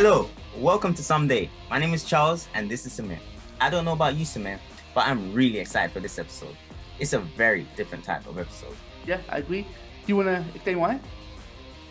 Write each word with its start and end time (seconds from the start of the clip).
Hello, 0.00 0.30
welcome 0.56 0.94
to 0.94 1.02
Someday. 1.02 1.50
My 1.68 1.80
name 1.80 1.92
is 1.92 2.04
Charles 2.04 2.46
and 2.54 2.70
this 2.70 2.86
is 2.86 2.96
Sumair. 2.96 3.18
I 3.60 3.68
don't 3.68 3.84
know 3.84 3.94
about 3.94 4.14
you, 4.14 4.24
Sumair, 4.24 4.60
but 4.94 5.08
I'm 5.08 5.34
really 5.34 5.58
excited 5.58 5.90
for 5.90 5.98
this 5.98 6.20
episode. 6.20 6.56
It's 7.00 7.14
a 7.14 7.18
very 7.18 7.66
different 7.74 8.04
type 8.04 8.24
of 8.28 8.38
episode. 8.38 8.76
Yeah, 9.04 9.20
I 9.28 9.38
agree. 9.38 9.62
Do 9.62 9.68
you 10.06 10.14
want 10.14 10.28
to 10.28 10.44
explain 10.54 10.78
why? 10.78 11.00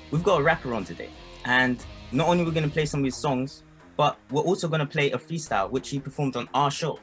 We've 0.10 0.24
got 0.24 0.40
a 0.40 0.42
rapper 0.42 0.74
on 0.74 0.86
today, 0.86 1.10
and 1.44 1.86
not 2.14 2.30
only 2.30 2.46
we're 2.46 2.52
going 2.52 2.64
to 2.64 2.72
play 2.72 2.86
some 2.86 3.02
of 3.02 3.04
his 3.04 3.18
songs, 3.18 3.64
but 3.98 4.18
we're 4.32 4.42
also 4.42 4.70
going 4.70 4.80
to 4.80 4.86
play 4.86 5.12
a 5.12 5.18
freestyle 5.18 5.70
which 5.70 5.90
he 5.90 6.00
performed 6.00 6.38
on 6.38 6.48
our 6.54 6.72
show. 6.72 7.02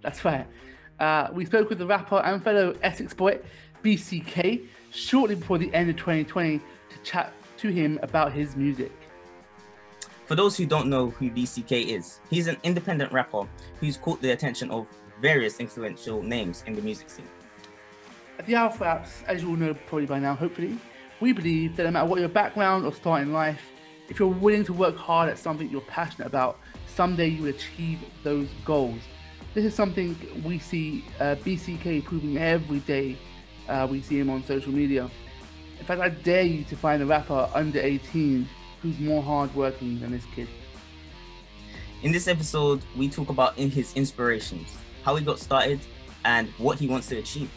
That's 0.00 0.24
right. 0.24 0.48
Uh, 0.98 1.28
we 1.32 1.44
spoke 1.44 1.68
with 1.68 1.78
the 1.78 1.86
rapper 1.86 2.16
and 2.16 2.42
fellow 2.42 2.74
Essex 2.82 3.14
boy, 3.14 3.38
BCK, 3.84 4.66
shortly 4.90 5.36
before 5.36 5.58
the 5.58 5.72
end 5.72 5.90
of 5.90 5.96
2020 5.96 6.58
to 6.58 6.64
chat 7.04 7.32
to 7.58 7.68
him 7.68 8.00
about 8.02 8.32
his 8.32 8.56
music. 8.56 8.90
For 10.32 10.36
those 10.36 10.56
who 10.56 10.64
don't 10.64 10.88
know 10.88 11.10
who 11.10 11.28
BCK 11.28 11.88
is, 11.88 12.20
he's 12.30 12.46
an 12.46 12.56
independent 12.62 13.12
rapper 13.12 13.46
who's 13.78 13.98
caught 13.98 14.22
the 14.22 14.30
attention 14.30 14.70
of 14.70 14.86
various 15.20 15.60
influential 15.60 16.22
names 16.22 16.64
in 16.66 16.74
the 16.74 16.80
music 16.80 17.10
scene. 17.10 17.28
At 18.38 18.46
the 18.46 18.54
Alpha 18.54 18.82
Apps, 18.82 19.22
as 19.26 19.42
you 19.42 19.50
all 19.50 19.56
know 19.56 19.74
probably 19.74 20.06
by 20.06 20.18
now, 20.20 20.34
hopefully, 20.34 20.78
we 21.20 21.34
believe 21.34 21.76
that 21.76 21.84
no 21.84 21.90
matter 21.90 22.06
what 22.06 22.18
your 22.18 22.30
background 22.30 22.86
or 22.86 22.94
start 22.94 23.20
in 23.20 23.34
life, 23.34 23.60
if 24.08 24.18
you're 24.18 24.26
willing 24.26 24.64
to 24.64 24.72
work 24.72 24.96
hard 24.96 25.28
at 25.28 25.38
something 25.38 25.68
you're 25.68 25.82
passionate 25.82 26.28
about, 26.28 26.58
someday 26.86 27.26
you 27.26 27.42
will 27.42 27.50
achieve 27.50 27.98
those 28.22 28.48
goals. 28.64 29.02
This 29.52 29.66
is 29.66 29.74
something 29.74 30.16
we 30.46 30.58
see 30.58 31.04
uh, 31.20 31.34
BCK 31.44 32.04
proving 32.04 32.38
every 32.38 32.78
day 32.78 33.18
uh, 33.68 33.86
we 33.90 34.00
see 34.00 34.18
him 34.18 34.30
on 34.30 34.42
social 34.44 34.72
media. 34.72 35.10
In 35.78 35.84
fact, 35.84 36.00
I 36.00 36.08
dare 36.08 36.44
you 36.44 36.64
to 36.64 36.74
find 36.74 37.02
a 37.02 37.06
rapper 37.06 37.50
under 37.52 37.78
18 37.78 38.48
who's 38.82 38.98
more 38.98 39.22
hardworking 39.22 40.00
than 40.00 40.12
this 40.12 40.24
kid. 40.34 40.48
In 42.02 42.10
this 42.10 42.26
episode, 42.26 42.82
we 42.96 43.08
talk 43.08 43.30
about 43.30 43.56
in 43.56 43.70
his 43.70 43.94
inspirations, 43.94 44.76
how 45.04 45.14
he 45.14 45.24
got 45.24 45.38
started, 45.38 45.80
and 46.24 46.48
what 46.58 46.78
he 46.78 46.88
wants 46.88 47.08
to 47.08 47.18
achieve. 47.18 47.50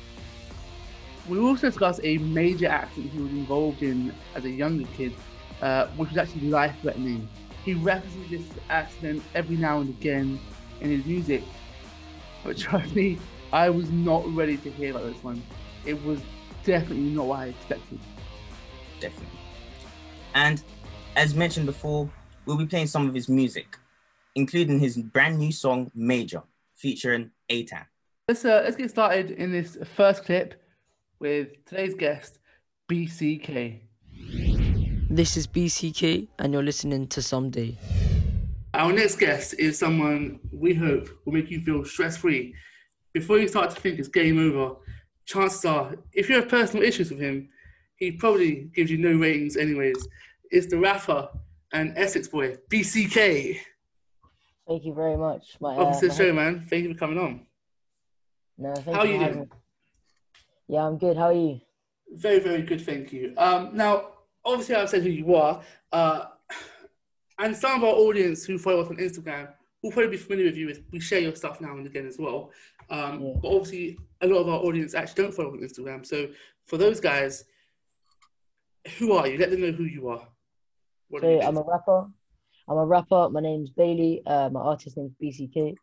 We 1.28 1.40
also 1.40 1.68
discuss 1.68 2.00
a 2.04 2.20
major 2.20 2.68
accident 2.68 3.12
he 3.12 3.20
was 3.20 3.32
involved 3.32 3.82
in 3.82 4.14
as 4.36 4.46
a 4.46 4.50
younger 4.50 4.88
kid, 4.96 5.14
uh, 5.62 5.88
which 5.98 6.10
was 6.10 6.18
actually 6.18 6.50
life 6.50 6.76
threatening. 6.82 7.28
He 7.64 7.74
references 7.74 8.30
this 8.30 8.60
accident 8.70 9.24
every 9.34 9.56
now 9.56 9.80
and 9.80 9.90
again 9.90 10.40
in 10.82 10.92
his 10.92 11.06
music, 11.06 11.42
but 12.44 12.58
trust 12.60 12.94
me, 12.96 13.18
I 13.52 13.72
was 13.72 13.90
not 13.90 14.24
ready 14.36 14.58
to 14.58 14.70
hear 14.70 14.92
about 14.92 15.12
this 15.12 15.24
one. 15.24 15.42
It 15.86 16.04
was 16.04 16.20
definitely 16.64 17.10
not 17.10 17.26
what 17.26 17.40
I 17.40 17.46
expected. 17.48 18.00
Definitely. 19.00 19.40
And 20.36 20.62
as 21.16 21.34
mentioned 21.34 21.66
before, 21.66 22.10
we'll 22.46 22.58
be 22.58 22.66
playing 22.66 22.88
some 22.88 23.08
of 23.08 23.14
his 23.14 23.30
music, 23.30 23.78
including 24.36 24.80
his 24.80 24.98
brand 24.98 25.38
new 25.38 25.52
song 25.52 25.92
Major, 25.96 26.44
featuring 26.76 27.32
Atan. 27.50 27.86
Let's 28.28 28.44
uh, 28.44 28.62
let's 28.64 28.76
get 28.76 28.90
started 28.90 29.32
in 29.32 29.52
this 29.52 29.78
first 29.96 30.26
clip 30.26 30.62
with 31.20 31.64
today's 31.66 31.96
guest, 31.96 32.40
BCK. 32.90 33.80
This 35.10 35.38
is 35.38 35.48
BCK, 35.48 36.28
and 36.40 36.52
you're 36.52 36.64
listening 36.64 37.08
to 37.08 37.22
Someday. 37.22 37.78
Our 38.74 38.92
next 38.92 39.16
guest 39.18 39.56
is 39.58 39.80
someone 39.80 40.40
we 40.52 40.74
hope 40.74 41.08
will 41.24 41.34
make 41.34 41.50
you 41.50 41.62
feel 41.62 41.86
stress 41.86 42.18
free. 42.18 42.54
Before 43.14 43.40
you 43.40 43.48
start 43.48 43.70
to 43.70 43.80
think 43.80 44.00
it's 44.00 44.10
game 44.10 44.38
over, 44.38 44.76
chances 45.26 45.64
are, 45.64 45.96
if 46.12 46.28
you 46.28 46.36
have 46.36 46.50
personal 46.50 46.84
issues 46.84 47.10
with 47.10 47.20
him, 47.20 47.48
he 47.96 48.12
probably 48.12 48.70
gives 48.76 48.92
you 48.92 48.98
no 48.98 49.16
ratings, 49.18 49.56
anyways. 49.56 49.96
It's 50.56 50.68
the 50.68 50.78
rapper 50.80 51.28
and 51.74 51.98
Essex 51.98 52.30
boy, 52.30 52.56
BCK. 52.70 53.58
Thank 54.66 54.86
you 54.86 54.94
very 54.94 55.18
much. 55.18 55.58
My, 55.60 55.76
Welcome 55.76 55.96
uh, 55.96 56.00
to 56.00 56.08
the 56.08 56.14
my- 56.14 56.18
show, 56.18 56.34
man. 56.34 56.66
Thank 56.70 56.84
you 56.86 56.94
for 56.94 56.98
coming 57.00 57.18
on. 57.18 57.46
No, 58.58 58.74
thank 58.74 58.96
How 58.96 59.04
you 59.04 59.14
you 59.16 59.20
doing? 59.20 59.40
me. 59.42 59.46
Yeah, 60.70 60.88
I'm 60.88 60.98
good. 60.98 61.18
How 61.18 61.26
are 61.26 61.34
you? 61.34 61.60
Very, 62.10 62.40
very 62.40 62.62
good, 62.62 62.80
thank 62.86 63.12
you. 63.12 63.34
Um, 63.36 63.72
now, 63.76 64.12
obviously, 64.46 64.76
I've 64.76 64.90
said 64.90 65.04
who 65.04 65.10
you 65.10 65.36
are, 65.36 65.62
uh, 65.92 66.28
and 67.38 67.54
some 67.54 67.76
of 67.76 67.84
our 67.84 67.96
audience 67.96 68.46
who 68.46 68.58
follow 68.58 68.80
us 68.80 68.88
on 68.88 68.96
Instagram 68.96 69.50
will 69.84 69.92
probably 69.92 70.12
be 70.12 70.18
familiar 70.18 70.46
with 70.46 70.56
you. 70.56 70.70
As 70.70 70.80
we 70.90 71.02
share 71.02 71.20
your 71.20 71.36
stuff 71.36 71.60
now 71.60 71.72
and 71.76 71.86
again 71.86 72.08
as 72.08 72.18
well. 72.18 72.52
Um, 72.90 73.22
Yeah. 73.22 73.34
But 73.42 73.50
obviously, 73.50 73.98
a 74.22 74.28
lot 74.28 74.38
of 74.38 74.48
our 74.48 74.60
audience 74.60 74.94
actually 74.96 75.22
don't 75.26 75.34
follow 75.36 75.50
us 75.50 75.56
on 75.56 75.68
Instagram. 75.68 76.06
So, 76.06 76.30
for 76.64 76.78
those 76.78 77.02
guys, 77.02 77.44
who 79.00 79.12
are 79.12 79.28
you? 79.28 79.38
Let 79.38 79.52
them 79.52 79.60
know 79.60 79.74
who 79.74 79.84
you 79.84 80.08
are. 80.08 80.26
What 81.10 81.22
So? 81.22 81.42
I'm 81.42 81.58
a 81.58 81.64
rapper. 81.64 82.08
I'm 82.68 82.78
a 82.78 82.86
rapper. 82.86 83.30
My 83.30 83.42
name's 83.42 83.70
Bailey. 83.70 84.22
Uh, 84.26 84.50
my 84.50 84.62
artist 84.62 84.98
name's 84.98 85.14
BCK. 85.22 85.76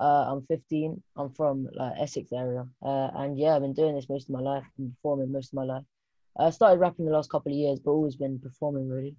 Uh, 0.00 0.32
I'm 0.32 0.42
15. 0.46 1.02
I'm 1.16 1.30
from 1.30 1.68
like 1.74 1.94
Essex 1.98 2.32
area. 2.32 2.66
Uh, 2.82 3.10
and 3.14 3.38
yeah, 3.38 3.56
I've 3.56 3.62
been 3.62 3.74
doing 3.74 3.96
this 3.96 4.08
most 4.08 4.28
of 4.28 4.34
my 4.34 4.40
life. 4.40 4.64
Been 4.76 4.92
performing 4.92 5.32
most 5.32 5.48
of 5.52 5.54
my 5.54 5.64
life. 5.64 5.82
I 6.38 6.50
started 6.50 6.78
rapping 6.78 7.04
the 7.06 7.10
last 7.10 7.30
couple 7.30 7.50
of 7.50 7.58
years, 7.58 7.80
but 7.80 7.90
always 7.90 8.14
been 8.14 8.38
performing 8.38 8.88
really. 8.88 9.16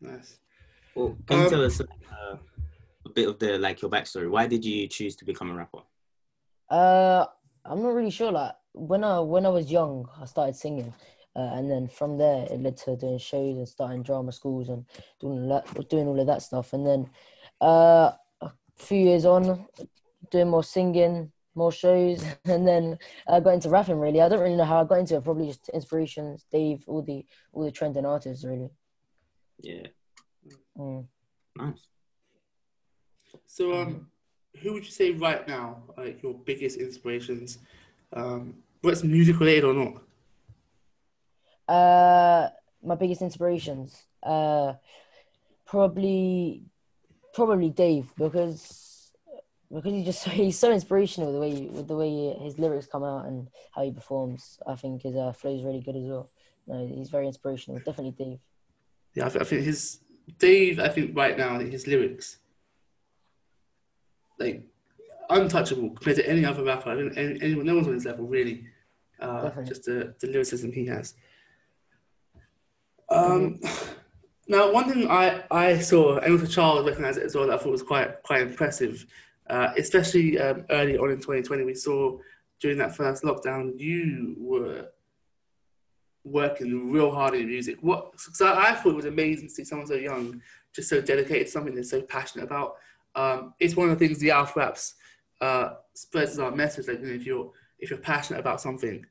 Nice. 0.00 0.38
Well, 0.94 1.16
can 1.26 1.38
you 1.38 1.44
Um, 1.44 1.50
tell 1.50 1.64
us 1.64 1.80
uh, 1.80 2.36
a 3.04 3.08
bit 3.08 3.28
of 3.28 3.38
the 3.40 3.58
like 3.58 3.82
your 3.82 3.90
backstory? 3.90 4.30
Why 4.30 4.46
did 4.46 4.64
you 4.64 4.86
choose 4.86 5.16
to 5.16 5.24
become 5.24 5.50
a 5.50 5.54
rapper? 5.54 5.80
Uh, 6.70 7.26
I'm 7.64 7.82
not 7.82 7.94
really 7.94 8.10
sure. 8.10 8.30
Like 8.30 8.52
when 8.72 9.02
I 9.02 9.18
when 9.18 9.46
I 9.46 9.48
was 9.48 9.70
young, 9.72 10.08
I 10.20 10.26
started 10.26 10.54
singing, 10.54 10.94
uh, 11.36 11.50
and 11.54 11.70
then 11.70 11.88
from 11.88 12.18
there 12.18 12.46
it 12.50 12.60
led 12.60 12.76
to 12.76 12.96
doing 12.96 13.18
shows 13.18 13.56
and 13.56 13.68
starting 13.68 14.02
drama 14.02 14.32
schools 14.32 14.68
and 14.68 14.84
doing 15.20 15.48
that, 15.48 15.88
doing 15.88 16.06
all 16.06 16.18
of 16.20 16.26
that 16.26 16.42
stuff. 16.42 16.72
And 16.72 16.86
then, 16.86 17.10
uh, 17.60 18.12
a 18.40 18.50
few 18.76 18.98
years 18.98 19.24
on, 19.24 19.66
doing 20.30 20.48
more 20.48 20.64
singing, 20.64 21.30
more 21.54 21.72
shows, 21.72 22.24
and 22.44 22.66
then 22.66 22.98
I 23.28 23.40
got 23.40 23.54
into 23.54 23.68
rapping. 23.68 23.98
Really, 23.98 24.20
I 24.20 24.28
don't 24.28 24.40
really 24.40 24.56
know 24.56 24.64
how 24.64 24.80
I 24.80 24.84
got 24.84 24.98
into 24.98 25.16
it. 25.16 25.24
Probably 25.24 25.48
just 25.48 25.68
inspirations, 25.70 26.46
Dave, 26.50 26.84
all 26.86 27.02
the 27.02 27.24
all 27.52 27.64
the 27.64 27.70
trending 27.70 28.06
artists. 28.06 28.44
Really. 28.44 28.70
Yeah, 29.60 29.86
Mm. 30.76 31.06
nice. 31.56 31.88
So, 33.46 33.72
um, 33.74 34.08
who 34.60 34.72
would 34.72 34.84
you 34.84 34.90
say 34.90 35.12
right 35.12 35.46
now 35.46 35.82
are 35.96 36.04
like 36.04 36.22
your 36.22 36.34
biggest 36.34 36.78
inspirations? 36.78 37.58
Um, 38.12 38.54
whether 38.82 38.92
it's 38.92 39.04
music 39.04 39.38
related 39.40 39.64
or 39.64 39.74
not? 39.74 40.02
Uh, 41.68 42.48
my 42.82 42.94
biggest 42.94 43.22
inspirations, 43.22 44.04
uh, 44.22 44.74
probably, 45.66 46.62
probably 47.32 47.70
Dave 47.70 48.12
because 48.16 49.12
because 49.72 49.92
he's 49.92 50.04
just 50.04 50.28
he's 50.28 50.58
so 50.58 50.72
inspirational 50.72 51.32
the 51.32 51.40
way 51.40 51.68
with 51.70 51.88
the 51.88 51.96
way 51.96 52.34
his 52.40 52.58
lyrics 52.58 52.86
come 52.86 53.04
out 53.04 53.26
and 53.26 53.48
how 53.74 53.82
he 53.82 53.90
performs. 53.90 54.58
I 54.66 54.76
think 54.76 55.02
his 55.02 55.16
uh, 55.16 55.32
flow 55.32 55.54
is 55.54 55.64
really 55.64 55.80
good 55.80 55.96
as 55.96 56.04
well. 56.04 56.28
No, 56.66 56.86
he's 56.86 57.10
very 57.10 57.26
inspirational. 57.26 57.78
Definitely 57.78 58.12
Dave. 58.12 58.38
Yeah, 59.14 59.26
I, 59.26 59.28
th- 59.28 59.42
I 59.42 59.44
think 59.44 59.62
his 59.62 60.00
Dave. 60.38 60.78
I 60.78 60.88
think 60.88 61.16
right 61.16 61.36
now 61.36 61.58
his 61.58 61.86
lyrics, 61.86 62.38
like 64.38 64.62
untouchable 65.30 65.90
compared 65.90 66.16
to 66.16 66.28
any 66.28 66.44
other 66.44 66.64
rapper. 66.64 66.90
I 66.90 67.18
any, 67.18 67.40
anyone, 67.42 67.66
no 67.66 67.74
one's 67.74 67.88
on 67.88 67.94
his 67.94 68.04
level 68.04 68.26
really. 68.26 68.64
Uh, 69.20 69.50
just 69.62 69.84
the, 69.84 70.14
the 70.20 70.26
lyricism 70.26 70.72
he 70.72 70.84
has. 70.86 71.14
Um, 73.08 73.60
now 74.48 74.72
one 74.72 74.90
thing 74.90 75.10
I, 75.10 75.44
I 75.50 75.78
saw, 75.78 76.18
and 76.18 76.32
also 76.32 76.46
Charles 76.46 76.86
recognised 76.86 77.18
it 77.18 77.24
as 77.24 77.34
well. 77.34 77.46
That 77.46 77.60
I 77.60 77.62
thought 77.62 77.72
was 77.72 77.82
quite 77.82 78.22
quite 78.22 78.42
impressive, 78.42 79.06
uh, 79.48 79.72
especially 79.76 80.38
um, 80.38 80.64
early 80.70 80.96
on 80.98 81.10
in 81.10 81.16
2020. 81.16 81.64
We 81.64 81.74
saw 81.74 82.18
during 82.60 82.78
that 82.78 82.96
first 82.96 83.24
lockdown, 83.24 83.78
you 83.78 84.36
were 84.38 84.88
working 86.24 86.90
real 86.90 87.10
hard 87.10 87.34
in 87.34 87.46
music. 87.46 87.78
What? 87.80 88.18
So 88.18 88.54
I 88.54 88.72
thought 88.72 88.90
it 88.90 88.96
was 88.96 89.04
amazing 89.04 89.48
to 89.48 89.54
see 89.54 89.64
someone 89.64 89.86
so 89.86 89.94
young, 89.94 90.40
just 90.74 90.88
so 90.88 91.00
dedicated 91.00 91.46
to 91.46 91.52
something 91.52 91.74
they're 91.74 91.84
so 91.84 92.02
passionate 92.02 92.44
about. 92.44 92.76
Um, 93.14 93.54
it's 93.60 93.76
one 93.76 93.90
of 93.90 93.98
the 93.98 94.06
things 94.06 94.18
the 94.18 94.30
Alpha 94.30 94.60
Apps 94.60 94.94
uh, 95.40 95.74
spreads 95.94 96.38
our 96.38 96.50
message. 96.50 96.88
Like 96.88 97.00
you 97.00 97.06
know, 97.06 97.14
if 97.14 97.26
you're 97.26 97.52
if 97.78 97.90
you're 97.90 97.98
passionate 97.98 98.40
about 98.40 98.60
something 98.60 99.04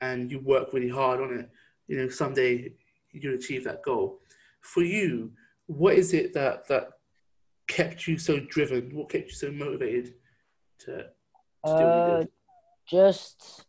and 0.00 0.30
you 0.30 0.40
work 0.40 0.72
really 0.72 0.88
hard 0.88 1.20
on 1.20 1.38
it, 1.38 1.50
you 1.88 1.96
know 1.96 2.08
someday 2.08 2.72
you'll 3.12 3.34
achieve 3.34 3.64
that 3.64 3.82
goal. 3.82 4.20
For 4.60 4.82
you, 4.82 5.32
what 5.66 5.94
is 5.94 6.14
it 6.14 6.32
that 6.34 6.68
that 6.68 6.90
kept 7.68 8.06
you 8.06 8.18
so 8.18 8.40
driven? 8.40 8.94
What 8.94 9.10
kept 9.10 9.28
you 9.28 9.34
so 9.34 9.50
motivated 9.50 10.14
to, 10.80 10.92
to 10.96 11.04
you 11.64 11.74
Uh, 11.74 12.24
just 12.86 13.64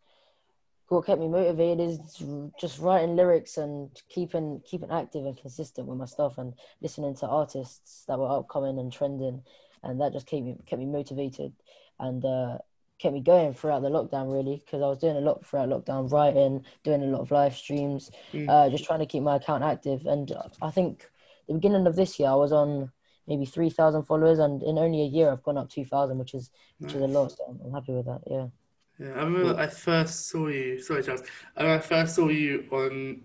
what 0.88 1.06
kept 1.06 1.20
me 1.20 1.28
motivated 1.28 1.90
is 1.90 2.24
just 2.60 2.80
writing 2.80 3.16
lyrics 3.16 3.58
and 3.58 3.90
keeping 4.10 4.62
keeping 4.66 4.92
active 4.92 5.26
and 5.26 5.38
consistent 5.38 5.88
with 5.88 5.98
my 5.98 6.06
stuff 6.06 6.38
and 6.38 6.54
listening 6.82 7.16
to 7.16 7.28
artists 7.28 8.04
that 8.08 8.20
were 8.20 8.30
upcoming 8.30 8.78
and 8.80 8.92
trending 8.92 9.42
and 9.84 10.00
that 10.00 10.14
just 10.14 10.28
kept 10.28 10.44
me 10.44 10.56
kept 10.66 10.80
me 10.80 10.86
motivated 10.86 11.54
and 12.00 12.24
uh, 12.26 12.58
kept 13.04 13.14
me 13.14 13.22
going 13.22 13.54
throughout 13.54 13.82
the 13.82 13.90
lockdown 13.90 14.32
really 14.34 14.64
because 14.66 14.82
I 14.82 14.88
was 14.88 15.00
doing 15.00 15.18
a 15.18 15.22
lot 15.22 15.46
throughout 15.46 15.70
lockdown 15.70 16.12
writing 16.12 16.64
doing 16.84 17.04
a 17.04 17.06
lot 17.06 17.22
of 17.22 17.32
live 17.32 17.56
streams 17.56 18.10
Mm. 18.34 18.50
uh, 18.50 18.70
just 18.70 18.86
trying 18.86 19.00
to 19.00 19.06
keep 19.06 19.22
my 19.22 19.36
account 19.36 19.64
active 19.64 20.06
and 20.06 20.32
I 20.62 20.72
think 20.72 21.10
the 21.48 21.54
beginning 21.54 21.88
of 21.88 21.96
this 21.96 22.20
year, 22.20 22.30
I 22.30 22.36
was 22.36 22.52
on 22.52 22.92
maybe 23.28 23.46
three 23.46 23.70
thousand 23.70 24.04
followers, 24.04 24.40
and 24.40 24.62
in 24.64 24.78
only 24.78 25.02
a 25.02 25.06
year, 25.06 25.32
I've 25.32 25.44
gone 25.44 25.58
up 25.58 25.70
two 25.70 25.86
thousand, 25.86 26.18
which 26.18 26.34
is 26.34 26.52
which 26.80 26.94
is 26.94 27.02
a 27.02 27.08
lot. 27.08 27.32
So 27.32 27.60
I'm, 27.64 27.72
happy 27.72 27.94
with 27.94 28.06
that. 28.06 28.22
Yeah. 28.28 28.48
Yeah, 29.00 29.14
I 29.14 29.24
remember 29.24 29.60
I 29.60 29.68
first 29.68 30.30
saw 30.30 30.48
you. 30.48 30.80
Sorry, 30.80 31.04
Charles. 31.04 31.24
I 31.58 31.64
remember 31.64 31.84
I 31.84 31.88
first 31.88 32.16
saw 32.16 32.30
you 32.30 32.66
on 32.72 33.24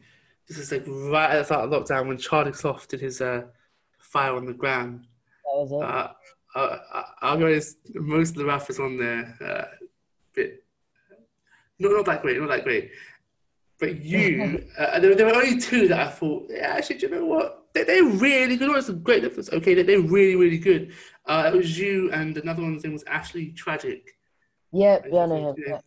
this 0.49 0.59
is 0.59 0.73
like 0.73 0.85
right 0.87 1.31
at 1.31 1.39
the 1.39 1.45
start 1.45 1.65
of 1.65 1.71
lockdown 1.71 2.09
when 2.09 2.17
Charlie 2.17 2.55
Sloth 2.55 2.89
did 2.89 3.01
his 3.01 3.21
uh, 3.21 3.43
fire 3.99 4.33
on 4.35 4.47
the 4.47 4.55
ground. 4.55 5.07
That 5.45 5.61
was 5.61 5.73
it. 5.73 5.83
Uh, 5.83 6.13
I, 6.55 6.79
I, 6.93 7.05
I'll 7.23 7.37
be 7.37 7.45
honest, 7.45 7.77
most 7.95 8.31
of 8.31 8.37
the 8.37 8.45
rappers 8.47 8.79
on 8.79 8.97
there, 8.99 9.37
uh, 9.45 9.65
bit 10.35 10.65
not 11.79 11.93
not 11.93 12.07
that 12.07 12.23
great, 12.23 12.41
not 12.41 12.49
that 12.49 12.65
great. 12.65 12.91
But 13.79 14.03
you, 14.03 14.65
uh, 14.79 14.99
there, 14.99 15.15
there 15.15 15.27
were 15.27 15.35
only 15.35 15.61
two 15.61 15.89
that 15.89 16.01
I 16.01 16.11
thought, 16.11 16.47
yeah, 16.51 16.75
actually, 16.77 16.99
do 16.99 17.07
you 17.07 17.15
know 17.15 17.27
what? 17.27 17.67
They, 17.75 17.85
they're 17.85 18.05
really 18.05 18.57
good. 18.57 18.77
It's 18.77 18.89
a 18.89 18.95
great 18.95 19.23
difference. 19.23 19.51
Okay, 19.53 19.75
they, 19.75 19.83
they're 19.83 20.01
really, 20.01 20.35
really 20.35 20.59
good. 20.59 20.93
Uh, 21.27 21.51
it 21.53 21.57
was 21.57 21.79
you, 21.79 22.11
and 22.13 22.37
another 22.39 22.63
one's 22.63 22.83
name 22.83 22.95
was 22.95 23.05
Ashley 23.05 23.53
Tragic. 23.53 24.17
Yeah, 24.73 24.99
yeah, 25.11 25.27
I. 25.27 25.39
Yeah. 25.39 25.53
Yeah. 25.67 25.81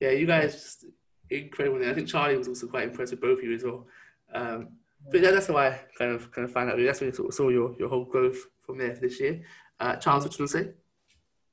Yeah, 0.00 0.10
you 0.10 0.26
guys 0.26 0.52
just 0.52 0.84
incredible. 1.30 1.88
I 1.88 1.94
think 1.94 2.08
Charlie 2.08 2.36
was 2.36 2.48
also 2.48 2.66
quite 2.66 2.84
impressed 2.84 3.12
with 3.12 3.20
both 3.20 3.38
of 3.38 3.44
you 3.44 3.54
as 3.54 3.64
well. 3.64 3.86
Um, 4.32 4.68
but 5.10 5.20
yeah, 5.20 5.30
that's 5.30 5.46
how 5.46 5.56
I 5.56 5.80
kind 5.98 6.12
of 6.12 6.30
kind 6.30 6.44
of 6.44 6.52
found 6.52 6.70
out. 6.70 6.78
That's 6.78 7.00
when 7.00 7.10
you 7.10 7.14
sort 7.14 7.28
of 7.28 7.34
saw 7.34 7.48
your, 7.48 7.74
your 7.78 7.88
whole 7.88 8.04
growth 8.04 8.38
from 8.64 8.78
there 8.78 8.94
for 8.94 9.00
this 9.00 9.20
year. 9.20 9.42
Uh, 9.80 9.96
Charles, 9.96 10.24
what 10.24 10.38
you 10.38 10.42
want 10.42 10.52
to 10.52 10.58
say? 10.58 10.70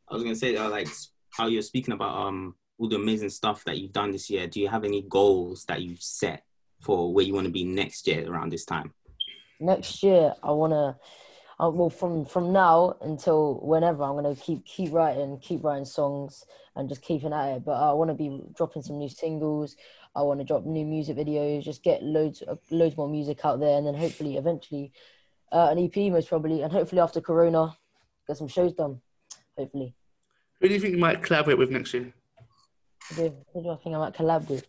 I 0.10 0.14
was 0.14 0.24
gonna 0.24 0.36
say 0.36 0.56
uh, 0.56 0.70
like 0.70 0.88
how 1.32 1.48
you're 1.48 1.62
speaking 1.62 1.94
about 1.94 2.16
um 2.16 2.56
all 2.78 2.90
the 2.90 2.96
amazing 2.96 3.30
stuff 3.30 3.64
that 3.66 3.78
you've 3.78 3.94
done 3.94 4.12
this 4.12 4.30
year. 4.30 4.48
Do 4.48 4.60
you 4.60 4.68
have 4.68 4.84
any 4.84 5.04
goals 5.04 5.66
that 5.66 5.82
you've 5.82 6.02
set 6.02 6.44
for 6.82 7.14
where 7.14 7.24
you 7.24 7.34
want 7.34 7.46
to 7.46 7.52
be 7.52 7.64
next 7.64 8.08
year 8.08 8.30
around 8.30 8.52
this 8.52 8.66
time? 8.66 8.94
next 9.62 10.04
year 10.04 10.34
I 10.44 10.52
wanna 10.52 10.98
uh, 11.60 11.70
well 11.70 11.90
from 11.90 12.26
from 12.26 12.52
now 12.52 12.98
until 13.02 13.60
whenever 13.62 14.04
I'm 14.04 14.16
gonna 14.16 14.36
keep 14.36 14.66
keep 14.66 14.92
writing 14.92 15.38
keep 15.40 15.64
writing 15.64 15.86
songs 15.86 16.44
and 16.76 16.90
just 16.90 17.02
keeping 17.02 17.32
at 17.32 17.56
it 17.56 17.66
but 17.66 17.74
I 17.74 17.94
want 17.94 18.10
to 18.10 18.16
be 18.16 18.42
dropping 18.56 18.82
some 18.82 18.98
new 18.98 19.10
singles 19.10 19.76
I 20.16 20.24
want 20.24 20.40
to 20.40 20.46
drop 20.46 20.66
new 20.66 20.86
music 20.86 21.16
videos 21.16 21.64
just 21.64 21.84
get 21.84 22.04
loads 22.04 22.44
uh, 22.48 22.56
loads 22.72 22.98
more 22.98 23.08
music 23.08 23.46
out 23.46 23.60
there 23.60 23.78
and 23.78 23.86
then 23.86 23.96
hopefully 23.96 24.38
eventually 24.38 24.92
uh, 25.52 25.68
an 25.72 25.80
EP 25.80 26.12
most 26.12 26.30
probably 26.30 26.62
and 26.62 26.72
hopefully 26.72 27.02
after 27.02 27.22
Corona 27.22 27.76
get 28.28 28.38
some 28.38 28.48
shows 28.48 28.74
done 28.74 29.02
hopefully 29.58 29.94
Who 30.60 30.68
do 30.68 30.74
you 30.74 30.80
think 30.80 30.94
you 30.94 31.00
might 31.00 31.22
collaborate 31.24 31.58
with 31.58 31.72
next 31.72 31.94
year? 31.94 32.14
who 33.10 33.16
do, 33.16 33.36
who 33.54 33.64
do 33.64 33.70
I 33.72 33.76
think 33.78 33.96
I 33.96 34.00
might 34.00 34.14
collab 34.14 34.50
with 34.50 34.68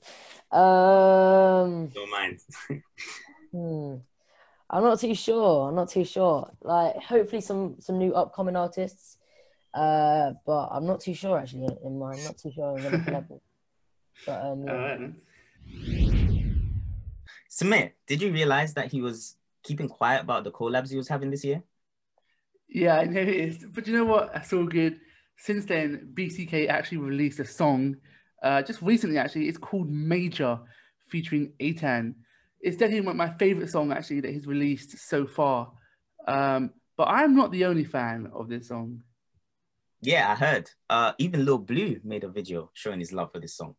um 0.52 1.88
Don't 1.88 2.11
mind. 2.11 2.40
Hmm. 3.52 3.96
I'm 4.70 4.82
not 4.82 4.99
too 4.99 5.14
sure. 5.14 5.69
I'm 5.69 5.75
not 5.75 5.90
too 5.90 6.06
sure. 6.06 6.50
Like, 6.62 6.96
hopefully, 6.96 7.43
some 7.43 7.76
some 7.79 7.99
new 7.99 8.14
upcoming 8.14 8.56
artists. 8.56 9.19
Uh, 9.75 10.32
but 10.46 10.69
I'm 10.69 10.87
not 10.87 11.00
too 11.00 11.12
sure 11.14 11.38
actually. 11.38 11.69
In 11.84 11.99
mind, 11.99 12.19
I'm 12.20 12.25
not 12.25 12.38
too 12.38 12.50
sure. 12.55 12.76
I'm 12.76 12.82
gonna 12.82 12.99
collab 12.99 13.29
with. 13.29 13.43
But 14.26 14.44
um, 14.44 14.64
yeah. 14.64 14.73
All 14.73 14.79
right, 14.79 15.00
man. 15.00 15.17
Sumair, 17.50 17.93
did 18.06 18.23
you 18.23 18.32
realize 18.32 18.73
that 18.75 18.90
he 18.90 19.02
was 19.02 19.37
keeping 19.62 19.88
quiet 19.88 20.22
about 20.22 20.44
the 20.44 20.50
collabs 20.50 20.90
he 20.90 20.96
was 20.96 21.08
having 21.08 21.30
this 21.30 21.44
year? 21.44 21.62
Yeah, 22.68 22.98
I 22.98 23.04
know 23.04 23.20
it 23.20 23.28
is. 23.28 23.66
But 23.70 23.86
you 23.86 23.94
know 23.94 24.04
what? 24.04 24.32
That's 24.32 24.52
all 24.52 24.66
good. 24.66 25.00
Since 25.36 25.66
then, 25.66 26.10
BCK 26.14 26.68
actually 26.68 26.98
released 26.98 27.40
a 27.40 27.44
song 27.44 27.96
uh, 28.42 28.62
just 28.62 28.82
recently, 28.82 29.18
actually. 29.18 29.48
It's 29.48 29.58
called 29.58 29.90
Major, 29.90 30.58
featuring 31.08 31.52
Atan. 31.60 32.14
It's 32.60 32.76
definitely 32.76 33.06
one 33.06 33.20
of 33.20 33.28
my 33.28 33.36
favorite 33.38 33.70
song, 33.70 33.92
actually, 33.92 34.20
that 34.20 34.32
he's 34.32 34.46
released 34.46 34.98
so 34.98 35.26
far. 35.26 35.72
Um, 36.26 36.70
but 36.96 37.08
I'm 37.08 37.34
not 37.34 37.50
the 37.50 37.64
only 37.64 37.84
fan 37.84 38.30
of 38.32 38.48
this 38.48 38.68
song. 38.68 39.02
Yeah, 40.00 40.32
I 40.32 40.34
heard. 40.34 40.70
Uh, 40.88 41.12
even 41.18 41.44
Lil 41.44 41.58
Blue 41.58 42.00
made 42.04 42.24
a 42.24 42.28
video 42.28 42.70
showing 42.74 43.00
his 43.00 43.12
love 43.12 43.32
for 43.32 43.40
this 43.40 43.56
song. 43.56 43.76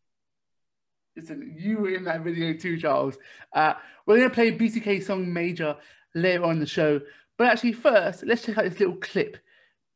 Listen, 1.16 1.54
you 1.56 1.78
were 1.78 1.90
in 1.90 2.04
that 2.04 2.22
video 2.22 2.54
too, 2.54 2.76
Charles. 2.76 3.16
Uh, 3.52 3.74
we're 4.04 4.16
going 4.16 4.28
to 4.28 4.34
play 4.34 4.50
BCK 4.50 5.02
song 5.04 5.32
Major 5.32 5.76
later 6.14 6.44
on 6.44 6.54
in 6.54 6.60
the 6.60 6.66
show. 6.66 7.00
But 7.38 7.48
actually, 7.48 7.72
first, 7.72 8.24
let's 8.24 8.42
check 8.42 8.58
out 8.58 8.64
this 8.64 8.80
little 8.80 8.96
clip 8.96 9.36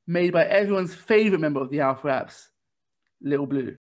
made 0.06 0.32
by 0.32 0.44
everyone's 0.44 0.94
favorite 0.94 1.40
member 1.40 1.60
of 1.60 1.70
the 1.70 1.80
Alpha 1.80 2.08
Apps, 2.08 2.46
Little 3.20 3.46
Blue. 3.46 3.76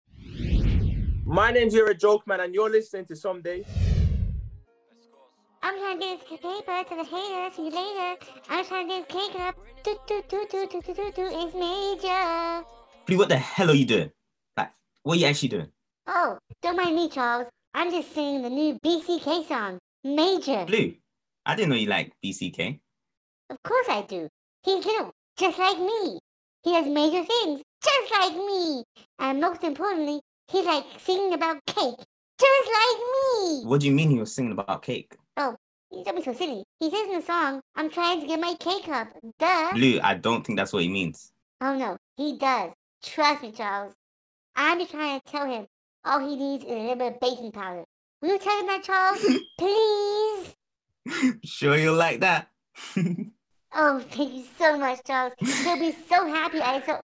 My 1.25 1.51
name's 1.51 1.75
You're 1.75 1.91
a 1.91 1.95
Joke 1.95 2.25
Man, 2.27 2.41
and 2.41 2.55
you're 2.55 2.71
listening 2.71 3.07
to 3.07 3.17
Someday. 3.17 3.65
I'm 5.63 5.79
trying 5.79 5.99
to 5.99 6.07
get 6.07 6.21
this 6.29 6.41
paper 6.41 6.85
to 6.89 6.97
the 6.97 7.05
haters, 7.05 7.57
see 7.57 7.65
you 7.65 7.71
later. 7.71 8.17
I'm 8.49 8.65
trying 8.65 8.89
to 8.89 8.95
get 8.95 9.09
this 9.09 9.17
cake 9.17 9.41
up. 9.41 9.57
Do, 9.83 9.97
do, 10.07 10.23
do, 10.29 10.47
do, 10.51 10.69
do, 10.71 10.83
do, 10.83 10.95
do, 10.95 11.13
do, 11.13 11.29
it's 11.33 11.55
major. 11.55 12.65
Blue, 13.07 13.19
what 13.19 13.29
the 13.29 13.39
hell 13.39 13.71
are 13.71 13.75
you 13.75 13.87
doing? 13.87 14.11
Like, 14.57 14.71
what 15.03 15.17
are 15.17 15.21
you 15.21 15.27
actually 15.27 15.49
doing? 15.49 15.69
Oh, 16.07 16.39
don't 16.63 16.77
mind 16.77 16.97
me, 16.97 17.09
Charles. 17.09 17.49
I'm 17.73 17.91
just 17.91 18.15
singing 18.15 18.43
the 18.43 18.51
new 18.51 18.79
BCK 18.85 19.49
song, 19.49 19.79
Major. 20.05 20.65
Blue, 20.67 20.95
I 21.47 21.57
didn't 21.57 21.71
know 21.71 21.77
you 21.77 21.89
liked 21.89 22.13
BCK. 22.25 22.79
Of 23.51 23.57
course 23.63 23.87
I 23.89 24.03
do. 24.03 24.29
He's 24.63 24.85
little, 24.85 25.13
just 25.39 25.59
like 25.59 25.79
me. 25.79 26.19
He 26.63 26.73
does 26.73 26.87
major 26.87 27.25
things, 27.25 27.63
just 27.83 28.13
like 28.13 28.37
me. 28.37 28.85
And 29.19 29.41
most 29.41 29.65
importantly, 29.65 30.21
he 30.49 30.63
likes 30.63 30.87
singing 31.03 31.33
about 31.35 31.65
cake, 31.67 31.97
just 32.39 32.71
like 32.71 32.99
me. 32.99 33.65
What 33.65 33.81
do 33.81 33.87
you 33.87 33.93
mean 33.93 34.11
he 34.11 34.19
was 34.19 34.35
singing 34.35 34.53
about 34.53 34.83
cake? 34.83 35.15
Oh, 35.37 35.57
don't 36.05 36.17
be 36.17 36.23
so 36.23 36.33
silly. 36.35 36.65
He 36.81 36.91
says 36.91 37.09
in 37.09 37.17
the 37.17 37.23
song, 37.23 37.61
I'm 37.77 37.91
trying 37.91 38.21
to 38.21 38.27
get 38.27 38.41
my 38.41 38.55
cake 38.61 38.89
up. 38.89 39.09
Duh. 39.39 39.73
Blue, 39.73 40.01
I 40.03 40.15
don't 40.15 40.47
think 40.47 40.59
that's 40.59 40.73
what 40.73 40.83
he 40.83 40.89
means. 40.89 41.33
Oh 41.61 41.77
no, 41.77 41.97
he 42.17 42.37
does. 42.37 42.73
Trust 43.03 43.43
me, 43.43 43.53
Charles. 43.53 43.95
I'm 44.57 44.79
just 44.79 44.93
trying 44.93 45.21
to 45.21 45.27
tell 45.27 45.47
him 45.47 45.67
all 46.05 46.21
he 46.21 46.37
needs 46.37 46.65
is 46.65 46.71
a 46.71 46.75
little 46.75 46.97
bit 46.97 47.15
of 47.15 47.21
baking 47.21 47.53
powder. 47.53 47.85
Will 48.21 48.31
you 48.31 48.39
tell 48.39 48.61
him 48.61 48.67
that, 48.67 48.83
Charles? 48.83 49.25
Please? 49.59 50.55
sure 51.45 51.77
you'll 51.77 51.97
like 51.97 52.21
that. 52.21 52.49
Oh, 53.77 53.99
thank 53.99 54.33
you 54.35 54.45
so 54.57 54.79
much, 54.79 55.01
Charles. 55.05 55.33
He'll 55.41 55.77
be 55.77 55.93
so 56.09 56.29
happy 56.29 56.61
I 56.61 56.81
so 56.87 57.01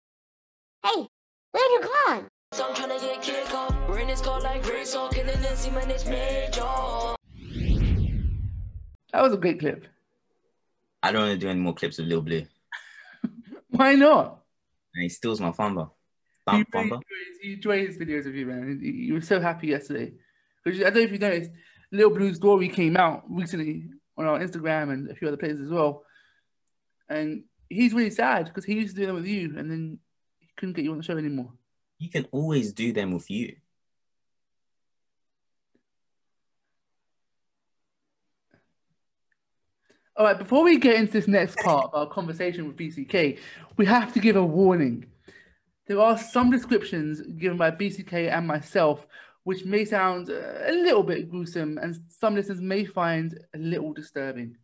Hey, 0.84 1.08
where'd 1.54 1.72
you 1.72 1.82
gone? 1.82 2.28
So 2.52 2.68
I'm 2.68 2.76
tryna 2.76 3.00
get 3.00 3.22
kick 3.22 3.54
off. 3.54 3.74
We're 3.88 4.00
in 4.00 4.08
this 4.08 4.20
car 4.20 4.42
like 4.42 4.64
Grace, 4.64 4.94
all 4.94 5.08
killing 5.08 5.40
this, 5.42 5.60
see 5.60 5.72
my 5.72 5.86
name's 5.86 6.06
Major. 6.06 7.16
That 9.14 9.24
was 9.24 9.32
a 9.32 9.38
great 9.38 9.62
clip. 9.62 9.88
I 11.02 11.14
don't 11.14 11.22
want 11.22 11.40
to 11.40 11.46
do 11.46 11.50
any 11.50 11.60
more 11.62 11.74
clips 11.74 12.00
of 12.00 12.08
Lil 12.08 12.22
Blue. 12.22 12.46
Why 13.70 13.96
not? 13.96 14.42
And 14.94 15.04
he 15.04 15.10
steals 15.10 15.40
my 15.40 15.54
fumble. 15.54 15.97
He 16.52 16.64
Bump 16.64 16.68
really 16.74 16.90
fumble. 16.90 17.04
enjoys, 17.44 17.88
he 17.88 17.88
his 17.88 17.98
videos 17.98 18.26
of 18.26 18.36
you, 18.36 18.46
man. 18.46 18.80
You 18.82 19.14
were 19.14 19.22
so 19.22 19.40
happy 19.40 19.68
yesterday. 19.68 20.14
Because 20.64 20.80
I 20.82 20.86
don't 20.86 20.96
know 20.96 21.02
if 21.02 21.12
you 21.12 21.20
noticed, 21.20 21.52
Little 21.92 22.12
Blue's 22.12 22.38
story 22.38 22.70
came 22.70 22.98
out 22.98 23.24
recently 23.30 23.86
on 24.18 24.26
our 24.26 24.40
Instagram 24.40 24.92
and 24.92 25.10
a 25.10 25.16
few 25.16 25.28
other 25.28 25.38
places 25.38 25.62
as 25.62 25.70
well. 25.70 26.04
And 27.10 27.44
he's 27.70 27.94
really 27.94 28.10
sad 28.10 28.46
because 28.46 28.66
he 28.66 28.76
used 28.76 28.96
to 28.96 29.02
do 29.02 29.08
them 29.08 29.16
with 29.16 29.26
you 29.26 29.58
and 29.58 29.70
then 29.70 30.00
he 30.40 30.48
couldn't 30.56 30.74
get 30.74 30.86
you 30.86 30.92
on 30.92 30.98
the 30.98 31.04
show 31.04 31.18
anymore. 31.18 31.52
You 32.00 32.10
can 32.10 32.28
always 32.32 32.74
do 32.74 32.94
them 32.94 33.12
with 33.12 33.30
you. 33.30 33.56
All 40.16 40.26
right, 40.26 40.38
before 40.38 40.64
we 40.64 40.80
get 40.80 40.96
into 40.96 41.12
this 41.12 41.28
next 41.28 41.58
part 41.60 41.86
of 41.86 41.94
our 41.94 42.08
conversation 42.08 42.68
with 42.68 42.76
BCK, 42.76 43.38
we 43.78 43.86
have 43.86 44.14
to 44.14 44.20
give 44.20 44.36
a 44.36 44.44
warning. 44.44 45.06
There 45.88 46.02
are 46.02 46.18
some 46.18 46.52
descriptions 46.52 47.22
given 47.22 47.58
by 47.58 47.72
BCK 47.72 48.30
and 48.30 48.46
myself 48.46 49.08
which 49.46 49.64
may 49.64 49.86
sound 49.86 50.30
uh, 50.30 50.34
a 50.66 50.74
little 50.74 51.04
bit 51.04 51.30
gruesome 51.30 51.78
and 51.78 51.98
some 52.10 52.36
listeners 52.36 52.60
may 52.60 52.84
find 52.84 53.40
a 53.56 53.58
little 53.58 53.94
disturbing. 53.94 54.58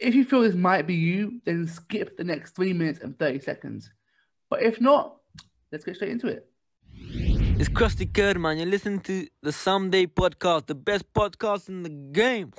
If 0.00 0.16
you 0.16 0.24
feel 0.24 0.40
this 0.40 0.56
might 0.56 0.84
be 0.88 0.94
you, 0.94 1.40
then 1.44 1.68
skip 1.68 2.16
the 2.16 2.24
next 2.24 2.56
three 2.56 2.72
minutes 2.72 2.98
and 2.98 3.16
30 3.16 3.38
seconds. 3.38 3.92
But 4.50 4.62
if 4.64 4.80
not, 4.80 5.18
let's 5.70 5.84
get 5.84 5.94
straight 5.94 6.10
into 6.10 6.26
it. 6.26 6.48
It's 7.60 7.68
Krusty 7.68 8.12
Curd, 8.12 8.40
man. 8.40 8.58
You're 8.58 8.66
listening 8.66 9.00
to 9.00 9.28
the 9.42 9.52
Someday 9.52 10.06
podcast, 10.06 10.66
the 10.66 10.74
best 10.74 11.04
podcast 11.12 11.68
in 11.68 11.84
the 11.84 11.90
game. 11.90 12.52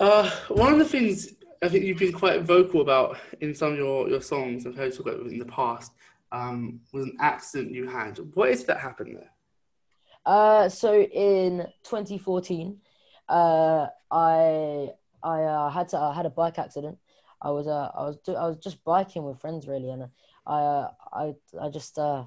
Uh, 0.00 0.30
one 0.48 0.72
of 0.72 0.78
the 0.78 0.86
things 0.86 1.34
I 1.66 1.68
think 1.68 1.84
you've 1.84 1.98
been 1.98 2.12
quite 2.12 2.42
vocal 2.42 2.80
about 2.80 3.18
in 3.40 3.52
some 3.52 3.72
of 3.72 3.78
your, 3.78 4.08
your 4.08 4.22
songs, 4.22 4.64
I've 4.64 4.76
heard 4.76 4.92
you 4.92 4.98
talk 4.98 5.08
about 5.08 5.26
in 5.26 5.38
the 5.40 5.44
past, 5.46 5.90
um, 6.30 6.78
was 6.92 7.06
an 7.06 7.16
accident 7.18 7.74
you 7.74 7.88
had. 7.88 8.20
What 8.34 8.50
is 8.50 8.64
that 8.66 8.78
happened 8.78 9.16
there? 9.16 9.30
Uh, 10.24 10.68
so 10.68 11.00
in 11.00 11.66
2014, 11.82 12.78
uh, 13.28 13.88
I 14.12 14.90
I 15.24 15.42
uh, 15.42 15.70
had 15.70 15.88
to 15.88 15.98
I 15.98 16.14
had 16.14 16.26
a 16.26 16.30
bike 16.30 16.60
accident. 16.60 16.98
I 17.42 17.50
was 17.50 17.66
uh, 17.66 17.90
I 17.96 18.02
was 18.04 18.16
do- 18.24 18.36
I 18.36 18.46
was 18.46 18.58
just 18.58 18.84
biking 18.84 19.24
with 19.24 19.40
friends 19.40 19.66
really, 19.66 19.90
and 19.90 20.04
I 20.46 20.60
uh, 20.60 20.90
I 21.12 21.34
I 21.60 21.68
just 21.68 21.98
uh, 21.98 22.26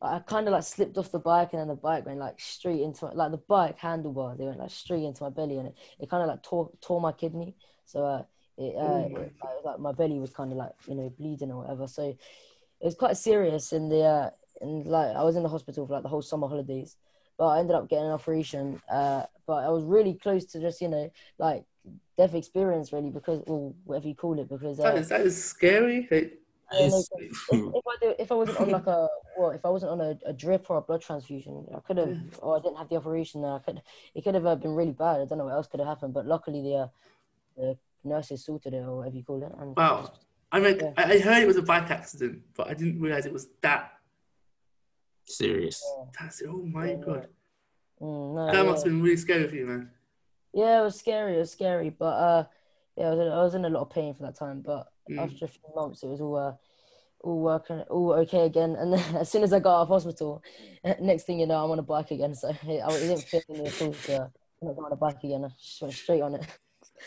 I 0.00 0.20
kind 0.20 0.48
of 0.48 0.52
like 0.52 0.62
slipped 0.62 0.96
off 0.96 1.12
the 1.12 1.18
bike, 1.18 1.52
and 1.52 1.60
then 1.60 1.68
the 1.68 1.74
bike 1.74 2.06
went 2.06 2.20
like 2.20 2.40
straight 2.40 2.80
into 2.80 3.04
my, 3.04 3.12
like 3.12 3.32
the 3.32 3.36
bike 3.48 3.78
handlebar. 3.78 4.38
They 4.38 4.46
went 4.46 4.60
like 4.60 4.70
straight 4.70 5.04
into 5.04 5.24
my 5.24 5.30
belly, 5.30 5.58
and 5.58 5.68
it, 5.68 5.76
it 6.00 6.10
kind 6.10 6.22
of 6.22 6.28
like 6.30 6.42
tore 6.42 6.70
tore 6.80 7.02
my 7.02 7.12
kidney. 7.12 7.54
So 7.84 8.04
uh, 8.06 8.22
it, 8.58 8.76
uh, 8.76 9.08
my 9.08 9.20
it, 9.22 9.32
was 9.42 9.62
like 9.64 9.78
my 9.80 9.92
belly 9.92 10.18
was 10.18 10.30
kind 10.30 10.52
of 10.52 10.58
like 10.58 10.72
you 10.86 10.94
know 10.94 11.12
bleeding 11.18 11.50
or 11.50 11.62
whatever. 11.62 11.86
So 11.86 12.02
it 12.02 12.18
was 12.84 12.94
quite 12.94 13.16
serious. 13.16 13.72
And 13.72 13.90
the 13.90 14.02
uh, 14.02 14.30
and 14.60 14.86
like 14.86 15.14
I 15.16 15.22
was 15.22 15.36
in 15.36 15.42
the 15.42 15.48
hospital 15.48 15.86
for 15.86 15.94
like 15.94 16.02
the 16.02 16.08
whole 16.08 16.22
summer 16.22 16.48
holidays, 16.48 16.96
but 17.38 17.48
I 17.48 17.60
ended 17.60 17.76
up 17.76 17.88
getting 17.88 18.06
an 18.06 18.12
operation. 18.12 18.80
Uh, 18.90 19.24
but 19.46 19.64
I 19.64 19.68
was 19.68 19.84
really 19.84 20.14
close 20.14 20.44
to 20.46 20.60
just 20.60 20.80
you 20.80 20.88
know 20.88 21.10
like 21.38 21.64
death 22.16 22.34
experience 22.34 22.92
really 22.92 23.10
because 23.10 23.42
or 23.46 23.74
whatever 23.84 24.08
you 24.08 24.14
call 24.14 24.38
it 24.38 24.48
because 24.48 24.78
uh, 24.80 24.94
is, 24.94 25.08
that 25.08 25.20
is 25.22 25.42
scary. 25.42 26.06
Like, 26.10 26.38
yeah, 26.72 26.86
no, 26.88 26.98
It's- 26.98 27.10
if, 27.50 27.58
if 27.74 27.84
I 27.86 27.96
do, 28.00 28.14
if 28.18 28.32
I 28.32 28.34
wasn't 28.34 28.58
on 28.58 28.70
like 28.70 28.86
a 28.86 29.08
well, 29.38 29.50
if 29.50 29.64
I 29.64 29.68
wasn't 29.68 29.92
on 29.92 30.00
a, 30.00 30.18
a 30.26 30.32
drip 30.32 30.70
or 30.70 30.78
a 30.78 30.82
blood 30.82 31.02
transfusion, 31.02 31.66
I 31.74 31.80
could 31.80 31.96
have, 31.98 32.16
or 32.40 32.56
I 32.56 32.60
didn't 32.60 32.76
have 32.78 32.88
the 32.88 32.96
operation. 32.96 33.42
There, 33.42 33.52
I 33.52 33.58
could, 33.58 33.82
it 34.14 34.22
could 34.24 34.34
have 34.34 34.46
uh, 34.46 34.56
been 34.56 34.74
really 34.74 34.92
bad. 34.92 35.20
I 35.20 35.24
don't 35.24 35.38
know 35.38 35.44
what 35.44 35.54
else 35.54 35.66
could 35.66 35.80
have 35.80 35.88
happened, 35.88 36.14
but 36.14 36.26
luckily 36.26 36.62
the, 36.62 36.74
uh, 36.74 36.88
the 37.56 37.78
nurses 38.04 38.44
sorted 38.44 38.74
it 38.74 38.78
or 38.78 38.96
whatever 38.98 39.16
you 39.16 39.24
call 39.24 39.42
it. 39.42 39.52
And 39.58 39.76
wow. 39.76 40.12
I 40.50 40.60
mean, 40.60 40.78
Yeah. 40.80 40.92
I 40.96 41.02
I 41.14 41.18
heard 41.18 41.42
it 41.42 41.46
was 41.46 41.56
a 41.56 41.62
bike 41.62 41.90
accident, 41.90 42.42
but 42.54 42.68
I 42.68 42.74
didn't 42.74 43.00
realize 43.00 43.26
it 43.26 43.32
was 43.32 43.48
that. 43.62 43.92
serious. 45.26 45.82
That's 46.18 46.40
it. 46.42 46.48
Oh 46.50 46.62
my 46.62 46.88
Yeah, 46.88 46.96
god. 46.96 47.28
Mm, 48.00 48.34
no, 48.34 48.46
That 48.52 48.54
yeah. 48.54 48.62
must 48.70 48.84
have 48.84 48.92
been 48.92 49.02
really 49.02 49.16
scary 49.16 49.48
for 49.48 49.54
you, 49.54 49.66
man. 49.66 49.90
yeah, 50.52 50.80
it 50.80 50.84
was 50.84 50.98
scary. 50.98 51.36
It 51.36 51.38
was 51.38 51.52
scary, 51.52 51.90
but 51.90 52.04
uh, 52.06 52.44
yeah, 52.96 53.06
I 53.06 53.10
was, 53.10 53.18
in, 53.20 53.32
I 53.32 53.42
was 53.42 53.54
in 53.54 53.64
a 53.64 53.70
lot 53.70 53.82
of 53.82 53.90
pain 53.90 54.14
for 54.14 54.22
that 54.24 54.36
time. 54.36 54.60
But 54.60 54.88
Mm. 55.10 55.18
after 55.18 55.46
a 55.46 55.48
few 55.48 55.68
months, 55.74 56.02
it 56.04 56.08
was 56.08 56.20
all 56.20 56.36
uh, 56.36 56.52
all 57.24 57.40
working, 57.40 57.80
all 57.90 58.12
okay 58.22 58.46
again. 58.46 58.76
And 58.76 58.92
then 58.92 59.16
as 59.16 59.30
soon 59.30 59.42
as 59.42 59.52
I 59.52 59.58
got 59.60 59.78
out 59.78 59.82
of 59.82 59.88
hospital, 59.88 60.42
next 61.00 61.24
thing 61.24 61.40
you 61.40 61.46
know, 61.46 61.64
I'm 61.64 61.70
on 61.70 61.78
a 61.78 61.82
bike 61.82 62.10
again. 62.12 62.34
So 62.34 62.48
it, 62.50 62.58
I, 62.86 62.92
it 62.94 63.00
didn't 63.00 63.24
fit 63.24 63.48
me 63.48 63.66
at 63.66 63.80
all. 63.82 63.92
So 63.94 64.30
I'm 64.60 64.68
not 64.68 64.78
on 64.78 64.92
a 64.92 64.96
bike 64.96 65.22
again. 65.24 65.44
I 65.44 65.48
just 65.48 65.80
went 65.82 65.94
straight 65.94 66.20
on 66.22 66.34
it. 66.36 66.46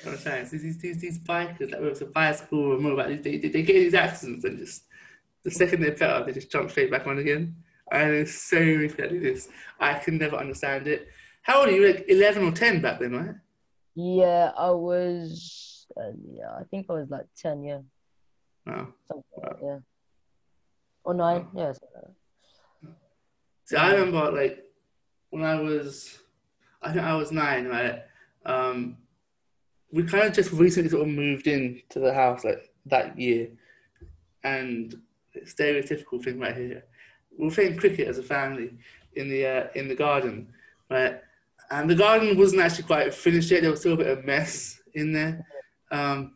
What 0.03 0.13
I'm 0.13 0.17
saying, 0.19 0.47
these, 0.51 0.61
these, 0.61 0.77
these, 0.77 0.97
these 0.99 1.19
bikers, 1.19 1.71
like 1.71 1.79
whether 1.79 1.87
it's 1.89 2.01
a 2.01 2.05
bicycle 2.05 2.59
or 2.59 2.75
a 2.75 2.77
motorbike, 2.77 3.23
they, 3.23 3.37
they, 3.37 3.49
they 3.49 3.63
get 3.63 3.73
these 3.73 3.93
accidents 3.93 4.43
and 4.45 4.57
just 4.59 4.83
the 5.43 5.51
second 5.51 5.81
they're 5.81 5.95
better, 5.95 6.23
they 6.25 6.33
just 6.33 6.51
jump 6.51 6.69
straight 6.69 6.91
back 6.91 7.07
on 7.07 7.17
again. 7.19 7.55
And 7.91 8.11
there's 8.11 8.33
so 8.33 8.59
many 8.59 8.87
people 8.87 9.03
that 9.05 9.09
do 9.11 9.19
this. 9.19 9.47
I 9.79 9.93
can 9.95 10.17
never 10.17 10.35
understand 10.35 10.87
it. 10.87 11.07
How 11.43 11.59
old 11.59 11.69
are 11.69 11.71
you? 11.71 11.85
Like 11.87 12.05
11 12.07 12.43
or 12.43 12.51
10 12.51 12.81
back 12.81 12.99
then, 12.99 13.11
right? 13.11 13.35
Yeah, 13.95 14.51
I 14.57 14.71
was. 14.71 15.87
Uh, 15.95 16.11
yeah, 16.33 16.49
I 16.59 16.63
think 16.69 16.87
I 16.89 16.93
was 16.93 17.09
like 17.09 17.27
ten. 17.37 17.63
Yeah, 17.63 17.79
Wow. 18.67 18.87
something 19.07 19.23
like 19.41 19.59
that, 19.59 19.65
yeah. 19.65 19.77
Or 21.05 21.13
nine. 21.13 21.47
Yeah. 21.55 21.67
like. 21.67 22.91
See, 23.63 23.77
I 23.77 23.93
remember 23.93 24.31
like 24.31 24.65
when 25.29 25.43
I 25.43 25.61
was, 25.61 26.19
I 26.81 26.91
think 26.91 27.05
I 27.05 27.15
was 27.15 27.31
nine, 27.31 27.67
right? 27.67 28.01
Um, 28.45 28.97
we 29.95 30.03
kind 30.03 30.25
of 30.25 30.33
just 30.33 30.51
recently 30.51 30.89
sort 30.89 31.03
of 31.03 31.07
moved 31.07 31.47
in 31.47 31.81
to 31.87 31.99
the 31.99 32.13
house 32.13 32.43
like 32.43 32.69
that 32.87 33.17
year, 33.17 33.47
and 34.43 34.93
stereotypical 35.45 36.21
thing 36.21 36.37
right 36.37 36.55
here. 36.55 36.83
We 37.37 37.45
were 37.45 37.51
playing 37.53 37.77
cricket 37.77 38.09
as 38.09 38.17
a 38.17 38.23
family 38.23 38.73
in 39.13 39.29
the 39.29 39.45
uh, 39.47 39.67
in 39.73 39.87
the 39.87 39.95
garden, 39.95 40.49
right? 40.89 41.21
And 41.71 41.89
the 41.89 41.95
garden 41.95 42.37
wasn't 42.37 42.61
actually 42.61 42.83
quite 42.83 43.13
finished 43.13 43.49
yet. 43.49 43.61
There 43.61 43.71
was 43.71 43.79
still 43.79 43.93
a 43.93 43.97
bit 43.97 44.07
of 44.07 44.25
mess 44.25 44.81
in 44.93 45.13
there. 45.13 45.47
Um, 45.89 46.33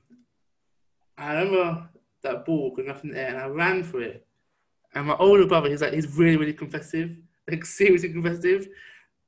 I 1.18 1.34
remember 1.34 1.89
that 2.24 2.46
ball 2.46 2.74
going 2.74 2.89
up 2.89 3.04
in 3.04 3.12
the 3.12 3.20
air, 3.20 3.28
and 3.28 3.38
I 3.39 3.48
ran 3.48 3.84
for 3.84 4.01
it. 4.01 4.25
And 4.96 5.08
my 5.08 5.18
older 5.18 5.46
brother, 5.46 5.70
he's 5.70 5.82
like, 5.82 5.94
he's 5.94 6.18
really, 6.18 6.38
really 6.38 6.54
competitive, 6.54 7.18
like 7.50 7.66
seriously 7.80 8.13
competitive. 8.13 8.70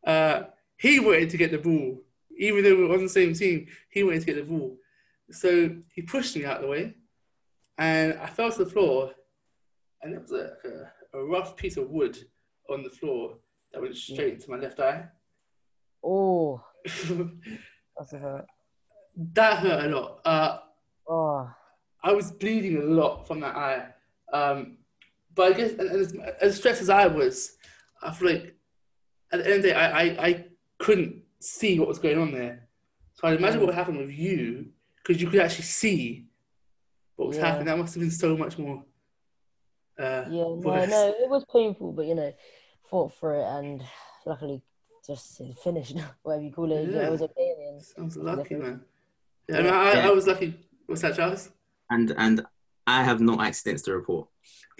Uh, 0.08 0.44
he 0.78 1.02
wanted 1.02 1.30
to 1.32 1.38
get 1.38 1.52
the 1.52 1.58
ball, 1.58 2.02
even 2.42 2.64
though 2.64 2.76
we 2.76 2.86
were 2.86 2.94
on 2.96 3.04
the 3.04 3.10
same 3.10 3.34
team. 3.34 3.68
He 3.90 4.04
wanted 4.04 4.22
to 4.22 4.26
get 4.26 4.36
the 4.36 4.44
ball, 4.44 4.78
so 5.32 5.76
he 5.94 6.02
pushed 6.02 6.36
me 6.36 6.46
out 6.46 6.58
of 6.58 6.64
the 6.64 6.68
way, 6.68 6.96
and 7.78 8.14
I 8.20 8.28
fell 8.28 8.52
to 8.52 8.64
the 8.64 8.70
floor, 8.70 9.12
and 10.02 10.14
there 10.14 10.20
was 10.20 10.32
a, 10.32 10.54
a, 11.14 11.20
a 11.20 11.26
rough 11.26 11.56
piece 11.56 11.78
of 11.78 11.90
wood 11.90 12.18
on 12.70 12.84
the 12.84 12.90
floor 12.90 13.38
that 13.72 13.82
went 13.82 13.96
straight 13.96 14.34
into 14.36 14.50
my 14.50 14.58
left 14.58 14.80
eye. 14.80 15.06
Oh, 16.04 16.62
that's 16.86 18.14
a 18.14 18.18
hurt. 18.18 18.46
that 19.34 19.60
hurt 19.60 19.86
a 19.86 19.96
lot. 19.96 20.22
Uh, 20.26 20.58
Oh, 21.08 21.50
I 22.04 22.14
was 22.14 22.32
bleeding 22.32 22.78
a 22.78 22.86
lot 22.86 23.28
from 23.28 23.42
that 23.42 23.56
eye. 23.56 23.88
Um, 24.32 24.78
but 25.36 25.52
I 25.54 25.58
guess, 25.58 25.72
and, 25.72 25.90
and 25.90 26.00
as, 26.02 26.14
as 26.40 26.58
stressed 26.58 26.82
as 26.82 26.90
I 26.90 27.08
was, 27.08 27.58
I 28.02 28.14
feel 28.14 28.30
like 28.32 28.56
at 29.32 29.40
the 29.40 29.46
end 29.46 29.56
of 29.56 29.62
the 29.64 29.68
day, 29.70 29.74
I, 29.74 30.02
I, 30.02 30.28
I 30.28 30.46
couldn't 30.80 31.21
see 31.42 31.80
what 31.80 31.88
was 31.88 32.00
going 32.00 32.18
on 32.18 32.32
there. 32.32 32.68
So 33.14 33.28
I'd 33.28 33.40
imagine 33.40 33.60
what 33.60 33.68
would 33.68 33.76
happen 33.76 33.98
with 33.98 34.12
you, 34.12 34.68
because 34.98 35.22
you 35.22 35.30
could 35.30 35.40
actually 35.42 35.66
see 35.66 36.28
what 37.16 37.30
was 37.30 37.38
Yeah. 37.38 37.48
happening. 37.48 37.66
That 37.68 37.78
must 37.78 37.94
have 37.96 38.02
been 38.02 38.12
so 38.12 38.38
much 38.38 38.58
more. 38.58 38.84
Uh, 40.00 40.26
yeah. 40.30 40.30
No, 40.30 40.62
worse. 40.64 40.90
no, 40.90 41.08
it 41.10 41.30
was 41.30 41.46
painful, 41.52 41.92
but 41.92 42.06
you 42.06 42.16
know, 42.16 42.34
fought 42.90 43.14
for 43.14 43.36
it, 43.36 43.44
and 43.44 43.84
luckily, 44.26 44.62
just 45.06 45.42
finished. 45.64 45.96
Whatever 46.24 46.44
you 46.44 46.52
call 46.52 46.72
it, 46.72 46.90
yeah. 46.90 47.02
Yeah. 47.02 47.08
it 47.08 47.12
was 47.12 47.22
okay 47.22 47.56
in 47.68 47.78
the. 47.78 47.84
Sounds 47.84 48.18
lucky, 48.18 48.56
man. 48.56 48.82
Yeah, 49.48 49.58
I, 49.58 49.62
mean, 49.62 49.74
I, 49.74 49.92
I 50.08 50.10
was 50.12 50.28
lucky. 50.28 50.60
What's 50.86 51.02
that, 51.02 51.16
Charles? 51.16 51.50
And 51.90 52.14
and 52.18 52.46
I 52.88 53.04
have 53.04 53.20
no 53.22 53.42
accidents 53.42 53.84
to 53.84 53.94
report. 53.94 54.30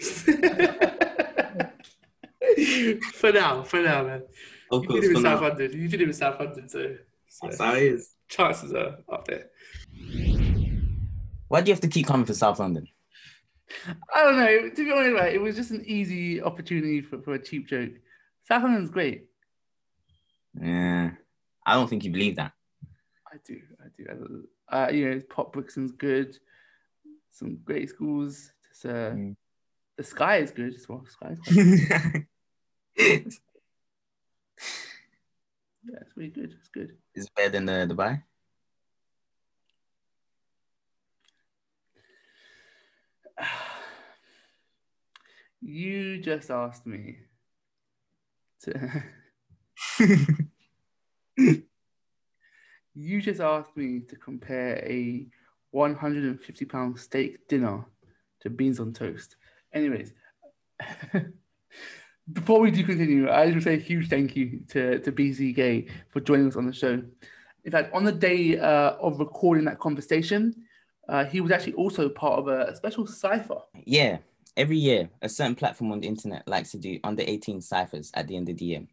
for 3.14 3.32
now, 3.32 3.62
for 3.62 3.80
now, 3.82 4.04
man. 4.04 4.22
Of 4.72 4.82
You 4.84 4.88
course, 4.88 5.00
did 5.02 5.10
it 5.10 5.12
for 5.12 5.18
in 5.18 5.22
South 5.24 5.40
now. 5.42 5.48
London. 5.48 5.72
You 5.80 5.88
did 5.88 6.00
it 6.00 6.08
in 6.08 6.12
South 6.14 6.40
London, 6.40 6.68
so, 6.68 6.96
so 7.28 7.46
That's 7.46 7.60
how 7.60 7.74
it 7.74 7.82
is. 7.82 8.14
chances 8.28 8.72
are 8.72 8.96
up 9.12 9.26
there. 9.26 9.50
Why 11.48 11.60
do 11.60 11.68
you 11.68 11.74
have 11.74 11.80
to 11.82 11.88
keep 11.88 12.06
coming 12.06 12.24
for 12.26 12.34
South 12.34 12.58
London? 12.58 12.88
I 14.14 14.22
don't 14.22 14.36
know. 14.38 14.70
To 14.70 14.84
be 14.84 14.90
honest, 14.90 15.14
right, 15.14 15.34
it 15.34 15.40
was 15.40 15.54
just 15.56 15.70
an 15.70 15.84
easy 15.86 16.42
opportunity 16.42 17.00
for, 17.02 17.20
for 17.20 17.34
a 17.34 17.38
cheap 17.38 17.68
joke. 17.68 17.92
South 18.48 18.62
London's 18.62 18.90
great. 18.90 19.26
Yeah, 20.60 21.10
I 21.64 21.74
don't 21.74 21.88
think 21.88 22.04
you 22.04 22.10
believe 22.10 22.36
that. 22.36 22.52
I 23.30 23.36
do. 23.46 23.60
I 23.80 23.88
do. 23.96 24.44
Uh, 24.68 24.88
you 24.92 25.08
know, 25.10 25.20
Pop 25.30 25.52
Brixton's 25.52 25.92
good. 25.92 26.36
Some 27.30 27.56
great 27.64 27.88
schools. 27.90 28.52
Just, 28.68 28.86
uh, 28.86 29.10
Mm. 29.12 29.36
The 29.98 30.04
Sky 30.04 30.38
is 30.38 30.50
good 30.50 30.74
as 30.74 30.88
well. 30.88 31.04
Sky 31.06 31.36
is 31.46 31.86
quite- 31.88 32.26
it's 32.96 33.40
yeah, 35.84 35.98
it's 36.00 36.16
really 36.16 36.30
good. 36.30 36.54
It's 36.58 36.68
good. 36.68 36.96
Is 37.14 37.26
it 37.26 37.34
better 37.34 37.50
than 37.50 37.66
the 37.66 37.86
Dubai. 37.94 38.22
You 45.64 46.18
just 46.18 46.50
asked 46.50 46.86
me 46.86 47.18
to. 48.62 49.04
You 52.94 53.22
just 53.22 53.40
asked 53.40 53.76
me 53.76 54.00
to 54.08 54.16
compare 54.16 54.76
a 54.84 55.26
150 55.70 56.64
pound 56.66 56.98
steak 56.98 57.48
dinner 57.48 57.84
to 58.40 58.50
beans 58.50 58.80
on 58.80 58.92
toast. 58.92 59.36
Anyways, 59.72 60.12
before 62.30 62.60
we 62.60 62.70
do 62.70 62.84
continue, 62.84 63.30
I 63.30 63.46
just 63.46 63.54
want 63.54 63.62
to 63.64 63.70
say 63.70 63.74
a 63.74 63.78
huge 63.78 64.08
thank 64.08 64.36
you 64.36 64.60
to, 64.68 64.98
to 65.00 65.12
BCK 65.12 65.88
for 66.10 66.20
joining 66.20 66.48
us 66.48 66.56
on 66.56 66.66
the 66.66 66.72
show. 66.72 67.02
In 67.64 67.72
fact, 67.72 67.92
on 67.94 68.04
the 68.04 68.12
day 68.12 68.58
uh, 68.58 68.92
of 69.00 69.18
recording 69.18 69.64
that 69.64 69.78
conversation, 69.78 70.54
uh, 71.08 71.24
he 71.24 71.40
was 71.40 71.50
actually 71.50 71.74
also 71.74 72.08
part 72.08 72.38
of 72.38 72.48
a, 72.48 72.66
a 72.66 72.76
special 72.76 73.06
cipher. 73.06 73.58
Yeah, 73.84 74.18
every 74.56 74.76
year, 74.76 75.10
a 75.20 75.28
certain 75.28 75.54
platform 75.54 75.92
on 75.92 76.00
the 76.00 76.08
internet 76.08 76.46
likes 76.46 76.70
to 76.72 76.78
do 76.78 76.98
under 77.02 77.22
18 77.26 77.60
ciphers 77.60 78.10
at 78.14 78.28
the 78.28 78.36
end 78.36 78.48
of 78.48 78.56
the 78.56 78.64
year. 78.64 78.86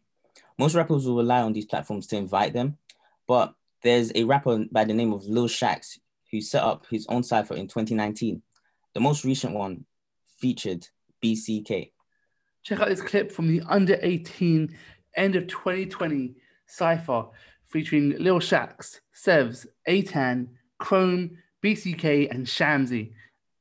Most 0.58 0.74
rappers 0.74 1.06
will 1.06 1.16
rely 1.16 1.40
on 1.40 1.52
these 1.52 1.66
platforms 1.66 2.06
to 2.08 2.16
invite 2.16 2.52
them, 2.52 2.78
but 3.26 3.54
there's 3.82 4.12
a 4.14 4.24
rapper 4.24 4.64
by 4.70 4.84
the 4.84 4.94
name 4.94 5.12
of 5.12 5.24
Lil 5.24 5.48
Shax 5.48 5.98
who 6.30 6.40
set 6.40 6.62
up 6.62 6.86
his 6.90 7.06
own 7.08 7.22
cipher 7.22 7.54
in 7.54 7.66
2019. 7.66 8.42
The 8.94 9.00
most 9.00 9.24
recent 9.24 9.54
one 9.54 9.84
featured 10.38 10.86
BCK. 11.22 11.90
Check 12.62 12.80
out 12.80 12.88
this 12.88 13.00
clip 13.00 13.32
from 13.32 13.48
the 13.48 13.62
under 13.68 13.98
18 14.02 14.74
end 15.16 15.36
of 15.36 15.46
2020 15.46 16.34
cipher 16.66 17.24
featuring 17.66 18.10
Lil 18.18 18.40
Shax, 18.40 19.00
Sevs, 19.14 19.66
Atan, 19.88 20.48
Chrome, 20.78 21.38
BCK, 21.62 22.30
and 22.30 22.46
Shamsi. 22.46 23.12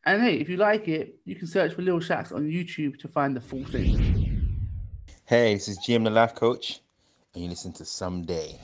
And 0.05 0.21
hey, 0.21 0.35
if 0.35 0.49
you 0.49 0.57
like 0.57 0.87
it, 0.87 1.19
you 1.25 1.35
can 1.35 1.47
search 1.47 1.73
for 1.73 1.81
Lil 1.81 1.99
Shax 1.99 2.33
on 2.33 2.49
YouTube 2.49 2.99
to 2.99 3.07
find 3.07 3.35
the 3.35 3.41
full 3.41 3.65
thing. 3.65 4.27
Hey, 5.25 5.53
this 5.53 5.67
is 5.67 5.79
GM 5.79 6.03
the 6.03 6.09
Life 6.09 6.35
Coach, 6.35 6.81
and 7.33 7.43
you 7.43 7.49
listen 7.49 7.71
to 7.73 7.85
Someday. 7.85 8.57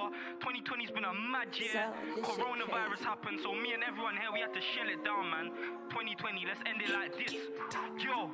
Cipher. 0.00 0.14
2020's 0.40 0.90
been 0.90 1.04
a 1.04 1.14
mad 1.14 1.48
year. 1.56 1.88
Coronavirus 2.22 3.04
happened, 3.04 3.40
so 3.42 3.54
me 3.54 3.72
and 3.72 3.82
everyone 3.82 4.14
here, 4.14 4.30
we 4.32 4.40
had 4.40 4.52
to 4.54 4.60
shell 4.60 4.88
it 4.88 5.04
down, 5.04 5.30
man. 5.30 5.50
2020, 5.90 6.44
let's 6.46 6.60
end 6.66 6.82
it 6.82 6.90
like 6.92 7.16
this. 7.16 7.34
Yo. 8.02 8.30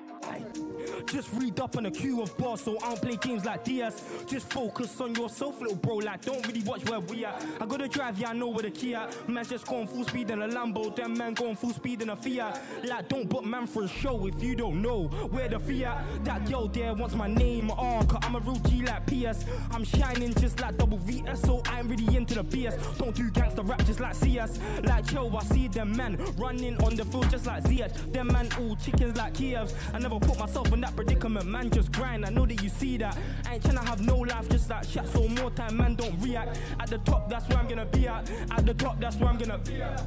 Just 1.06 1.32
read 1.35 1.58
up 1.61 1.76
on 1.76 1.87
a 1.87 1.90
queue 1.90 2.23
of 2.23 2.37
bars, 2.37 2.61
so 2.61 2.78
I 2.78 2.88
don't 2.88 3.02
play 3.02 3.16
games 3.16 3.44
like 3.44 3.64
DS. 3.64 4.25
Just 4.26 4.52
focus 4.52 5.00
on 5.00 5.14
yourself, 5.14 5.61
little 5.61 5.76
bro. 5.76 5.96
Like, 5.96 6.23
don't 6.23 6.46
really 6.46 6.62
watch 6.62 6.88
where 6.88 7.00
we 7.00 7.25
at. 7.25 7.44
I 7.61 7.66
gotta 7.66 7.88
drive, 7.88 8.18
yeah, 8.18 8.30
I 8.30 8.32
know 8.32 8.49
where 8.49 8.62
the 8.62 8.70
key 8.70 8.94
at. 8.94 9.28
Man, 9.28 9.44
just 9.44 9.66
going 9.66 9.87
full 9.87 10.04
speed 10.04 10.30
in 10.30 10.42
a 10.42 10.49
Lambo, 10.49 10.94
them 10.94 11.16
man 11.16 11.35
going 11.35 11.56
full 11.56 11.73
speed 11.73 12.02
in 12.02 12.11
a 12.11 12.16
Fiat. 12.16 12.61
Like, 12.85 13.08
don't 13.08 13.28
book 13.28 13.44
man 13.44 13.66
for 13.66 13.85
a 13.85 13.88
show 13.88 14.26
if 14.26 14.42
you 14.42 14.54
don't 14.54 14.82
know 14.82 15.04
where 15.30 15.49
the 15.49 15.58
Fiat. 15.58 16.25
That 16.25 16.49
girl 16.49 16.68
there 16.68 16.94
wants 16.94 17.14
my 17.14 17.28
name 17.28 17.70
on, 17.70 18.06
cause 18.06 18.20
I'm 18.23 18.37
a 18.37 18.40
real 18.40 18.56
G 18.56 18.82
like 18.82 19.06
PS. 19.06 19.44
I'm 19.70 19.85
shining 19.85 20.35
just 20.35 20.61
like 20.61 20.76
double 20.76 20.99
VS, 20.99 21.40
so 21.57 21.71
I 21.71 21.81
ain't 21.81 21.89
really 21.89 22.17
into 22.17 22.35
the 22.35 22.45
BS. 22.45 22.99
Don't 22.99 23.15
do 23.15 23.31
gangster 23.31 23.63
rap 23.63 23.85
just 23.85 24.01
like 24.01 24.15
CS. 24.15 24.59
Like, 24.85 25.11
yo, 25.13 25.35
I 25.37 25.43
see 25.45 25.69
them 25.69 25.97
men 25.97 26.19
running 26.37 26.77
on 26.83 26.97
the 26.97 27.05
field 27.05 27.31
just 27.31 27.47
like 27.47 27.65
ZH. 27.65 28.13
Them 28.13 28.29
man 28.29 28.49
all 28.59 28.77
chickens 28.77 29.17
like 29.17 29.35
Kievs. 29.35 29.75
I 29.93 29.99
never 29.99 30.19
put 30.19 30.39
myself 30.39 30.73
in 30.73 30.81
that 30.81 30.95
predicament, 30.97 31.47
man, 31.47 31.71
just 31.71 31.93
grind. 31.93 32.25
I 32.25 32.31
know 32.31 32.47
that 32.47 32.63
you 32.63 32.69
see 32.69 32.97
that. 32.99 33.17
I 33.47 33.55
ain't 33.55 33.63
tryna 33.63 33.85
have 33.87 34.01
no 34.01 34.19
life 34.19 34.49
just 34.49 34.71
like 34.71 34.89
chat, 34.89 35.09
so 35.09 35.29
more 35.29 35.51
time, 35.51 35.77
man, 35.77 35.95
don't 35.95 36.19
react. 36.21 36.59
At 36.81 36.89
the 36.89 36.99
top, 36.99 37.29
that's 37.29 37.49
where 37.49 37.59
I'm 37.59 37.69
gonna 37.69 37.87
be 37.87 38.09
at. 38.09 38.31
At 38.51 38.67
the 38.67 38.75
top, 38.75 39.01
that's 39.01 39.17
where 39.17 39.29
I'm 39.29 39.39
gonna 39.39 39.59
be 39.59 39.83
at. 39.83 40.03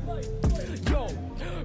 Yo, 0.89 1.07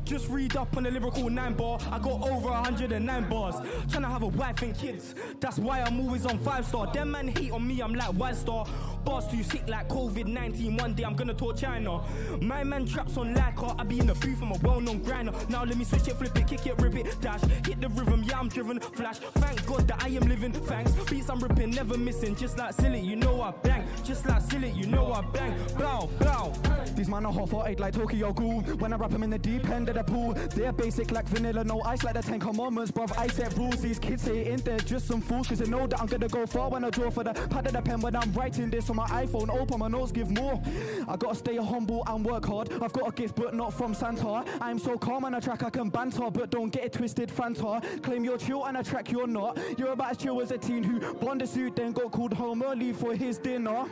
just 0.05 0.29
read 0.29 0.57
up 0.57 0.77
on 0.77 0.85
the 0.85 0.91
lyrical 0.91 1.29
nine 1.31 1.55
bar. 1.55 1.79
I 1.91 1.99
got 1.99 2.23
over 2.23 2.51
109 2.51 3.29
bars. 3.29 3.57
Tryna 3.89 4.11
have 4.11 4.23
a 4.23 4.29
wife 4.29 4.63
and 4.63 4.77
kids. 4.77 5.15
That's 5.41 5.59
why 5.59 5.81
I'm 5.81 6.01
always 6.01 6.27
on 6.27 6.39
five 6.39 6.67
star. 6.67 6.93
Them 6.93 7.13
man 7.13 7.29
hate 7.29 7.53
on 7.53 7.67
me, 7.67 7.81
I'm 7.81 7.95
like 7.95 8.11
white 8.15 8.37
star. 8.37 8.67
Bars 9.05 9.27
too 9.27 9.43
sick 9.43 9.63
like 9.69 9.74
COVID 9.83 10.27
19. 10.27 10.77
One 10.77 10.95
day 10.95 11.05
I'm 11.05 11.15
gonna 11.15 11.35
tour 11.35 11.55
China. 11.55 12.01
My 12.41 12.65
man 12.65 12.87
traps 12.87 13.17
on 13.17 13.35
like 13.35 13.55
I 13.63 13.83
be 13.85 13.99
in 13.99 14.07
the 14.07 14.15
booth, 14.15 14.43
I'm 14.43 14.53
a 14.53 14.59
well 14.63 14.81
known 14.81 15.03
grinder. 15.03 15.33
Now 15.49 15.65
let 15.65 15.77
me 15.77 15.85
switch 15.85 16.09
it, 16.09 16.17
flip 16.17 16.37
it, 16.37 16.47
kick 16.47 16.67
it, 16.67 16.81
rip 16.81 16.95
it, 16.97 17.17
dash. 17.21 17.41
Hit 17.67 17.81
the 17.81 17.89
rhythm, 17.89 18.25
yeah, 18.25 18.39
I'm 18.39 18.49
driven. 18.49 18.81
Flash, 18.81 19.19
thank 19.19 19.67
God 19.67 19.89
that 19.89 20.03
I 20.03 20.09
am 20.09 20.23
living. 20.29 20.53
Thanks. 20.53 20.93
Beats 21.11 21.29
I'm 21.29 21.41
ripping, 21.41 21.71
never 21.71 21.99
missing. 21.99 22.35
Just 22.37 22.59
like 22.59 22.75
silly, 22.75 23.01
you 23.01 23.17
know 23.17 23.41
I 23.43 23.53
bang. 23.63 23.87
Just 24.05 24.27
like 24.27 24.43
silly, 24.43 24.71
you 24.71 24.87
know 24.87 25.13
I 25.13 25.23
bang. 25.33 25.55
Bow, 25.79 26.09
bow. 26.21 26.53
These 26.95 27.09
man 27.09 27.27
are 27.27 27.33
hot 27.33 27.49
for 27.49 27.69
eight 27.69 27.81
like 27.81 27.95
Tokyo 27.95 28.33
Ghoul. 28.33 28.61
When 28.79 28.93
I 28.93 28.97
rap 28.97 29.11
them 29.11 29.23
in 29.23 29.31
the 29.31 29.39
deep 29.39 29.69
end 29.69 29.89
of 29.89 29.97
the 29.97 30.05
pool, 30.05 30.35
they're 30.55 30.73
basic 30.73 31.11
like 31.11 31.27
vanilla, 31.29 31.65
no 31.65 31.83
ice 31.83 32.05
like 32.05 32.15
the 32.15 32.23
Ten 32.23 32.39
Commandments, 32.39 32.91
bruv. 32.93 33.17
I 33.19 33.27
set 33.29 33.57
rules. 33.57 33.81
These 33.81 33.99
kids 33.99 34.25
hating, 34.25 34.59
they're 34.59 34.79
just 34.79 35.07
some 35.07 35.21
fools, 35.21 35.49
cause 35.49 35.59
they 35.59 35.69
know 35.69 35.87
that 35.87 36.01
I'm 36.01 36.07
gonna 36.07 36.29
go 36.29 36.47
far 36.47 36.71
when 36.71 36.85
I 36.85 36.91
draw 36.91 37.11
for 37.11 37.25
the 37.25 37.33
pad 37.33 37.67
of 37.67 37.73
the 37.73 37.83
pen 37.83 38.01
when 38.01 38.15
I'm 38.15 38.33
writing 38.33 38.71
this 38.71 38.91
on 38.91 38.97
my 38.97 39.07
iPhone. 39.09 39.49
Oh, 39.51 39.64
Open 39.65 39.79
my 39.79 39.89
nose, 39.89 40.13
give 40.13 40.31
more. 40.31 40.61
I 41.09 41.17
gotta 41.17 41.35
stay 41.35 41.57
humble 41.57 42.05
and 42.07 42.23
work 42.23 42.45
hard. 42.45 42.71
I've 42.83 42.93
got 42.93 43.09
a 43.09 43.13
gift, 43.13 43.35
but 43.35 43.55
not 43.55 43.73
from 43.73 43.95
Santa. 43.95 44.45
I'm 44.61 44.79
so 44.79 44.99
calm 44.99 45.25
on 45.25 45.33
a 45.33 45.41
track, 45.41 45.63
I 45.63 45.71
can 45.71 45.89
banter, 45.89 46.31
but 46.31 46.51
don't 46.51 46.69
get 46.69 46.85
it 46.85 46.93
twisted, 46.93 47.31
Fanta. 47.31 47.81
Claim 48.03 48.25
you're 48.25 48.37
chill 48.37 48.61
on 48.61 48.77
a 48.77 48.85
track, 48.85 49.11
you're 49.11 49.27
not. 49.27 49.59
You're 49.79 49.93
about 49.93 50.11
as 50.11 50.19
chill 50.19 50.43
as 50.43 50.51
a 50.51 50.59
teen 50.59 50.83
who 50.83 51.01
blonde 51.15 51.41
a 51.41 51.47
suit, 51.47 51.77
then 51.77 51.93
got 51.93 52.13
called 52.13 52.35
home 52.35 52.63
early 52.63 52.93
for 52.93 53.15
his 53.15 53.39
dinner. 53.39 53.87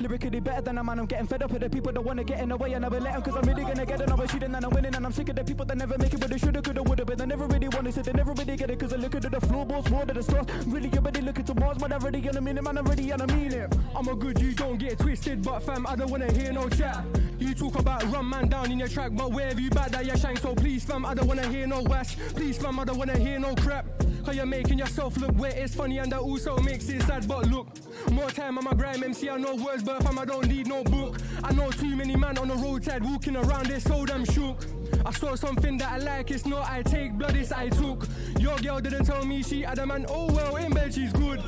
Lyrically 0.00 0.40
better 0.40 0.62
than 0.62 0.78
a 0.78 0.82
man, 0.82 0.98
I'm 0.98 1.06
getting 1.06 1.28
fed 1.28 1.44
up 1.44 1.52
with 1.52 1.62
the 1.62 1.70
people 1.70 1.92
that 1.92 2.00
wanna 2.00 2.24
get 2.24 2.40
in 2.40 2.48
the 2.48 2.56
way. 2.56 2.74
I 2.74 2.80
never 2.80 2.98
let 2.98 3.12
them, 3.12 3.22
cause 3.22 3.36
I'm 3.36 3.48
really 3.48 3.62
gonna 3.62 3.86
get 3.86 4.00
another 4.00 4.26
shooting 4.26 4.52
and 4.52 4.64
I'm 4.64 4.70
winning. 4.72 4.96
And 4.96 5.06
I'm 5.06 5.12
sick 5.12 5.28
of 5.28 5.36
the 5.36 5.44
people 5.44 5.64
that 5.64 5.76
never 5.76 5.96
make 5.96 6.12
it, 6.12 6.18
but 6.18 6.28
they 6.28 6.38
shoulda, 6.38 6.60
coulda, 6.60 6.82
woulda, 6.82 7.04
but 7.04 7.18
they 7.18 7.26
never 7.26 7.46
really 7.46 7.68
wanted 7.68 7.96
it. 7.96 8.04
They 8.04 8.12
never 8.12 8.32
really 8.32 8.56
get 8.56 8.68
it, 8.68 8.80
cause 8.80 8.92
I 8.92 8.96
look 8.96 9.14
at 9.14 9.22
the 9.22 9.40
floorboards, 9.40 9.88
more 9.90 10.04
than 10.04 10.16
the 10.16 10.24
stars. 10.24 10.46
Really, 10.66 10.90
already 10.98 11.20
looking 11.20 11.44
to 11.44 11.54
Mars, 11.54 11.78
but 11.78 11.92
I 11.92 11.98
already 11.98 12.26
in 12.26 12.36
a 12.36 12.40
minute, 12.40 12.64
man, 12.64 12.78
I'm 12.78 12.84
ready 12.84 13.12
and 13.12 13.22
I 13.22 13.26
mean 13.26 13.52
it. 13.52 13.72
I'm 13.94 14.08
a 14.08 14.16
good 14.16 14.40
you, 14.40 14.52
don't 14.54 14.76
get 14.76 14.98
twisted, 15.04 15.42
but 15.42 15.60
fam, 15.60 15.86
I 15.86 15.96
don't 15.96 16.10
wanna 16.10 16.32
hear 16.32 16.50
no 16.50 16.66
chat. 16.66 17.04
You 17.38 17.52
talk 17.54 17.78
about 17.78 18.02
run 18.10 18.26
man 18.26 18.48
down 18.48 18.72
in 18.72 18.78
your 18.78 18.88
track, 18.88 19.10
but 19.12 19.32
wherever 19.32 19.60
you 19.60 19.68
back 19.68 19.90
that 19.90 20.06
you 20.06 20.16
shine. 20.16 20.36
So 20.36 20.54
please, 20.54 20.82
fam, 20.82 21.04
I 21.04 21.12
don't 21.12 21.26
wanna 21.26 21.46
hear 21.46 21.66
no 21.66 21.82
wash. 21.82 22.16
Please, 22.34 22.56
fam, 22.56 22.80
I 22.80 22.84
don't 22.84 22.96
wanna 22.96 23.18
hear 23.18 23.38
no 23.38 23.54
crap. 23.54 23.84
Cause 24.24 24.34
you're 24.34 24.46
making 24.46 24.78
yourself 24.78 25.18
look 25.18 25.36
wet, 25.38 25.58
it's 25.58 25.74
funny 25.74 25.98
and 25.98 26.10
that 26.10 26.20
also 26.20 26.56
makes 26.60 26.88
it 26.88 27.02
sad. 27.02 27.28
But 27.28 27.50
look, 27.50 27.66
more 28.12 28.30
time 28.30 28.56
on 28.56 28.64
my 28.64 28.72
grime 28.72 29.04
MC, 29.04 29.28
I 29.28 29.36
know 29.36 29.56
words, 29.56 29.82
but 29.82 30.02
fam, 30.02 30.18
I 30.18 30.24
don't 30.24 30.48
need 30.48 30.68
no 30.68 30.82
book. 30.82 31.18
I 31.42 31.52
know 31.52 31.70
too 31.70 31.94
many 31.94 32.16
man 32.16 32.38
on 32.38 32.48
the 32.48 32.54
roadside 32.54 33.04
walking 33.04 33.36
around, 33.36 33.66
they're 33.66 33.80
so 33.80 34.06
damn 34.06 34.24
shook. 34.24 34.64
I 35.04 35.12
saw 35.12 35.34
something 35.34 35.76
that 35.78 35.92
I 35.92 35.98
like, 35.98 36.30
it's 36.30 36.46
not 36.46 36.66
I 36.70 36.82
take, 36.82 37.12
blood, 37.12 37.36
it's 37.36 37.52
I 37.52 37.68
took. 37.68 38.08
Your 38.38 38.56
girl 38.56 38.80
didn't 38.80 39.04
tell 39.04 39.22
me 39.26 39.42
she 39.42 39.62
had 39.62 39.78
a 39.80 39.86
man, 39.86 40.06
oh 40.08 40.32
well, 40.32 40.56
in 40.56 40.72
bed 40.72 40.94
she's 40.94 41.12
good. 41.12 41.42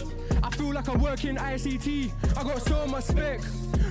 Feel 0.57 0.73
like 0.73 0.88
I 0.88 0.97
work 0.97 1.23
in 1.27 1.37
ICT, 1.37 2.11
I 2.35 2.42
got 2.42 2.62
so 2.62 2.87
much 2.87 3.05
spec. 3.05 3.40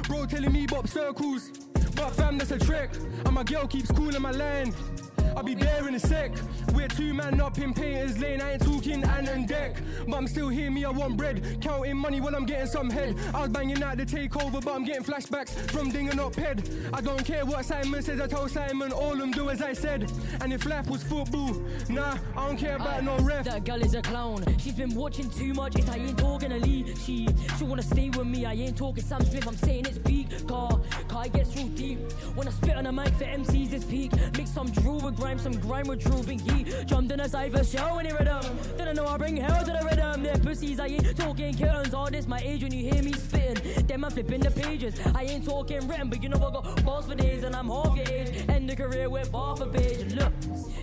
Bro 0.08 0.25
telling 0.25 0.51
me 0.51 0.65
bop 0.65 0.88
circles, 0.88 1.51
but 1.95 2.10
fam, 2.12 2.39
that's 2.39 2.49
a 2.49 2.58
trick. 2.58 2.89
And 3.23 3.36
my 3.36 3.43
girl 3.43 3.67
keeps 3.67 3.91
cool 3.91 4.15
in 4.15 4.21
my 4.21 4.32
line. 4.32 4.73
I'll 5.35 5.43
be 5.43 5.53
there 5.53 5.87
in 5.87 5.95
a 5.95 5.99
sec. 5.99 6.31
We're 6.73 6.87
two 6.87 7.13
man 7.13 7.41
up 7.41 7.57
in 7.57 7.73
painters 7.73 8.17
lane. 8.19 8.41
I 8.41 8.53
ain't 8.53 8.63
talking 8.63 9.03
and 9.03 9.27
and 9.27 9.47
deck. 9.47 9.75
I'm 10.13 10.27
still 10.27 10.49
here, 10.49 10.71
me, 10.71 10.85
I 10.85 10.89
want 10.89 11.17
bread. 11.17 11.57
Counting 11.61 11.97
money 11.97 12.21
while 12.21 12.35
I'm 12.35 12.45
getting 12.45 12.67
some 12.67 12.89
head. 12.89 13.15
I 13.33 13.41
was 13.41 13.49
banging 13.49 13.81
out 13.83 13.97
the 13.97 14.05
takeover, 14.05 14.63
but 14.63 14.73
I'm 14.73 14.85
getting 14.85 15.03
flashbacks 15.03 15.49
from 15.71 15.89
dinging 15.89 16.19
up 16.19 16.35
head. 16.35 16.69
I 16.93 17.01
don't 17.01 17.25
care 17.25 17.45
what 17.45 17.65
Simon 17.65 18.01
says, 18.01 18.21
I 18.21 18.27
told 18.27 18.51
Simon 18.51 18.91
all 18.91 19.15
them 19.15 19.31
do 19.31 19.49
as 19.49 19.61
I 19.61 19.73
said. 19.73 20.11
And 20.41 20.53
if 20.53 20.65
life 20.65 20.89
was 20.89 21.03
football, 21.03 21.53
nah, 21.89 22.17
I 22.35 22.47
don't 22.47 22.57
care 22.57 22.75
about 22.75 23.03
no 23.03 23.17
ref. 23.19 23.45
That 23.45 23.65
girl 23.65 23.81
is 23.81 23.93
a 23.93 24.01
clown. 24.01 24.43
She's 24.59 24.73
been 24.73 24.93
watching 24.95 25.29
too 25.29 25.53
much. 25.53 25.75
If 25.75 25.89
I 25.89 25.97
ain't 25.97 26.17
talking 26.17 26.49
to 26.49 26.57
leave, 26.57 26.97
she 26.97 27.27
she 27.57 27.63
wanna 27.63 27.81
stay 27.81 28.09
with 28.09 28.27
me. 28.27 28.45
I 28.45 28.53
ain't 28.53 28.77
talking 28.77 29.03
Sam 29.03 29.23
Smith. 29.25 29.47
I'm 29.47 29.57
saying 29.57 29.85
it's 29.85 29.97
peak. 29.97 30.27
Car, 30.47 30.79
car 31.07 31.14
gets 31.33 31.55
real 31.55 31.67
deep. 31.69 32.11
When 32.35 32.47
I 32.47 32.51
spit 32.51 32.75
on 32.75 32.85
a 32.85 32.91
mic 32.91 33.13
for 33.15 33.25
MCs, 33.25 33.73
it's 33.73 33.85
peak. 33.85 34.11
Mix 34.38 34.51
some 34.51 34.69
drill 34.71 34.99
with 34.99 35.15
grime, 35.15 35.39
some 35.39 35.53
grime 35.59 35.88
with 35.88 35.99
drill. 35.99 36.23
Binky 36.23 36.85
jumped 36.85 37.11
in 37.11 37.19
a 37.19 37.29
cypher 37.29 37.63
show 37.63 37.99
in 37.99 38.07
the 38.07 38.15
rhythm. 38.15 38.57
Then 38.77 38.88
I 38.88 38.93
know 38.93 39.07
I 39.07 39.17
bring 39.17 39.38
hell 39.38 39.63
to 39.63 39.71
the 39.71 39.85
rhythm. 39.85 40.23
Their 40.23 40.38
pussies, 40.38 40.79
I 40.79 40.88
ain't 40.88 41.17
talking 41.17 41.53
kittens. 41.53 41.93
All 41.93 42.09
this 42.09 42.27
my 42.27 42.39
age 42.39 42.63
when 42.63 42.73
you 42.73 42.91
hear 42.91 43.03
me 43.03 43.13
spitting. 43.13 43.85
Then 43.88 44.03
I'm 44.03 44.11
flipping 44.11 44.41
the 44.41 44.51
pages. 44.51 44.95
I 45.13 45.23
ain't 45.23 45.45
talking 45.45 45.88
written, 45.88 46.09
but 46.09 46.21
you 46.21 46.29
know 46.29 46.38
I 46.38 46.51
got 46.51 46.83
balls 46.85 47.05
for 47.07 47.15
days 47.15 47.43
and 47.43 47.55
I'm 47.55 47.67
half 47.67 47.95
your 47.95 48.07
age. 48.09 48.45
The 48.65 48.75
career 48.75 49.10
with 49.10 49.32
half 49.32 49.62
a 49.62 49.67
page. 49.67 50.13
Look, 50.13 50.34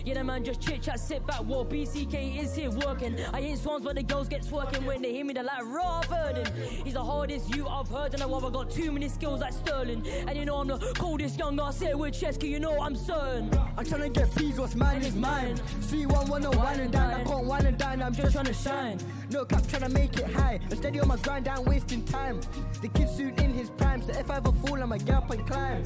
yeah, 0.05 0.13
the 0.13 0.23
man 0.23 0.45
just 0.45 0.61
chit 0.61 0.83
chat, 0.83 0.99
sit 0.99 1.25
back. 1.27 1.43
War 1.43 1.65
BCK 1.65 2.41
is 2.41 2.55
here 2.55 2.71
working. 2.71 3.17
I 3.33 3.41
ain't 3.41 3.59
swans, 3.59 3.83
but 3.83 3.95
the 3.95 4.03
girls 4.03 4.29
get 4.29 4.43
twerking 4.43 4.85
when 4.85 5.01
they 5.01 5.11
hear 5.11 5.25
me. 5.25 5.33
They're 5.33 5.43
like 5.43 5.65
raw 5.65 6.01
burden. 6.09 6.47
He's 6.83 6.93
the 6.93 7.03
hardest 7.03 7.53
you 7.53 7.67
I've 7.67 7.89
heard, 7.89 8.13
and 8.13 8.23
I 8.23 8.25
I 8.25 8.49
got 8.49 8.71
too 8.71 8.91
many 8.91 9.09
skills 9.09 9.41
like 9.41 9.51
Sterling. 9.51 10.05
And 10.27 10.37
you 10.37 10.45
know 10.45 10.57
I'm 10.57 10.67
the 10.67 10.77
coldest 10.97 11.37
young. 11.37 11.59
I 11.59 11.71
say 11.71 11.89
it 11.89 11.99
with 11.99 12.19
cause 12.21 12.41
you 12.41 12.59
know 12.59 12.81
I'm 12.81 12.95
certain. 12.95 13.49
I'm 13.77 13.85
trying 13.85 14.01
to 14.01 14.09
get 14.09 14.33
peas, 14.35 14.59
what's 14.59 14.75
mine 14.75 15.01
is 15.01 15.15
mine. 15.15 15.59
See 15.81 16.05
one, 16.05 16.27
one, 16.27 16.41
no 16.43 16.51
wine 16.51 16.79
and 16.79 16.91
dine. 16.91 17.21
I 17.21 17.23
can't 17.23 17.45
wine 17.45 17.65
and 17.65 17.77
dine, 17.77 18.01
I'm 18.01 18.13
just 18.13 18.31
trying 18.31 18.45
to 18.45 18.53
shine. 18.53 18.99
No 19.29 19.45
cap, 19.45 19.67
trying 19.67 19.83
to 19.83 19.89
make 19.89 20.17
it 20.17 20.31
high. 20.31 20.59
I'm 20.69 20.77
steady 20.77 20.99
on 20.99 21.07
my 21.07 21.17
grind, 21.17 21.47
I 21.47 21.57
ain't 21.57 21.67
wasting 21.67 22.03
time. 22.05 22.39
The 22.81 22.87
kid 22.87 23.09
soon 23.09 23.33
in 23.39 23.53
his 23.53 23.69
prime, 23.71 24.01
so 24.01 24.11
if 24.11 24.29
I 24.29 24.37
ever 24.37 24.51
fall, 24.51 24.81
I'm 24.81 24.91
a 24.91 24.97
get 24.97 25.15
up 25.15 25.31
and 25.31 25.45
climb. 25.47 25.83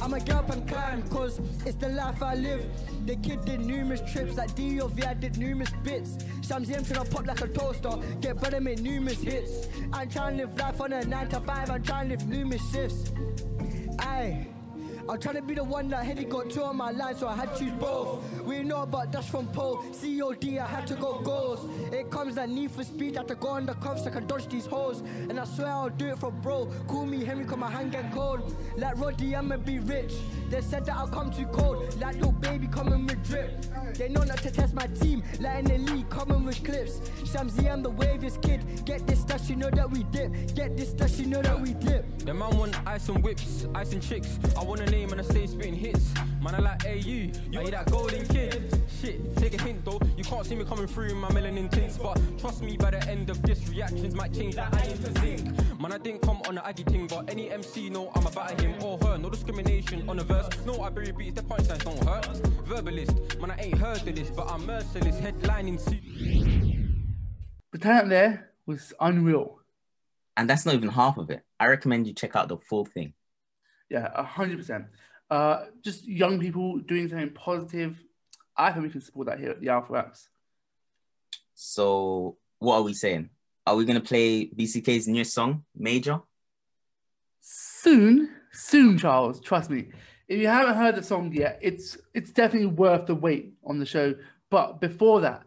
I'm 0.00 0.14
a 0.14 0.18
get 0.18 0.36
up 0.36 0.50
and 0.50 0.68
climb, 0.68 1.02
it's 1.24 1.76
the 1.76 1.88
life 1.88 2.22
I 2.22 2.34
live. 2.34 2.64
The 3.06 3.16
kid 3.16 3.44
did 3.44 3.60
numerous 3.60 4.00
trips, 4.12 4.36
like 4.36 4.54
DOV, 4.54 5.04
I 5.04 5.14
did 5.14 5.38
numerous 5.38 5.72
bits. 5.82 6.18
Shams 6.46 6.68
him 6.68 6.84
to 6.84 6.92
the 6.94 7.04
pop 7.04 7.26
like 7.26 7.40
a 7.40 7.48
toaster, 7.48 7.90
get 8.20 8.40
better, 8.40 8.60
make 8.60 8.80
numerous 8.80 9.20
hits. 9.22 9.68
I'm 9.92 10.08
trying 10.08 10.38
to 10.38 10.46
live 10.46 10.58
life 10.58 10.80
on 10.80 10.92
a 10.92 11.04
9 11.04 11.28
to 11.28 11.40
5, 11.40 11.70
I'm 11.70 11.82
trying 11.82 12.08
to 12.10 12.16
live 12.16 12.28
numerous 12.28 12.72
shifts. 12.72 13.12
Aye. 13.98 14.46
I'm 15.08 15.18
trying 15.18 15.34
to 15.36 15.42
be 15.42 15.54
the 15.54 15.64
one 15.64 15.88
that 15.88 16.04
Henny 16.04 16.24
got 16.24 16.50
two 16.50 16.62
on 16.62 16.76
my 16.76 16.90
line, 16.90 17.16
so 17.16 17.26
I 17.26 17.34
had 17.34 17.54
to 17.56 17.64
choose 17.64 17.72
both. 17.72 18.22
We 18.42 18.62
know 18.62 18.82
about 18.82 19.10
Dash 19.10 19.28
from 19.28 19.48
Pole, 19.48 19.84
COD, 20.00 20.58
I 20.58 20.66
had 20.66 20.86
to 20.86 20.94
go 20.94 21.20
goals. 21.20 21.68
It 21.92 22.10
comes 22.10 22.36
that 22.36 22.48
need 22.48 22.70
for 22.70 22.84
speed, 22.84 23.16
I 23.16 23.20
had 23.20 23.28
to 23.28 23.34
go 23.34 23.48
on 23.48 23.66
the 23.66 23.74
cuffs, 23.74 24.06
I 24.06 24.10
can 24.10 24.26
dodge 24.26 24.48
these 24.48 24.66
hoes. 24.66 25.02
And 25.28 25.40
I 25.40 25.44
swear 25.44 25.68
I'll 25.68 25.90
do 25.90 26.06
it 26.06 26.18
for 26.18 26.30
bro. 26.30 26.66
Call 26.86 27.06
me 27.06 27.24
Henry, 27.24 27.44
cause 27.44 27.58
my 27.58 27.70
hand 27.70 27.92
get 27.92 28.12
cold. 28.12 28.56
Like 28.76 28.98
Roddy, 28.98 29.34
I'ma 29.34 29.56
be 29.56 29.80
rich. 29.80 30.14
They 30.50 30.60
said 30.60 30.84
that 30.86 30.96
I'll 30.96 31.08
come 31.08 31.30
too 31.32 31.46
cold, 31.46 31.98
like 32.00 32.16
little 32.16 32.32
baby 32.32 32.66
coming 32.68 33.06
with 33.06 33.22
drip. 33.26 33.64
They 33.94 34.08
know 34.08 34.22
not 34.22 34.38
to 34.38 34.50
test 34.50 34.74
my 34.74 34.86
team, 34.86 35.22
like 35.40 35.58
in 35.58 35.64
the 35.64 35.92
league, 35.92 36.08
coming 36.10 36.44
with 36.44 36.62
clips. 36.62 37.00
Shamsi, 37.24 37.70
I'm 37.70 37.82
the 37.82 37.90
waviest 37.90 38.42
kid. 38.42 38.84
Get 38.84 39.06
this 39.06 39.20
stuff, 39.20 39.48
you 39.48 39.56
know 39.56 39.70
that 39.70 39.90
we 39.90 40.04
dip. 40.04 40.54
Get 40.54 40.76
this 40.76 40.90
stuff, 40.90 41.18
you 41.18 41.26
know 41.26 41.42
that 41.42 41.60
we 41.60 41.74
dip. 41.74 42.18
The 42.18 42.34
man 42.34 42.56
want 42.56 42.76
ice 42.86 43.08
and 43.08 43.22
whips, 43.22 43.66
ice 43.74 43.92
and 43.92 44.02
chicks. 44.02 44.38
I 44.56 44.62
want 44.62 44.80
a 44.80 44.91
name 44.92 45.10
and 45.10 45.20
I 45.20 45.24
stay 45.24 45.46
spitting 45.46 45.74
hits. 45.74 46.12
Man, 46.42 46.54
I 46.54 46.58
like 46.58 46.84
AU, 46.84 46.98
you 46.98 47.60
ain't 47.60 47.70
that 47.70 47.90
golden 47.90 48.26
kid. 48.26 48.80
Shit, 49.00 49.36
take 49.38 49.54
a 49.54 49.62
hint 49.62 49.84
though. 49.84 49.98
You 50.18 50.22
can't 50.22 50.44
see 50.44 50.54
me 50.54 50.64
coming 50.64 50.86
through 50.86 51.06
in 51.06 51.16
my 51.16 51.28
melanin 51.30 51.70
tints, 51.70 51.96
but 51.96 52.20
trust 52.38 52.62
me, 52.62 52.76
by 52.76 52.90
the 52.90 53.02
end 53.08 53.30
of 53.30 53.40
this, 53.42 53.66
reactions 53.70 54.14
might 54.14 54.34
change 54.34 54.56
like 54.56 54.72
I 54.74 54.82
ain't 54.88 55.18
zinc. 55.18 55.80
Man, 55.80 55.92
I 55.92 55.98
didn't 55.98 56.20
come 56.20 56.42
on 56.46 56.56
the 56.56 56.66
Aggie 56.66 56.84
thing, 56.84 57.06
but 57.06 57.30
any 57.30 57.50
MC 57.50 57.88
know 57.88 58.12
I'm 58.14 58.26
about 58.26 58.60
him 58.60 58.74
or 58.84 58.98
her. 58.98 59.16
No 59.16 59.30
discrimination 59.30 60.08
on 60.08 60.18
the 60.18 60.24
verse. 60.24 60.50
No, 60.66 60.82
I 60.82 60.90
bury 60.90 61.10
beats, 61.12 61.40
the 61.40 61.42
punchlines 61.42 61.84
don't 61.84 62.04
hurt. 62.04 62.26
Verbalist, 62.68 63.40
man, 63.40 63.50
I 63.50 63.56
ain't 63.62 63.78
heard 63.78 64.06
of 64.06 64.14
this, 64.14 64.30
but 64.30 64.46
I'm 64.50 64.66
merciless. 64.66 65.16
Headlining 65.16 65.80
suit. 65.80 66.02
The 67.72 67.78
talent 67.78 68.10
there 68.10 68.50
was 68.66 68.92
unreal. 69.00 69.58
And 70.36 70.48
that's 70.48 70.66
not 70.66 70.74
even 70.74 70.90
half 70.90 71.16
of 71.16 71.30
it. 71.30 71.42
I 71.58 71.66
recommend 71.66 72.06
you 72.06 72.12
check 72.12 72.36
out 72.36 72.48
the 72.48 72.58
full 72.58 72.84
thing. 72.84 73.14
Yeah, 73.92 74.10
a 74.14 74.22
hundred 74.22 74.56
percent. 74.56 74.86
Uh, 75.30 75.66
just 75.82 76.08
young 76.08 76.40
people 76.40 76.78
doing 76.78 77.08
something 77.08 77.28
positive. 77.34 78.02
I 78.56 78.72
think 78.72 78.84
we 78.84 78.90
can 78.90 79.02
support 79.02 79.26
that 79.26 79.38
here 79.38 79.50
at 79.50 79.60
the 79.60 79.68
Alpha 79.68 79.92
Apps. 79.92 80.28
So 81.54 82.38
what 82.58 82.76
are 82.76 82.82
we 82.82 82.94
saying? 82.94 83.28
Are 83.66 83.76
we 83.76 83.84
gonna 83.84 84.00
play 84.00 84.46
BCK's 84.46 85.08
new 85.08 85.24
song, 85.24 85.64
Major? 85.76 86.20
Soon, 87.42 88.30
soon, 88.50 88.96
Charles. 88.96 89.40
Trust 89.40 89.68
me. 89.68 89.88
If 90.26 90.40
you 90.40 90.48
haven't 90.48 90.76
heard 90.76 90.96
the 90.96 91.02
song 91.02 91.30
yet, 91.30 91.58
it's 91.60 91.98
it's 92.14 92.30
definitely 92.30 92.68
worth 92.68 93.04
the 93.04 93.14
wait 93.14 93.52
on 93.62 93.78
the 93.78 93.84
show. 93.84 94.14
But 94.48 94.80
before 94.80 95.20
that, 95.20 95.42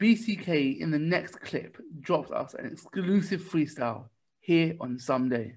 BCK 0.00 0.80
in 0.80 0.90
the 0.90 0.98
next 0.98 1.38
clip 1.42 1.76
drops 2.00 2.30
us 2.30 2.54
an 2.54 2.64
exclusive 2.64 3.42
freestyle 3.42 4.04
here 4.40 4.74
on 4.80 4.98
Someday. 4.98 5.56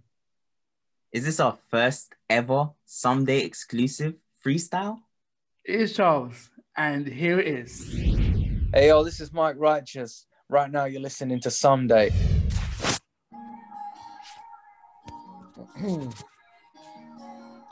Is 1.11 1.25
this 1.25 1.41
our 1.41 1.57
first 1.69 2.15
ever 2.29 2.69
Someday 2.85 3.39
exclusive 3.39 4.13
freestyle? 4.45 4.99
It 5.65 5.81
is 5.81 5.93
Charles, 5.93 6.49
and 6.77 7.05
here 7.05 7.37
it 7.37 7.47
is. 7.47 7.91
Hey, 8.73 8.87
yo, 8.87 9.03
this 9.03 9.19
is 9.19 9.33
Mike 9.33 9.57
Righteous. 9.57 10.25
Right 10.47 10.71
now, 10.71 10.85
you're 10.85 11.01
listening 11.01 11.41
to 11.41 11.51
Someday. 11.51 12.11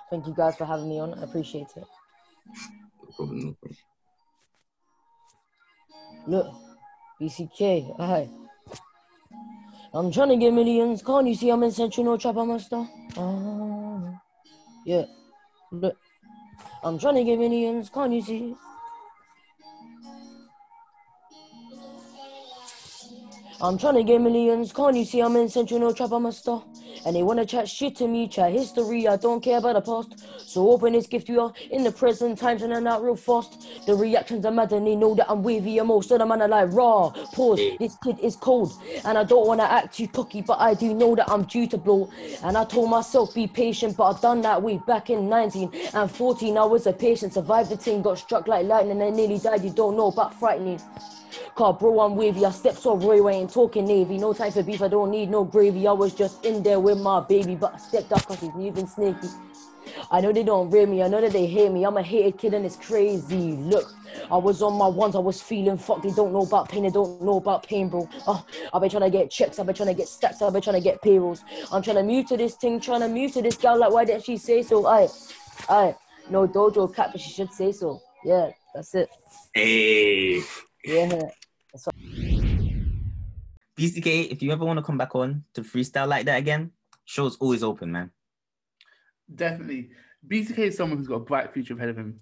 Thank 0.09 0.27
you 0.27 0.33
guys 0.35 0.57
for 0.57 0.65
having 0.65 0.89
me 0.89 0.99
on. 0.99 1.13
I 1.13 1.23
appreciate 1.23 1.67
it. 1.77 1.85
Look, 6.27 6.53
BCK, 7.21 7.97
alright. 7.97 8.29
I'm 9.93 10.11
trying 10.11 10.29
to 10.29 10.35
get 10.35 10.53
millions. 10.53 11.01
Can't 11.01 11.25
you 11.25 11.35
see 11.35 11.49
I'm 11.49 11.63
in 11.63 11.71
central 11.71 12.03
no 12.05 12.17
trap 12.17 12.35
I'm 12.35 12.49
a 12.49 12.59
star? 12.59 12.85
Ah, 13.17 14.21
yeah. 14.85 15.05
Look, 15.71 15.97
I'm 16.83 16.99
trying 16.99 17.15
to 17.15 17.23
get 17.23 17.39
millions. 17.39 17.89
Can't 17.89 18.13
you 18.13 18.21
see? 18.21 18.55
I'm 23.61 23.77
trying 23.77 23.95
to 23.95 24.03
get 24.03 24.21
millions. 24.21 24.71
Can't 24.71 24.95
you 24.95 25.05
see 25.05 25.21
I'm 25.21 25.35
in 25.35 25.49
central 25.49 25.79
no 25.79 25.91
trap 25.91 26.11
I'm 26.11 26.25
a 26.25 26.31
star? 26.31 26.63
And 27.05 27.15
they 27.15 27.23
wanna 27.23 27.45
chat 27.45 27.67
shit 27.67 27.95
to 27.97 28.07
me, 28.07 28.27
chat 28.27 28.51
history. 28.51 29.07
I 29.07 29.17
don't 29.17 29.41
care 29.41 29.57
about 29.57 29.73
the 29.73 29.81
past. 29.81 30.49
So 30.49 30.71
open 30.71 30.93
this 30.93 31.07
gift, 31.07 31.27
you 31.29 31.41
are 31.41 31.53
in 31.69 31.83
the 31.83 31.91
present 31.91 32.37
times 32.37 32.61
and 32.61 32.73
I'm 32.73 32.83
not 32.83 33.03
real 33.03 33.15
fast. 33.15 33.85
The 33.85 33.95
reactions 33.95 34.45
are 34.45 34.51
mad 34.51 34.71
and 34.71 34.87
they 34.87 34.95
know 34.95 35.15
that 35.15 35.29
I'm 35.29 35.43
wavy. 35.43 35.77
And 35.79 35.89
most 35.89 36.11
of 36.11 36.19
them 36.19 36.29
man 36.29 36.41
are 36.41 36.47
like 36.47 36.71
raw. 36.71 37.09
Pause. 37.09 37.77
This 37.79 37.97
kid 38.03 38.19
is 38.19 38.35
cold, 38.35 38.71
and 39.03 39.17
I 39.17 39.23
don't 39.23 39.47
wanna 39.47 39.63
act 39.63 39.95
too 39.97 40.07
cocky, 40.07 40.41
but 40.41 40.59
I 40.59 40.73
do 40.73 40.93
know 40.93 41.15
that 41.15 41.29
I'm 41.29 41.43
due 41.43 41.67
to 41.67 41.77
blow. 41.77 42.09
And 42.43 42.57
I 42.57 42.63
told 42.63 42.89
myself 42.89 43.33
be 43.33 43.47
patient, 43.47 43.97
but 43.97 44.09
I've 44.09 44.21
done 44.21 44.41
that 44.41 44.61
way 44.61 44.79
back 44.87 45.09
in 45.09 45.27
19 45.27 45.71
and 45.93 46.09
14. 46.09 46.57
I 46.57 46.65
was 46.65 46.87
a 46.87 46.93
patient, 46.93 47.33
survived 47.33 47.69
the 47.69 47.77
thing, 47.77 48.01
got 48.01 48.17
struck 48.17 48.47
like 48.47 48.65
lightning 48.65 49.01
and 49.01 49.03
I 49.03 49.09
nearly 49.09 49.39
died. 49.39 49.63
You 49.63 49.71
don't 49.71 49.97
know 49.97 50.07
about 50.07 50.39
frightening. 50.39 50.79
Car 51.55 51.73
bro, 51.73 51.99
I'm 51.99 52.15
wavy. 52.15 52.45
I 52.45 52.51
stepped 52.51 52.79
so 52.79 52.95
Roy, 52.95 53.27
I 53.27 53.33
ain't 53.33 53.53
talking 53.53 53.85
navy. 53.85 54.17
No 54.17 54.33
time 54.33 54.51
for 54.51 54.63
beef, 54.63 54.81
I 54.81 54.87
don't 54.87 55.11
need 55.11 55.29
no 55.29 55.43
gravy. 55.43 55.87
I 55.87 55.91
was 55.91 56.13
just 56.13 56.43
in 56.45 56.63
there 56.63 56.79
with 56.79 56.88
my 56.95 57.21
baby, 57.21 57.55
but 57.55 57.73
I 57.73 57.77
stepped 57.77 58.11
up 58.11 58.25
cause 58.25 58.39
he's 58.39 58.53
moving 58.53 58.87
snaky. 58.87 59.27
I 60.11 60.21
know 60.21 60.31
they 60.31 60.43
don't 60.43 60.69
rate 60.69 60.87
me, 60.87 61.01
I 61.01 61.07
know 61.07 61.21
that 61.21 61.31
they 61.31 61.47
hate 61.47 61.71
me. 61.71 61.83
I'm 61.83 61.97
a 61.97 62.03
hated 62.03 62.37
kid 62.37 62.53
and 62.53 62.65
it's 62.65 62.75
crazy. 62.75 63.53
Look, 63.53 63.91
I 64.31 64.37
was 64.37 64.61
on 64.61 64.73
my 64.73 64.87
ones, 64.87 65.15
I 65.15 65.19
was 65.19 65.41
feeling 65.41 65.77
fucked. 65.77 66.03
They 66.03 66.11
don't 66.11 66.31
know 66.31 66.43
about 66.43 66.69
pain, 66.69 66.83
they 66.83 66.89
don't 66.89 67.21
know 67.21 67.37
about 67.37 67.65
pain, 67.67 67.89
bro. 67.89 68.07
Uh, 68.27 68.33
oh, 68.33 68.45
I've 68.73 68.81
been 68.81 68.89
trying 68.89 69.03
to 69.03 69.09
get 69.09 69.31
checks, 69.31 69.59
I've 69.59 69.65
been 69.65 69.75
trying 69.75 69.89
to 69.89 69.95
get 69.95 70.07
stacks, 70.07 70.41
I've 70.41 70.53
been 70.53 70.61
trying 70.61 70.75
to 70.75 70.81
get 70.81 71.01
payrolls. 71.01 71.43
I'm 71.71 71.81
trying 71.81 71.97
to 71.97 72.03
mute 72.03 72.27
to 72.27 72.37
this 72.37 72.55
thing, 72.55 72.79
trying 72.79 73.01
to 73.01 73.07
mute 73.07 73.33
to 73.33 73.41
this 73.41 73.57
gal. 73.57 73.77
Like, 73.77 73.91
why 73.91 74.05
didn't 74.05 74.25
she 74.25 74.37
say 74.37 74.61
so? 74.61 74.85
I, 74.85 75.07
I, 75.67 75.95
no 76.29 76.47
dojo 76.47 76.93
cap, 76.93 77.09
but 77.11 77.21
she 77.21 77.31
should 77.31 77.51
say 77.51 77.71
so. 77.71 78.01
Yeah, 78.23 78.51
that's 78.75 78.93
it. 78.95 79.09
Hey. 79.53 80.41
Yeah. 80.85 81.21
That's 81.71 81.85
what- 81.85 81.95
BCK, 83.77 84.29
if 84.29 84.43
you 84.43 84.51
ever 84.51 84.65
want 84.65 84.77
to 84.77 84.83
come 84.83 84.97
back 84.97 85.15
on 85.15 85.45
to 85.53 85.61
freestyle 85.61 86.07
like 86.07 86.25
that 86.25 86.37
again, 86.37 86.71
show's 87.09 87.37
always 87.37 87.63
open, 87.63 87.91
man. 87.91 88.11
Definitely. 89.33 89.89
BCK 90.27 90.59
is 90.59 90.77
someone 90.77 90.99
who's 90.99 91.07
got 91.07 91.15
a 91.15 91.21
bright 91.21 91.51
future 91.51 91.73
ahead 91.73 91.89
of 91.89 91.97
him. 91.97 92.19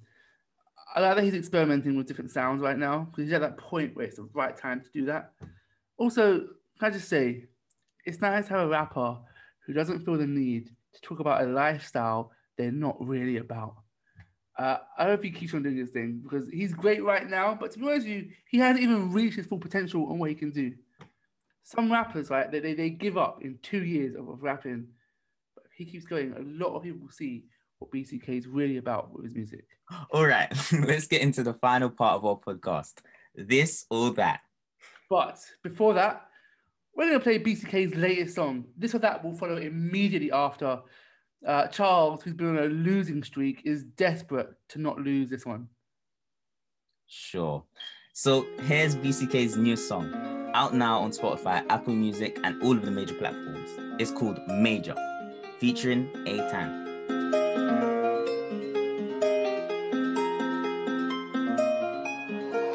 I 0.95 1.02
like 1.02 1.17
that 1.17 1.26
he's 1.26 1.34
experimenting 1.34 1.97
with 1.97 2.08
different 2.08 2.32
sounds 2.32 2.62
right 2.62 2.78
now 2.78 3.00
because 3.00 3.26
he's 3.26 3.34
at 3.34 3.41
that 3.41 3.58
point 3.58 3.95
where 3.95 4.06
it's 4.06 4.15
the 4.15 4.30
right 4.34 4.56
time 4.56 4.82
to 4.82 4.89
do 4.93 5.06
that. 5.08 5.34
Also, 5.97 6.39
can 6.80 6.88
I 6.88 6.89
just 6.89 7.10
say, 7.10 7.43
it's 8.06 8.21
nice 8.21 8.47
to 8.47 8.54
have 8.54 8.67
a 8.67 8.69
rapper 8.69 9.17
who 9.65 9.73
doesn't 9.73 10.06
feel 10.06 10.17
the 10.17 10.26
need 10.26 10.69
to 10.93 11.02
talk 11.02 11.19
about 11.19 11.43
a 11.43 11.47
lifestyle 11.47 12.32
they're 12.58 12.71
not 12.71 12.95
really 13.06 13.38
about. 13.38 13.76
Uh, 14.58 14.78
I 14.97 15.04
hope 15.04 15.21
he 15.21 15.32
keeps 15.32 15.54
on 15.54 15.63
doing 15.63 15.78
his 15.78 15.89
thing 15.89 16.21
because 16.23 16.50
he's 16.50 16.73
great 16.73 17.04
right 17.04 17.30
now, 17.30 17.58
but 17.60 17.71
to 17.71 17.80
be 17.80 17.86
honest 17.86 18.08
with 18.08 18.15
you, 18.15 18.30
he 18.50 18.58
hasn't 18.58 18.82
even 18.82 19.12
reached 19.12 19.36
his 19.36 19.47
full 19.47 19.60
potential 19.60 20.08
on 20.10 20.17
what 20.17 20.30
he 20.30 20.36
can 20.36 20.52
do. 20.52 20.73
Some 21.67 21.91
rappers, 21.91 22.30
right, 22.30 22.49
they, 22.49 22.62
they, 22.62 22.73
they 22.73 22.89
give 22.89 23.17
up 23.17 23.39
in 23.41 23.60
two 23.62 23.84
years 23.84 24.15
of, 24.15 24.30
of 24.30 24.41
rapping, 24.41 24.88
but 25.53 25.65
if 25.65 25.73
he 25.73 25.84
keeps 25.84 26.06
going, 26.06 26.32
a 26.32 26.63
lot 26.63 26.73
of 26.73 26.84
people 26.84 27.10
see 27.10 27.43
what 27.80 27.91
BCK 27.91 28.30
is 28.30 28.47
really 28.47 28.77
about 28.77 29.13
with 29.13 29.25
his 29.25 29.36
music. 29.36 29.65
All 30.12 30.25
right, 30.25 30.49
let's 30.71 31.08
get 31.08 31.21
into 31.21 31.43
the 31.43 31.53
final 31.56 31.89
part 31.89 32.15
of 32.15 32.25
our 32.25 32.38
podcast. 32.38 32.93
This 33.36 33.86
or 33.91 34.12
that. 34.13 34.39
But 35.10 35.39
before 35.62 35.93
that, 35.95 36.27
we're 36.95 37.10
going 37.10 37.19
to 37.19 37.23
play 37.23 37.38
BCK's 37.38 37.95
latest 37.95 38.36
song. 38.36 38.63
This 38.77 38.95
or 38.95 38.99
that 38.99 39.21
will 39.21 39.36
follow 39.36 39.58
immediately 39.58 40.32
after. 40.32 40.80
Uh, 41.45 41.67
Charles, 41.67 42.23
who's 42.23 42.34
been 42.34 42.58
on 42.58 42.63
a 42.63 42.67
losing 42.67 43.21
streak, 43.23 43.63
is 43.65 43.84
desperate 43.84 44.47
to 44.69 44.80
not 44.80 45.01
lose 45.01 45.30
this 45.30 45.45
one. 45.45 45.67
Sure. 47.08 47.65
So 48.13 48.47
here's 48.62 48.95
BCK's 48.95 49.58
new 49.58 49.75
song, 49.75 50.46
out 50.58 50.74
now 50.74 51.00
on 51.00 51.12
Spotify, 51.12 51.63
Apple 51.70 51.93
Music, 51.93 52.39
and 52.43 52.60
all 52.63 52.76
of 52.76 52.84
the 52.84 52.89
major 52.89 53.13
platforms. 53.13 53.70
It's 54.00 54.10
called 54.10 54.39
Major, 54.48 54.96
featuring 55.60 56.10
A 56.26 56.38
Time. 56.50 56.87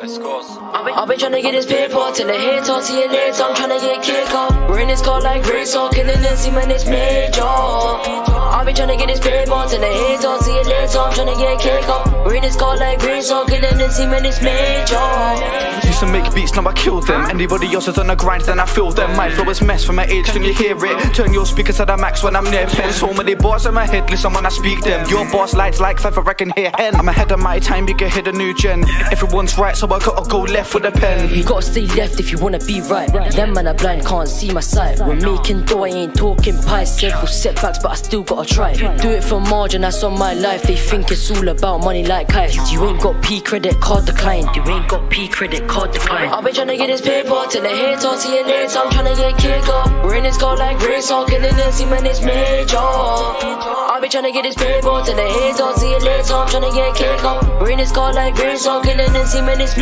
Let's 0.03 0.19
go. 0.19 0.43
I've 0.75 1.07
been 1.07 1.17
trying 1.17 1.31
to 1.31 1.43
get 1.43 1.53
this 1.53 1.65
paper 1.65 2.11
till 2.13 2.27
the 2.27 2.35
head 2.35 2.65
talk 2.65 2.85
to 2.85 2.93
your 2.93 3.09
legs. 3.09 3.41
I'm 3.41 3.55
trying 3.55 3.79
to 3.79 3.87
get 3.87 4.03
kicked 4.03 4.35
up. 4.35 4.69
We're 4.69 4.81
in 4.81 4.89
this 4.89 5.01
car 5.01 5.21
like 5.21 5.47
race 5.47 5.77
all 5.77 5.91
killing 5.91 6.17
and 6.17 6.37
see 6.37 6.51
man, 6.51 6.73
it's 6.73 6.85
major. 6.85 7.45
I've 7.45 8.67
been 8.67 8.75
trying 8.75 8.89
to 8.89 8.97
get 8.97 9.07
this 9.07 9.21
paper 9.21 9.47
till 9.47 9.81
the 9.81 9.87
head 9.87 10.21
talk 10.21 10.45
to 10.45 10.51
your 10.51 10.65
legs. 10.65 10.97
I'm 10.97 11.13
trying 11.15 11.33
to 11.33 11.41
get 11.41 11.61
kicked 11.61 11.89
up. 11.89 12.27
We're 12.27 12.35
in 12.35 12.43
this 12.43 12.57
car 12.57 12.77
like 12.79 13.01
race 13.03 13.31
all 13.31 13.45
killing 13.45 13.81
and 13.81 13.93
see 13.93 14.07
man, 14.07 14.25
it's 14.27 14.43
major. 14.43 15.87
Used 15.87 16.01
to 16.01 16.07
make 16.07 16.35
beats, 16.35 16.55
now 16.57 16.67
I 16.67 16.73
kill 16.73 17.01
them. 17.01 17.31
Anybody 17.31 17.73
else 17.73 17.87
is 17.87 17.97
on 17.97 18.09
the 18.09 18.17
grind, 18.17 18.43
then 18.43 18.59
I 18.59 18.67
feel 18.67 18.91
them. 18.91 19.17
My 19.17 19.31
flow 19.31 19.49
is 19.51 19.63
mess 19.63 19.85
from 19.85 19.97
my 19.97 20.05
age, 20.07 20.27
can 20.27 20.43
you 20.43 20.53
hear 20.53 20.77
it? 20.85 21.15
Turn 21.15 21.33
your 21.33 21.47
speakers 21.47 21.77
to 21.77 21.85
the 21.85 21.97
max 21.97 22.25
when 22.25 22.35
I'm 22.35 22.51
near 22.51 22.67
pen. 22.67 22.93
So 22.93 23.13
many 23.15 23.35
bars 23.35 23.67
in 23.67 23.75
my 23.75 23.87
head, 23.87 24.11
listen 24.11 24.33
when 24.33 24.47
I 24.47 24.49
speak 24.49 24.81
them. 24.83 25.09
Your 25.09 25.31
boss 25.31 25.55
lights 25.55 25.79
like 25.79 26.01
feather, 26.01 26.29
I 26.29 26.35
can 26.35 26.51
hear 26.57 26.73
hen. 26.77 26.97
I'm 26.97 27.09
ahead 27.09 27.31
of 27.31 27.39
my 27.39 27.61
time, 27.61 27.87
you 27.89 27.95
can 27.95 28.11
hit 28.11 28.27
a 28.27 28.33
new 28.33 28.53
gen. 28.55 28.85
Everyone's 29.13 29.57
right, 29.57 29.77
so 29.77 29.92
I 29.93 29.99
gotta 29.99 30.29
go 30.29 30.41
left 30.41 30.75
with 30.75 30.87
a 30.87 30.91
pen. 30.91 31.35
You 31.35 31.45
gotta 31.45 31.63
stay 31.63 31.87
left 31.87 32.19
if 32.19 32.33
you 32.33 32.39
wanna 32.39 32.59
be 32.61 32.81
right. 32.81 33.13
Them 33.33 33.53
man 33.53 33.67
are 33.67 33.75
blind, 33.75 34.07
can't 34.07 34.27
see 34.27 34.51
my 34.51 34.61
side. 34.61 34.99
We're 35.01 35.17
making 35.17 35.65
dough, 35.65 35.85
I 35.85 35.89
ain't 35.89 36.15
talking 36.15 36.57
pies. 36.63 36.99
Several 36.99 37.27
setbacks, 37.27 37.79
but 37.79 37.91
I 37.91 37.95
still 37.97 38.23
gotta 38.23 38.49
try. 38.49 38.73
Do 38.97 39.11
it 39.11 39.23
for 39.23 39.41
margin, 39.41 39.83
that's 39.83 40.03
on 40.03 40.19
my 40.19 40.33
life. 40.33 40.63
They 40.63 40.77
think 40.77 41.11
it's 41.11 41.31
all 41.31 41.47
about 41.47 41.85
money 41.85 42.07
like 42.07 42.29
kites. 42.29 42.73
You 42.73 42.85
ain't 42.87 43.03
got 43.03 43.23
P 43.23 43.41
credit 43.43 43.81
card 43.81 44.07
declined. 44.07 44.49
You 44.57 44.63
ain't 44.65 44.89
got 44.89 45.11
P 45.11 45.29
credit 45.29 45.69
card 45.69 45.93
declined. 45.93 46.33
I've 46.33 46.43
been 46.43 46.55
trying 46.55 46.69
to 46.69 46.77
get 46.79 46.87
this 46.87 47.03
paper 47.03 47.45
till 47.51 47.63
the 47.63 47.69
head 47.69 48.01
talk 48.01 48.19
to 48.23 48.29
your 48.31 48.47
legs. 48.47 48.75
I'm 48.75 48.91
trying 48.91 49.15
to 49.15 49.21
get 49.21 49.37
kicked 49.39 49.69
up. 49.69 50.05
We're 50.05 50.17
in 50.17 50.25
this 50.25 50.39
car 50.39 50.57
like 50.57 50.81
all 51.11 51.27
killing 51.27 51.53
and 51.53 51.75
see 51.75 51.85
man, 51.85 52.07
it's 52.07 52.23
major. 52.23 52.79
I've 52.79 54.01
been 54.01 54.11
trying 54.11 54.25
to 54.25 54.33
get 54.33 54.45
this 54.45 54.55
paper 54.55 55.03
till 55.05 55.17
the 55.17 55.29
head 55.29 55.57
talk 55.57 55.77
to 55.77 55.87
your 55.87 56.01
legs. 56.01 56.31
I'm 56.31 56.49
trying 56.49 56.63
to 56.63 56.73
get 56.75 56.97
kicked 56.97 57.25
up. 57.25 57.61
We're 57.61 57.71
in 57.71 57.79
this 57.79 57.93
car 57.93 58.13
like 58.15 58.39
all 58.39 58.83
killing 58.83 59.15
and 59.15 59.29
see 59.29 59.43
man, 59.43 59.61
it's 59.61 59.77
major. 59.77 59.82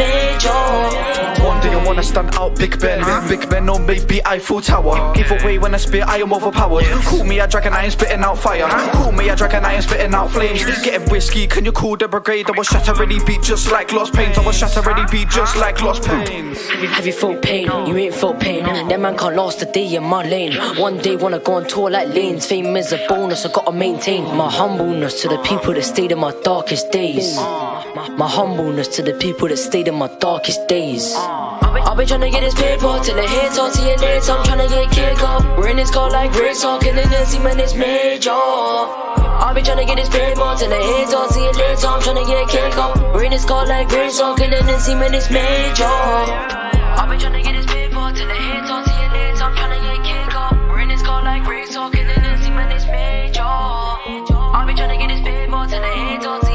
One 1.45 1.61
day 1.61 1.73
I 1.73 1.83
wanna 1.85 2.03
stand 2.03 2.35
out 2.35 2.57
Big 2.57 2.81
Ben. 2.81 3.01
Big 3.29 3.49
Ben 3.49 3.69
or 3.69 3.79
maybe 3.79 4.25
Eiffel 4.25 4.61
Tower. 4.61 5.15
Give 5.15 5.31
away 5.31 5.59
when 5.59 5.75
I 5.75 5.79
spit, 5.79 6.07
I 6.07 6.19
am 6.19 6.33
overpowered. 6.33 6.85
Call 7.05 7.25
me 7.25 7.41
a 7.41 7.47
dragon, 7.47 7.73
I 7.73 7.85
ain't 7.85 7.93
spitting 7.93 8.21
out 8.21 8.39
fire. 8.39 8.69
Call 8.93 9.13
me 9.13 9.29
a 9.29 9.37
dragon, 9.37 9.65
I 9.65 9.75
ain't 9.75 9.85
spitting 9.85 10.15
out 10.15 10.31
flames. 10.31 10.65
Getting 10.83 11.09
whiskey, 11.11 11.47
can 11.47 11.65
you 11.65 11.73
call 11.73 11.97
the 11.97 12.09
brigade? 12.09 12.49
I 12.49 12.53
was 12.57 12.67
shatter 12.67 12.95
ready 12.95 13.23
beat 13.25 13.43
just 13.43 13.71
like 13.71 13.93
lost 13.93 14.15
pains. 14.15 14.39
I 14.39 14.45
was 14.45 14.57
shatter 14.57 14.83
ready 14.83 15.05
beat 15.11 15.29
just 15.29 15.57
like 15.57 15.81
lost 15.83 16.05
pains. 16.05 16.59
Have 16.69 17.07
you 17.07 17.13
felt 17.13 17.43
pain? 17.43 17.67
You 17.87 17.97
ain't 17.97 18.15
felt 18.15 18.41
pain. 18.41 18.65
That 18.65 19.01
man 19.01 19.17
can't 19.17 19.37
last 19.37 19.63
a 19.63 19.67
day 19.67 19.95
in 19.95 20.05
my 20.05 20.23
lane. 20.27 20.57
One 20.79 20.99
day 20.99 21.17
wanna 21.17 21.39
go 21.39 21.55
on 21.55 21.67
tour 21.67 21.91
like 21.91 22.09
lanes. 22.09 22.47
Fame 22.47 22.77
is 22.77 22.93
a 22.93 22.99
bonus, 23.09 23.45
I 23.47 23.53
gotta 23.53 23.73
maintain. 23.73 24.01
maintain 24.01 24.37
my 24.37 24.51
humbleness 24.51 25.23
to 25.23 25.29
the 25.29 25.39
people 25.39 25.75
that 25.75 25.83
stayed 25.83 26.13
in 26.13 26.19
my 26.19 26.33
darkest 26.43 26.91
days. 26.91 27.37
My 27.37 28.29
humbleness 28.29 28.89
to 28.97 29.03
the 29.03 29.15
people 29.15 29.49
that 29.49 29.57
stayed 29.59 29.89
in 29.91 29.99
my 29.99 30.09
darkest 30.21 30.69
days. 30.69 31.15
I've 31.17 31.97
been 31.97 32.07
trying 32.07 32.21
to 32.21 32.31
get 32.31 32.41
this 32.41 32.55
paper 32.55 33.01
till 33.03 33.17
the 33.17 33.27
head 33.27 33.53
talk 33.53 33.73
to 33.75 33.83
your 33.83 33.99
later. 33.99 34.33
I'm 34.33 34.45
trying 34.45 34.63
to 34.63 34.75
get 34.75 34.91
kick 34.93 35.23
up. 35.23 35.59
We're 35.59 35.69
in 35.69 35.77
this 35.77 35.91
car 35.91 36.11
like 36.11 36.33
race 36.35 36.63
talking 36.63 36.97
in 36.97 37.09
the 37.11 37.25
semen 37.27 37.59
is 37.59 37.75
major. 37.75 38.31
I've 38.31 39.55
been 39.55 39.65
trying 39.65 39.79
to 39.83 39.85
get 39.85 39.97
this 39.97 40.09
paper 40.09 40.55
till 40.59 40.71
the 40.71 40.81
head 40.89 41.11
talk 41.11 41.35
to 41.35 41.41
your 41.41 41.53
later. 41.53 41.87
I'm 41.89 42.03
trying 42.03 42.23
to 42.23 42.31
get 42.31 42.49
kick 42.49 42.77
up. 42.79 42.97
We're 43.15 43.25
in 43.25 43.33
this 43.33 43.45
car 43.45 43.67
like 43.67 43.91
race 43.91 44.19
talking 44.19 44.53
in 44.53 44.67
the 44.67 44.79
semen 44.79 45.15
is 45.15 45.29
major. 45.29 45.85
I've 45.85 47.09
been 47.11 47.19
trying 47.19 47.35
to 47.35 47.43
get 47.43 47.55
this 47.59 47.67
paper 47.67 48.07
till 48.15 48.29
the 48.31 48.39
head 48.47 48.63
talk 48.71 48.85
to 48.87 48.93
your 48.95 49.11
later. 49.11 49.43
I'm 49.43 49.55
trying 49.59 49.75
to 49.75 49.81
get 49.87 49.99
kick 50.07 50.35
up. 50.35 50.55
We're 50.71 50.81
in 50.81 50.89
this 50.89 51.03
car 51.03 51.23
like 51.25 51.47
race 51.49 51.75
talking 51.75 52.07
in 52.07 52.23
the 52.23 52.39
semen 52.39 52.71
is 52.79 52.87
major. 52.87 53.43
I've 53.43 54.67
been 54.67 54.77
trying 54.77 54.95
to 54.95 54.99
get 55.03 55.09
this 55.11 55.23
paper 55.27 55.67
till 55.67 55.83
the 55.83 55.93
head 55.99 56.23
talk 56.23 56.50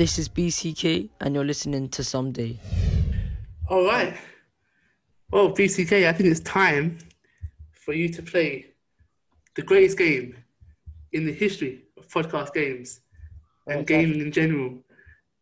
This 0.00 0.18
is 0.18 0.30
BCK, 0.30 1.10
and 1.20 1.34
you're 1.34 1.44
listening 1.44 1.90
to 1.90 2.02
Someday. 2.02 2.58
All 3.68 3.84
right. 3.84 4.16
Well, 5.30 5.50
BCK, 5.52 6.08
I 6.08 6.12
think 6.14 6.30
it's 6.30 6.40
time 6.40 6.96
for 7.72 7.92
you 7.92 8.08
to 8.08 8.22
play 8.22 8.68
the 9.56 9.60
greatest 9.60 9.98
game 9.98 10.38
in 11.12 11.26
the 11.26 11.32
history 11.34 11.82
of 11.98 12.08
podcast 12.08 12.54
games 12.54 13.02
and 13.66 13.80
Okay. 13.80 14.00
gaming 14.00 14.22
in 14.22 14.32
general. 14.32 14.82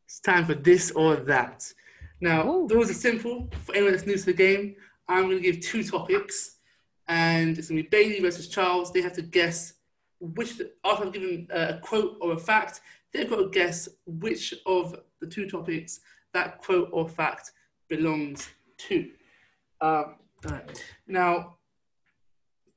It's 0.06 0.18
time 0.18 0.44
for 0.44 0.54
this 0.54 0.90
or 0.90 1.14
that. 1.14 1.72
Now, 2.20 2.66
the 2.66 2.74
rules 2.74 2.90
are 2.90 2.94
simple. 2.94 3.48
For 3.64 3.76
anyone 3.76 3.92
that's 3.92 4.06
new 4.08 4.16
to 4.16 4.26
the 4.26 4.32
game, 4.32 4.74
I'm 5.06 5.26
going 5.26 5.36
to 5.40 5.52
give 5.52 5.60
two 5.60 5.84
topics, 5.84 6.56
and 7.06 7.56
it's 7.56 7.68
going 7.68 7.84
to 7.84 7.88
be 7.88 7.96
Bailey 7.96 8.18
versus 8.18 8.48
Charles. 8.48 8.92
They 8.92 9.02
have 9.02 9.12
to 9.12 9.22
guess 9.22 9.74
which, 10.18 10.60
after 10.84 11.04
I've 11.06 11.12
given 11.12 11.46
uh, 11.54 11.74
a 11.76 11.78
quote 11.78 12.16
or 12.20 12.32
a 12.32 12.36
fact, 12.36 12.80
they've 13.12 13.28
got 13.28 13.36
to 13.36 13.48
guess 13.50 13.88
which 14.06 14.54
of 14.66 14.96
the 15.20 15.26
two 15.26 15.48
topics 15.48 16.00
that 16.34 16.58
quote 16.58 16.88
or 16.92 17.08
fact 17.08 17.52
belongs 17.88 18.48
to. 18.76 19.10
Um, 19.80 20.16
alright. 20.44 20.84
Now, 21.06 21.56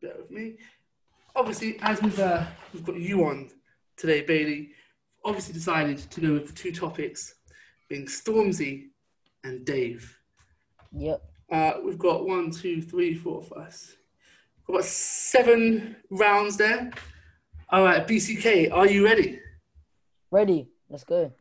bear 0.01 0.13
with 0.17 0.31
me. 0.31 0.55
Obviously, 1.35 1.77
as 1.81 2.01
we've, 2.01 2.19
uh, 2.19 2.45
we've 2.73 2.83
got 2.83 2.97
you 2.97 3.25
on 3.25 3.49
today, 3.97 4.21
Bailey, 4.21 4.71
obviously 5.23 5.53
decided 5.53 5.97
to 5.97 6.21
go 6.21 6.33
with 6.33 6.47
the 6.47 6.53
two 6.53 6.71
topics 6.71 7.35
being 7.89 8.05
Stormzy 8.05 8.87
and 9.43 9.65
Dave. 9.65 10.17
Yep. 10.93 11.21
Uh, 11.51 11.73
we've 11.83 11.99
got 11.99 12.25
one, 12.25 12.51
two, 12.51 12.81
three, 12.81 13.13
four, 13.13 13.41
five. 13.41 13.77
We've 14.67 14.77
got 14.77 14.85
seven 14.85 15.97
rounds 16.09 16.57
there. 16.57 16.91
All 17.69 17.83
right, 17.83 18.07
BCK, 18.07 18.71
are 18.71 18.87
you 18.87 19.05
ready? 19.05 19.39
Ready. 20.31 20.69
Let's 20.89 21.03
go. 21.03 21.31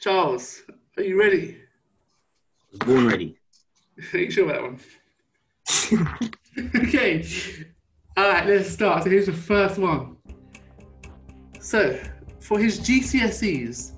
Charles, 0.00 0.62
are 0.96 1.02
you 1.04 1.16
ready? 1.18 1.56
Born 2.84 3.06
ready. 3.06 3.38
Are 4.12 4.18
you 4.18 4.30
sure 4.30 4.50
about 4.50 4.78
that 5.88 6.00
one? 6.02 6.30
okay. 6.84 7.24
All 8.16 8.28
right, 8.28 8.46
let's 8.46 8.68
start. 8.68 9.04
So 9.04 9.10
here's 9.10 9.26
the 9.26 9.32
first 9.32 9.78
one. 9.78 10.16
So, 11.60 11.98
for 12.40 12.58
his 12.58 12.80
GCSEs, 12.80 13.92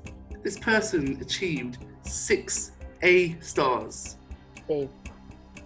this 0.45 0.59
person 0.59 1.19
achieved 1.21 1.79
six 2.03 2.73
A 3.03 3.37
stars. 3.41 4.19
Dave. 4.69 4.91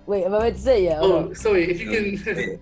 Wait, 0.07 0.25
am 0.25 0.35
I 0.35 0.39
meant 0.39 0.57
to 0.57 0.63
say 0.63 0.79
it 0.83 0.85
yet? 0.85 0.99
Hold 0.99 1.13
Oh, 1.13 1.19
on. 1.29 1.35
sorry. 1.35 1.71
If 1.71 1.81
you 1.81 1.91
can, 1.91 2.61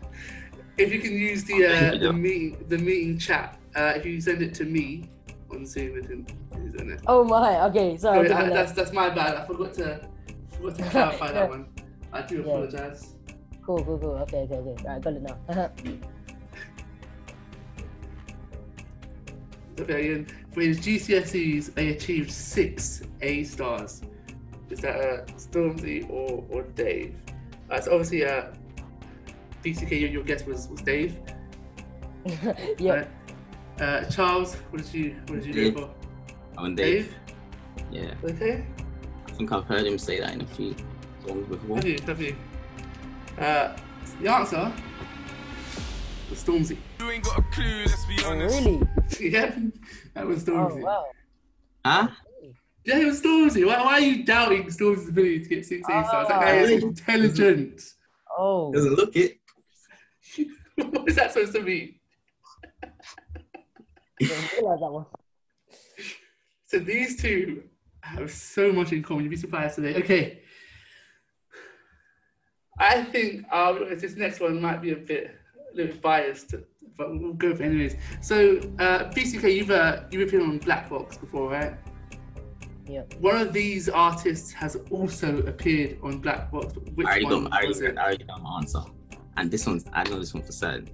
if 0.79 0.93
you 0.93 0.99
can 1.01 1.13
use 1.13 1.45
the 1.45 1.67
uh, 1.67 1.99
the 1.99 2.13
meeting 2.13 2.65
the 2.69 2.79
meeting 2.79 3.19
chat. 3.19 3.59
Uh, 3.77 3.93
if 3.95 4.05
you 4.05 4.21
send 4.21 4.43
it 4.43 4.53
to 4.55 4.65
me 4.65 5.09
on 5.53 5.67
Zoom, 5.67 6.03
can 6.03 6.27
use 6.65 6.75
it. 6.75 7.01
Oh 7.07 7.25
my. 7.25 7.65
Okay, 7.67 7.97
sorry. 7.97 8.29
Sorry, 8.29 8.31
I'll 8.31 8.37
give 8.37 8.37
I, 8.37 8.45
you 8.49 8.55
that's 8.55 8.73
that's 8.73 8.93
my 8.93 9.11
bad. 9.11 9.37
I 9.37 9.47
forgot 9.47 9.75
to 9.75 10.09
forgot 10.57 10.79
to 10.79 10.85
clarify 10.85 11.33
that 11.33 11.49
one. 11.55 11.67
I 12.13 12.23
do 12.23 12.37
Yeah. 12.37 12.41
apologize. 12.43 13.15
Cool, 13.65 13.85
cool, 13.85 13.99
cool. 13.99 14.11
Okay, 14.23 14.39
okay, 14.39 14.55
okay. 14.57 14.85
Alright, 14.85 15.03
got 15.03 15.13
it 15.13 15.23
now. 15.23 15.71
Okay, 19.79 20.13
and 20.13 20.31
for 20.53 20.61
his 20.61 20.79
GCSEs, 20.81 21.73
they 21.73 21.89
achieved 21.89 22.31
six 22.31 23.03
A 23.23 23.45
stars. 23.45 24.03
Is 24.69 24.81
that 24.81 24.97
uh, 24.97 25.25
Stormzy 25.37 26.09
or, 26.11 26.45
or 26.51 26.63
Dave? 26.63 27.17
Uh, 27.71 27.81
so 27.81 27.93
obviously, 27.93 28.27
uh, 28.27 28.47
your, 29.65 30.11
your 30.11 30.23
guess 30.23 30.45
was, 30.45 30.69
was 30.69 30.83
Dave. 30.83 31.19
yeah. 32.79 33.07
Uh, 33.81 34.05
Charles, 34.11 34.55
what 34.71 34.83
did 34.83 34.93
you 34.95 35.17
what 35.27 35.37
did 35.41 35.47
you 35.47 35.53
Dave. 35.53 35.75
go 35.75 35.81
for? 35.87 36.61
On 36.61 36.75
Dave. 36.75 37.15
Dave? 37.77 37.85
Yeah. 37.91 38.15
Okay. 38.31 38.65
I 39.27 39.31
think 39.33 39.53
I've 39.53 39.65
heard 39.65 39.87
him 39.87 39.99
say 39.99 40.21
that 40.21 40.35
in 40.35 40.43
a 40.43 40.47
few 40.47 40.75
songs 41.27 41.47
before. 41.49 41.77
Have 41.77 41.87
you? 41.87 41.99
Have 42.07 42.21
you? 42.21 42.37
Uh, 43.39 43.77
the 44.21 44.31
answer 44.31 44.73
was 46.29 46.45
Stormzy. 46.45 46.77
You 46.99 47.11
ain't 47.11 47.25
got 47.25 47.39
a 47.39 47.43
clue, 47.43 47.85
let's 47.87 48.05
be 48.07 48.23
honest. 48.25 48.55
really? 48.61 48.83
yeah, 49.31 49.57
that 50.15 50.27
was 50.27 50.47
Oh 50.49 50.53
Stormzy. 50.53 50.83
wow. 50.83 51.07
Huh? 51.85 52.09
Yeah, 52.85 52.99
it 52.99 53.07
was 53.07 53.23
Stormzy. 53.23 53.67
Why, 53.67 53.81
why 53.83 53.93
are 53.95 54.01
you 54.01 54.25
doubting 54.25 54.65
Stormzy's 54.65 55.09
ability 55.09 55.41
to 55.41 55.49
get 55.49 55.65
six 55.67 55.89
A 55.89 56.05
stars? 56.05 56.29
That 56.29 56.41
guy 56.41 56.57
is 56.57 56.83
Ah. 56.83 56.87
intelligent. 56.87 57.83
Oh. 58.39 58.73
Doesn't 58.73 58.95
look 58.95 59.17
it. 59.17 59.39
what 60.77 61.09
is 61.09 61.17
that 61.17 61.33
supposed 61.33 61.55
to 61.55 61.63
mean? 61.63 61.95
Didn't 64.21 64.53
realize 64.53 64.81
that 64.81 64.93
one. 64.93 65.07
So 66.67 66.79
these 66.79 67.21
two 67.21 67.65
have 68.03 68.31
so 68.31 68.73
much 68.73 68.93
in 68.93 69.03
common. 69.03 69.25
You'd 69.25 69.31
be 69.31 69.37
surprised 69.37 69.77
today. 69.77 69.95
Okay. 69.97 70.43
I 72.79 73.03
think 73.05 73.45
uh, 73.51 73.73
this 73.97 74.17
next 74.17 74.41
one 74.41 74.61
might 74.61 74.81
be 74.81 74.93
a 74.93 74.97
bit, 74.97 75.37
a 75.73 75.77
little 75.77 75.93
bit 75.93 76.03
biased, 76.03 76.55
but 76.97 77.11
we'll 77.11 77.35
go 77.35 77.55
for 77.55 77.63
it 77.63 77.67
anyways. 77.67 77.97
So, 78.23 78.59
uh, 78.79 79.11
BCK, 79.11 79.55
you've 79.55 79.71
uh, 79.71 80.05
you've 80.11 80.29
appeared 80.29 80.43
on 80.43 80.59
Black 80.59 80.89
Box 80.89 81.19
before, 81.19 81.51
right? 81.51 81.75
Yep. 82.87 83.15
One 83.21 83.37
of 83.37 83.53
these 83.53 83.89
artists 83.89 84.53
has 84.53 84.77
also 84.91 85.39
appeared 85.41 85.99
on 86.03 86.19
Black 86.19 86.51
Box. 86.51 86.75
Which 86.95 87.07
I 87.07 87.11
already, 87.11 87.25
one 87.25 87.45
got, 87.45 87.53
I, 87.53 87.57
already, 87.57 87.69
was 87.69 87.81
it? 87.83 87.99
I 87.99 88.03
already 88.03 88.25
got 88.25 88.43
my 88.43 88.57
answer. 88.57 88.83
And 89.37 89.51
this 89.51 89.67
one's, 89.67 89.85
I 89.93 90.05
know 90.05 90.19
this 90.19 90.35
one 90.35 90.43
for 90.43 90.53
certain. 90.53 90.89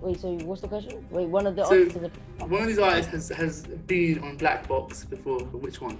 Wait, 0.00 0.20
so 0.20 0.32
what's 0.44 0.60
the 0.60 0.68
question? 0.68 1.04
Wait, 1.10 1.28
one 1.28 1.46
of 1.46 1.56
the 1.56 1.64
So, 1.64 1.70
artists 1.76 1.96
is 1.96 2.04
a- 2.04 2.46
one 2.46 2.62
of 2.62 2.68
these 2.68 2.78
artists 2.78 3.10
has, 3.12 3.28
has 3.30 3.62
been 3.86 4.20
on 4.20 4.36
Black 4.36 4.66
Box 4.68 5.04
before, 5.04 5.38
but 5.40 5.60
which 5.60 5.80
one? 5.80 5.98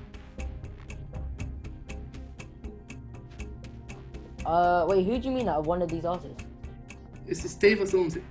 Uh, 4.47 4.87
wait, 4.89 5.05
who 5.05 5.19
do 5.19 5.29
you 5.29 5.35
mean? 5.35 5.49
Out 5.49 5.59
of 5.61 5.67
one 5.67 5.83
of 5.83 5.91
these 5.91 6.05
artists? 6.05 6.45
It's 7.27 7.45
it's 7.45 7.55
Dave 7.55 7.81
or 7.81 7.85
Stormzy. 7.85 8.23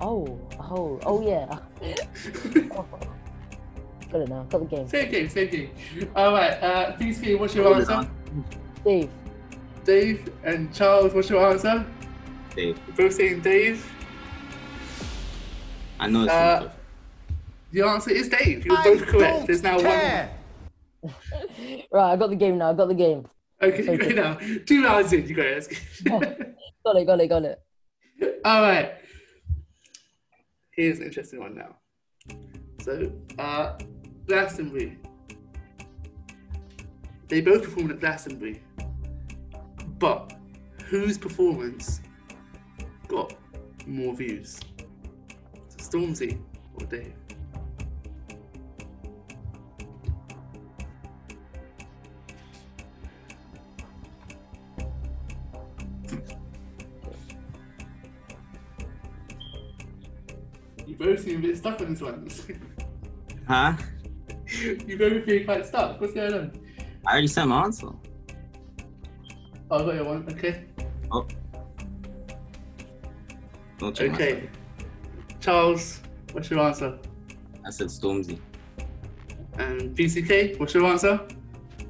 Oh, 0.00 0.38
oh, 0.60 1.00
oh 1.04 1.20
yeah. 1.26 1.58
got 4.12 4.20
it 4.20 4.28
now. 4.28 4.44
Got 4.44 4.60
the 4.60 4.66
game. 4.76 4.88
Same 4.88 5.10
game, 5.10 5.28
same 5.28 5.48
game. 5.50 5.70
All 6.14 6.32
right, 6.32 6.52
uh, 6.62 6.96
BCK, 6.96 7.38
what's 7.38 7.54
your 7.54 7.64
Hold 7.64 7.78
answer? 7.78 8.08
Dave. 8.84 9.10
Dave 9.84 10.28
and 10.44 10.72
Charles, 10.72 11.12
what's 11.14 11.28
your 11.30 11.44
answer? 11.50 11.84
Dave. 12.54 12.78
You're 12.86 12.96
both 12.96 13.14
saying 13.14 13.40
Dave. 13.40 13.84
I 16.00 16.08
know 16.08 16.22
it's 16.24 16.32
Uh, 16.32 16.70
the 17.72 17.82
answer 17.82 18.10
is 18.10 18.28
Dave. 18.30 18.64
You're 18.64 18.82
both 18.82 19.06
correct. 19.06 19.46
There's 19.46 19.62
now 19.62 19.76
one. 19.76 20.28
Right, 21.92 22.12
I 22.12 22.16
got 22.16 22.30
the 22.30 22.36
game 22.36 22.58
now. 22.58 22.70
I 22.70 22.74
got 22.74 22.88
the 22.88 22.94
game. 22.94 23.26
Okay, 23.62 23.84
you 23.84 23.90
Okay. 23.92 24.14
got 24.14 24.36
it 24.38 24.50
now. 24.50 24.58
Two 24.66 24.82
rounds 24.84 25.12
in, 25.12 25.26
you 25.26 25.34
got 25.34 25.46
it. 25.46 25.68
Got 26.84 26.96
it, 26.96 27.04
got 27.06 27.20
it, 27.20 27.28
got 27.28 27.44
it. 27.44 27.60
All 28.44 28.62
right. 28.62 28.94
Here's 30.72 30.98
an 30.98 31.04
interesting 31.06 31.40
one 31.40 31.54
now. 31.54 31.76
So, 32.82 33.12
uh, 33.38 33.78
Glastonbury. 34.26 34.98
They 37.28 37.42
both 37.42 37.62
performed 37.64 37.90
at 37.92 38.00
Glastonbury, 38.00 38.62
but 39.98 40.32
whose 40.86 41.18
performance 41.18 42.00
got 43.08 43.34
more 43.86 44.14
views? 44.14 44.58
Stormzy 45.90 46.38
or 46.74 46.86
Dave? 46.86 47.12
You 60.86 60.96
both 60.96 61.20
seem 61.20 61.38
a 61.38 61.42
bit 61.42 61.56
stuck 61.56 61.80
on 61.80 61.94
this 61.94 62.02
one. 62.02 62.28
Huh? 63.48 63.76
you 64.86 64.96
both 64.96 65.24
feel 65.24 65.44
quite 65.44 65.66
stuck. 65.66 66.00
What's 66.00 66.14
going 66.14 66.32
on? 66.32 66.52
I 67.04 67.12
already 67.12 67.26
said 67.26 67.46
my 67.46 67.64
answer. 67.64 67.88
Oh, 69.70 69.76
I 69.76 69.78
got 69.78 69.94
your 69.94 70.04
one. 70.04 70.26
Okay. 70.30 70.66
Oh. 71.10 71.26
Okay. 73.82 74.48
Charles, 75.40 76.00
what's 76.32 76.50
your 76.50 76.60
answer? 76.60 76.98
I 77.66 77.70
said 77.70 77.88
Stormzy. 77.88 78.38
And 79.58 79.96
BCK, 79.96 80.58
what's 80.58 80.74
your 80.74 80.84
answer? 80.86 81.20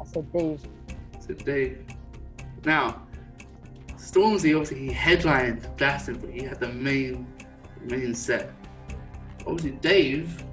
I 0.00 0.04
said 0.04 0.32
Dave. 0.32 0.60
So 1.20 1.34
Dave. 1.34 1.84
Now, 2.64 3.02
Stormzy 3.96 4.52
obviously 4.56 4.78
he 4.86 4.92
headlined 4.92 5.68
Glastonbury. 5.76 6.32
But 6.32 6.40
he 6.40 6.46
had 6.46 6.60
the 6.60 6.68
main 6.68 7.26
main 7.82 8.14
set. 8.14 8.52
Obviously, 9.46 9.72
Dave 9.72 10.44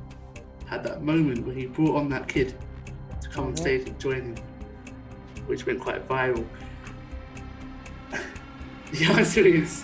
had 0.65 0.83
that 0.83 1.01
moment 1.03 1.45
where 1.45 1.55
he 1.55 1.65
brought 1.65 1.95
on 1.97 2.09
that 2.09 2.27
kid 2.27 2.55
to 3.21 3.29
come 3.29 3.45
on 3.47 3.53
Mhm. 3.53 3.57
stage 3.59 3.87
and 3.87 3.99
join 3.99 4.21
him, 4.21 4.35
which 5.45 5.65
went 5.65 5.79
quite 5.79 6.07
viral. 6.07 6.45
the 8.91 9.05
answer 9.05 9.45
is 9.45 9.83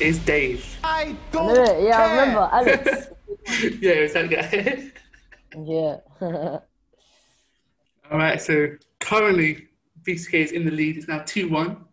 is 0.00 0.18
Dave. 0.20 0.64
I 0.82 1.16
I 1.32 1.46
knew 1.46 1.62
it. 1.62 1.82
Yeah, 1.84 1.98
I 1.98 2.10
remember 2.10 2.48
Alex. 2.52 3.08
yeah, 3.80 3.92
it 3.92 4.02
was 4.02 4.12
that 4.14 4.30
guy. 4.30 4.90
yeah. 5.64 5.96
All 8.10 8.18
right, 8.18 8.40
so 8.40 8.68
currently 9.00 9.68
BCK 10.06 10.34
is 10.34 10.52
in 10.52 10.64
the 10.64 10.70
lead. 10.70 10.96
It's 10.96 11.08
now 11.08 11.22
2 11.24 11.48
1. 11.48 11.84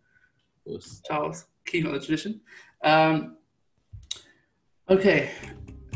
Charles, 1.06 1.46
keeping 1.66 1.88
on 1.88 1.94
the 1.94 2.00
tradition. 2.00 2.40
Um, 2.84 3.36
okay, 4.88 5.30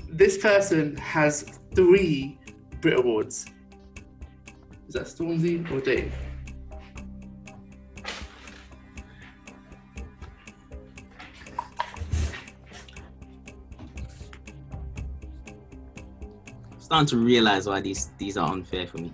this 0.09 0.39
person 0.39 0.97
has 0.97 1.45
three 1.75 2.39
Brit 2.81 2.99
Awards. 2.99 3.47
Is 4.89 4.95
that 4.95 5.05
Stormzy 5.05 5.71
or 5.71 5.81
Dave? 5.81 6.13
Starting 16.87 17.09
to 17.09 17.17
realize 17.17 17.67
why 17.67 17.81
these 17.81 18.13
these 18.17 18.37
are 18.37 18.49
unfair 18.53 18.87
for 18.87 18.99
me. 18.99 19.13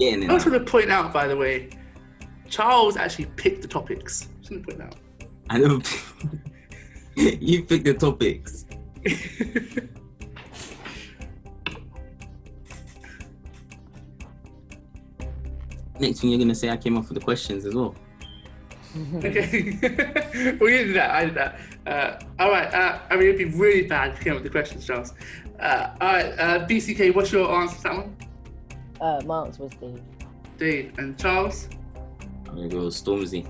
Getting 0.00 0.24
it. 0.24 0.30
I 0.30 0.34
was 0.34 0.44
now. 0.44 0.50
going 0.50 0.64
to 0.64 0.70
point 0.70 0.90
out, 0.90 1.12
by 1.12 1.28
the 1.28 1.36
way, 1.36 1.70
Charles 2.48 2.96
actually 2.96 3.26
picked 3.36 3.62
the 3.62 3.68
topics. 3.68 4.28
Just 4.40 4.52
to 4.52 4.58
point 4.58 4.80
out. 4.82 4.96
I 5.48 5.58
know. 5.58 5.80
you 7.14 7.62
picked 7.62 7.84
the 7.84 7.94
topics. 7.94 8.66
Next 16.00 16.20
thing 16.20 16.30
you're 16.30 16.38
gonna 16.38 16.54
say, 16.54 16.70
I 16.70 16.78
came 16.78 16.96
up 16.96 17.08
with 17.08 17.18
the 17.18 17.24
questions 17.24 17.64
as 17.64 17.74
well. 17.74 17.94
Okay. 19.16 19.78
well, 20.58 20.70
you 20.70 20.86
did 20.86 20.96
that. 20.96 21.10
I 21.10 21.26
did 21.26 21.34
that. 21.34 21.60
Uh, 21.90 22.20
all 22.38 22.50
right. 22.50 22.72
Uh, 22.72 23.00
I 23.10 23.16
mean, 23.16 23.26
it'd 23.26 23.38
be 23.38 23.58
really 23.58 23.86
bad 23.88 24.12
if 24.12 24.18
you 24.18 24.24
came 24.24 24.32
up 24.34 24.42
with 24.42 24.44
the 24.44 24.56
questions, 24.56 24.86
Charles. 24.86 25.12
Uh, 25.58 25.90
all 26.00 26.12
right. 26.12 26.26
Uh, 26.38 26.66
BCK, 26.66 27.12
what's 27.12 27.32
your 27.32 27.50
answer 27.50 27.76
to 27.78 27.82
that 27.82 27.94
one? 27.96 28.16
Uh, 29.00 29.20
my 29.26 29.46
answer 29.46 29.64
was 29.64 29.72
Dave. 29.74 30.02
Dave 30.56 30.98
and 30.98 31.18
Charles. 31.18 31.68
I'm 32.46 32.54
gonna 32.54 32.68
go 32.68 32.84
with 32.84 32.94
Stormzy. 32.94 33.44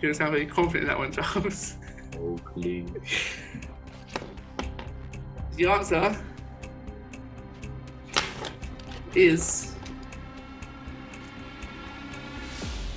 You 0.00 0.08
don't 0.08 0.14
sound 0.14 0.32
very 0.32 0.44
confident 0.44 0.82
in 0.82 0.88
that 0.88 0.98
one, 0.98 1.10
Charles. 1.12 1.76
Oh, 2.18 2.36
clue. 2.44 2.84
The 5.56 5.66
answer 5.66 6.14
is 9.14 9.74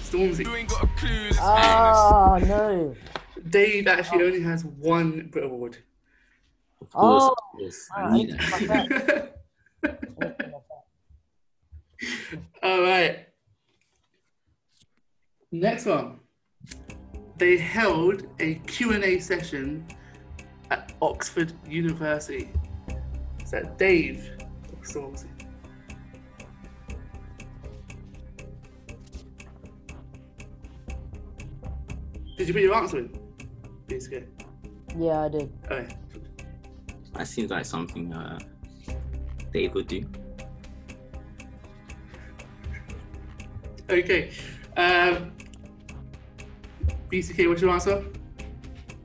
Stormzy. 0.04 0.46
You 0.46 0.56
ain't 0.56 0.70
got 0.70 0.84
a 0.84 0.88
clue. 0.88 1.30
This 1.30 1.38
Oh 1.40 2.38
no. 2.42 2.96
Dave 3.50 3.88
actually 3.88 4.26
only 4.26 4.42
has 4.42 4.66
one 4.66 5.28
Brit 5.32 5.46
Award. 5.46 5.78
Of 6.82 6.90
course, 6.92 7.24
Oh. 7.24 7.32
of 7.32 7.38
course. 7.60 7.88
I 7.96 8.02
I 8.02 8.14
need 8.14 8.28
need 8.30 8.40
that. 8.40 8.42
to 8.50 8.58
come 8.58 8.68
back. 8.68 8.92
I 9.84 9.88
need 9.88 10.38
to 10.38 10.44
come 10.44 10.52
back. 10.52 10.62
All 12.64 12.82
right. 12.82 13.28
Next 15.52 15.86
one. 15.86 16.20
They 17.38 17.58
held 17.58 18.28
a 18.40 18.56
Q&A 18.66 19.20
session 19.20 19.86
at 20.72 20.94
Oxford 21.02 21.54
University. 21.68 22.50
Is 23.44 23.52
that 23.52 23.78
Dave 23.78 24.32
or 24.72 24.80
Stormzy? 24.84 25.28
Did 32.38 32.48
you 32.48 32.54
put 32.54 32.62
your 32.62 32.76
answer 32.76 33.00
in? 33.00 33.25
Basically. 33.96 34.26
Yeah, 34.98 35.22
I 35.22 35.30
did. 35.30 35.50
Okay. 35.72 35.96
That 37.14 37.28
seems 37.28 37.50
like 37.50 37.64
something 37.64 38.12
uh, 38.12 38.38
Dave 39.54 39.74
would 39.74 39.88
do. 39.88 40.04
Okay. 43.90 44.32
Um, 44.76 45.32
BCK, 47.10 47.48
what's 47.48 47.62
your 47.62 47.72
answer? 47.72 48.04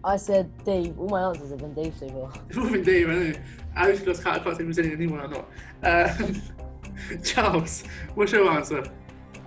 I 0.03 0.17
said 0.17 0.51
Dave. 0.65 0.99
All 0.99 1.09
my 1.09 1.23
answers 1.23 1.51
have 1.51 1.61
been 1.61 1.75
Dave 1.75 1.95
so 1.97 2.09
far. 2.09 2.33
It's 2.49 2.59
all 2.59 2.69
been 2.69 2.83
Dave, 2.83 3.11
I 3.11 3.15
know. 3.15 3.33
I 3.77 3.91
actually 3.93 4.07
lost 4.07 4.25
count. 4.25 4.41
I 4.41 4.43
can't 4.43 4.57
say 4.57 4.65
who's 4.65 4.79
any 4.81 4.91
anyone 4.91 5.21
or 5.21 5.29
not. 5.29 6.21
Um, 6.21 6.43
Charles, 7.23 7.85
what's 8.17 8.33
your 8.33 8.51
answer? 8.51 8.83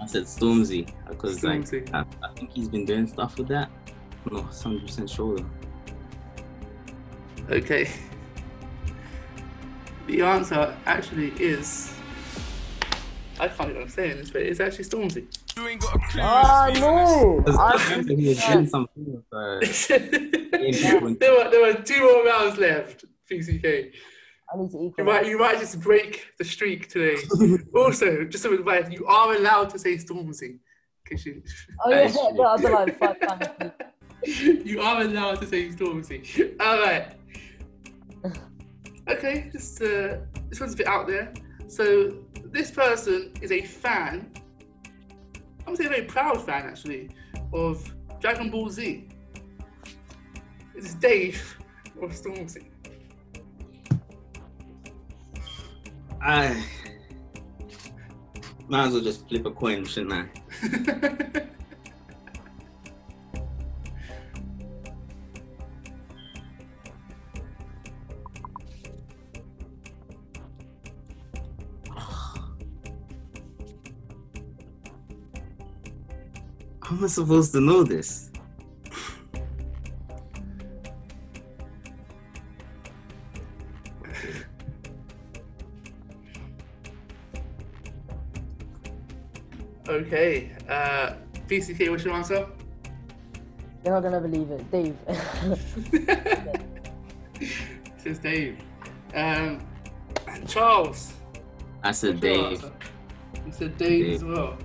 I 0.02 0.06
said 0.06 0.24
Stormzy 0.24 0.90
because 1.10 1.42
Stormzy. 1.42 1.92
like 1.92 2.08
I, 2.24 2.28
I 2.30 2.34
think 2.34 2.52
he's 2.54 2.70
been 2.70 2.86
doing 2.86 3.08
stuff 3.08 3.38
with 3.38 3.50
that. 3.50 3.70
I'm 4.26 4.34
not 4.36 4.44
100 4.46 4.82
percent 4.86 5.10
sure 5.10 5.38
though. 5.38 5.46
Okay. 7.50 7.90
The 10.08 10.22
answer 10.22 10.76
actually 10.86 11.30
is. 11.40 11.94
I 13.40 13.48
can't 13.48 13.70
believe 13.70 13.82
I'm 13.84 13.90
saying 13.90 14.18
this, 14.18 14.32
but 14.32 14.42
it's 14.44 14.60
actually 14.60 14.86
Stormzy. 14.86 15.26
You 15.58 15.68
ain't 15.68 15.82
got 15.82 15.96
a 15.96 16.00
clue. 16.00 16.22
Oh 16.22 17.44
no! 17.46 17.52
I 17.52 17.74
I 17.74 17.84
remember 17.90 18.14
he 18.14 18.28
was 18.28 18.46
doing 18.46 18.68
something 18.68 19.04
with 19.06 19.24
game 20.60 20.74
people. 20.74 21.16
there 21.20 21.32
were 21.34 21.50
there 21.50 21.62
were 21.62 21.74
two 21.82 22.02
more 22.02 22.26
rounds 22.26 22.58
left. 22.58 23.06
BCK. 23.30 23.92
I 24.54 24.58
need 24.58 24.72
to 24.72 24.94
You 24.98 25.04
might 25.04 25.26
you 25.28 25.40
might 25.40 25.60
just 25.60 25.80
break 25.82 26.28
the 26.38 26.46
streak 26.46 26.90
today. 26.90 27.18
also, 27.76 28.24
just 28.26 28.44
some 28.44 28.54
advice: 28.54 28.90
you 28.90 29.06
are 29.06 29.34
allowed 29.36 29.70
to 29.72 29.80
say 29.80 29.96
Stormzy. 29.98 30.60
'cause 31.10 31.26
you, 31.26 31.42
Oh 31.84 31.90
yeah, 31.90 32.30
no, 32.34 32.44
I've 32.46 32.62
done 32.62 32.72
like 32.72 32.98
five 32.98 33.20
times. 33.28 33.48
you 34.66 34.80
are 34.82 35.02
allowed 35.02 35.42
to 35.42 35.48
say 35.48 35.70
Stormzy. 35.70 36.56
All 36.60 36.80
right. 36.80 37.14
Okay, 39.10 39.50
this 39.52 39.82
uh, 39.82 40.22
this 40.50 40.60
one's 40.60 40.74
a 40.74 40.78
bit 40.78 40.88
out 40.88 41.08
there. 41.08 41.34
So 41.68 42.14
this 42.46 42.72
person 42.72 43.34
is 43.42 43.52
a 43.52 43.62
fan. 43.62 44.32
I'm 45.68 45.76
saying 45.76 45.88
a 45.90 45.94
very 45.94 46.06
proud 46.06 46.46
fan 46.46 46.64
actually 46.66 47.10
of 47.52 47.94
Dragon 48.22 48.50
Ball 48.50 48.70
Z. 48.70 49.10
It's 50.76 50.94
Dave 50.96 51.58
or 52.00 52.08
Stormzy. 52.10 52.66
I 56.22 56.64
might 58.70 58.88
as 58.88 58.94
well 58.94 59.02
just 59.02 59.28
flip 59.28 59.46
a 59.46 59.52
coin, 59.52 59.84
shouldn't 59.86 60.14
I? 60.14 61.48
How 76.84 76.98
am 76.98 77.04
I 77.04 77.08
supposed 77.08 77.54
to 77.54 77.62
know 77.62 77.84
this? 77.84 78.30
Okay, 89.88 90.52
uh, 90.70 91.14
BCK, 91.48 91.90
what's 91.90 92.04
your 92.04 92.14
answer? 92.14 92.48
You're 93.84 93.94
not 93.94 94.04
gonna 94.04 94.22
believe 94.22 94.50
it, 94.52 94.72
Dave. 94.72 94.96
Says 97.98 98.20
Dave. 98.20 98.60
Um, 99.14 99.60
Charles. 100.48 101.14
I 101.84 101.92
said 101.92 102.20
Dave. 102.20 102.46
answer? 102.46 102.72
You 103.46 103.52
said 103.52 103.78
Dave, 103.78 104.06
Dave. 104.06 104.14
as 104.16 104.24
well. 104.24 104.58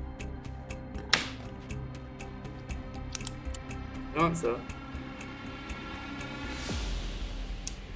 Answer 4.19 4.61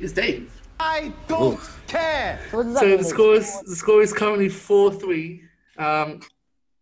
is 0.00 0.12
Dave. 0.12 0.52
I 0.78 1.12
don't 1.28 1.60
care. 1.86 2.40
What 2.52 2.64
does 2.64 2.74
that 2.74 2.80
So 2.80 2.86
mean? 2.86 2.98
the 2.98 3.04
score 3.04 3.34
is 3.34 3.60
the 3.62 3.76
score 3.76 4.02
is 4.02 4.12
currently 4.12 4.48
four 4.48 4.92
three. 4.92 5.42
Um, 5.78 6.20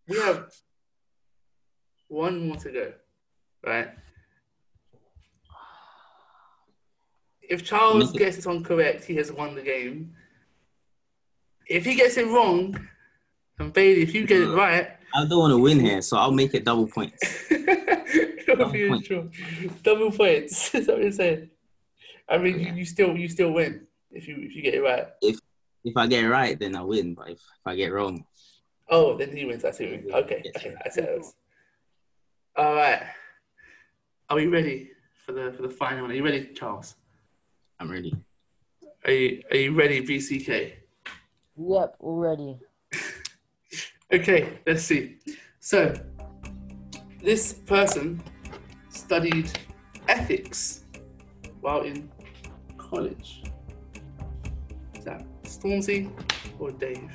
we 0.07 0.17
have 0.19 0.51
one 2.07 2.47
more 2.47 2.57
to 2.57 2.71
go, 2.71 2.93
right? 3.65 3.89
If 7.41 7.63
Charles 7.65 8.11
gets 8.11 8.37
this 8.37 8.45
one 8.45 8.63
correct, 8.63 9.03
he 9.05 9.15
has 9.15 9.31
won 9.31 9.55
the 9.55 9.61
game. 9.61 10.13
If 11.67 11.83
he 11.85 11.95
gets 11.95 12.17
it 12.17 12.27
wrong, 12.27 12.79
and 13.59 13.73
Bailey, 13.73 14.01
if 14.03 14.13
you 14.13 14.25
get 14.25 14.41
it 14.41 14.49
right, 14.53 14.89
I 15.13 15.25
don't 15.25 15.39
want 15.39 15.51
to 15.51 15.57
win 15.57 15.79
here, 15.79 16.01
so 16.01 16.17
I'll 16.17 16.31
make 16.31 16.53
it 16.53 16.63
double 16.63 16.87
points. 16.87 17.21
double 18.57 18.71
points. 18.87 19.09
Double 19.83 20.11
points. 20.11 20.75
Is 20.75 20.87
that 20.87 20.93
what 20.93 21.03
you're 21.03 21.11
saying? 21.11 21.49
I 22.29 22.37
mean, 22.37 22.59
you, 22.59 22.73
you 22.73 22.85
still 22.85 23.15
you 23.17 23.27
still 23.27 23.51
win 23.51 23.87
if 24.11 24.27
you 24.27 24.37
if 24.39 24.55
you 24.55 24.61
get 24.61 24.73
it 24.73 24.81
right. 24.81 25.07
If 25.21 25.39
if 25.83 25.97
I 25.97 26.07
get 26.07 26.23
it 26.23 26.29
right, 26.29 26.59
then 26.59 26.75
I 26.75 26.81
win. 26.81 27.13
But 27.15 27.29
if, 27.29 27.37
if 27.37 27.65
I 27.65 27.75
get 27.75 27.89
it 27.89 27.93
wrong, 27.93 28.23
Oh, 28.89 29.17
then 29.17 29.35
he 29.35 29.45
wins. 29.45 29.63
I 29.65 29.71
see. 29.71 29.85
what 29.85 29.93
you 29.93 29.99
mean. 30.07 30.13
Okay, 30.15 30.43
okay, 30.55 30.75
I 30.85 30.89
see 30.89 31.01
how 31.01 31.07
it 31.07 31.19
is. 31.21 31.33
All 32.57 32.75
right. 32.75 33.03
Are 34.29 34.35
we 34.37 34.47
ready 34.47 34.91
for 35.25 35.31
the 35.33 35.51
for 35.53 35.61
the 35.63 35.69
final 35.69 36.03
one? 36.03 36.11
Are 36.11 36.15
you 36.15 36.23
ready, 36.23 36.49
Charles? 36.53 36.95
I'm 37.79 37.89
ready. 37.91 38.13
Are 39.05 39.11
you 39.11 39.41
Are 39.51 39.57
you 39.57 39.73
ready, 39.73 40.01
BCK? 40.05 40.73
Yep, 41.57 41.95
already. 42.01 42.57
Okay, 44.13 44.59
let's 44.67 44.83
see. 44.83 45.19
So, 45.61 45.93
this 47.23 47.53
person 47.53 48.21
studied 49.11 49.51
ethics 50.07 50.85
while 51.59 51.81
in 51.81 52.09
college. 52.77 53.43
Is 54.95 55.03
that 55.03 55.25
Stormzy 55.43 56.09
or 56.57 56.71
Dave? 56.71 57.11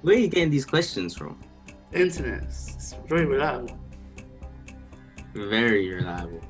Where 0.00 0.16
are 0.16 0.18
you 0.18 0.28
getting 0.28 0.48
these 0.48 0.64
questions 0.64 1.14
from? 1.14 1.38
Internet. 1.92 2.44
It's 2.44 2.94
very 3.06 3.26
reliable. 3.26 3.78
Very 5.34 5.94
reliable. 5.94 6.40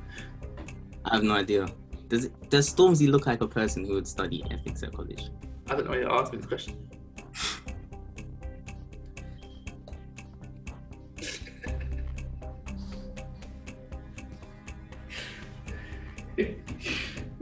I 1.05 1.17
have 1.17 1.25
no 1.25 1.35
idea. 1.35 1.67
Does 2.07 2.27
it, 2.27 2.51
does 2.51 2.73
Stormzy 2.73 3.09
look 3.09 3.27
like 3.27 3.41
a 3.41 3.49
person 3.49 3.85
who 3.85 3.95
would 3.95 4.07
study 4.07 4.45
ethics 4.53 4.85
at 4.85 4.93
college? 4.93 5.25
I 5.67 5.75
don't 5.75 5.87
know 5.87 5.91
why 5.91 5.97
you're 5.97 6.21
asking 6.21 6.39
this 6.39 6.47
question. 6.47 6.84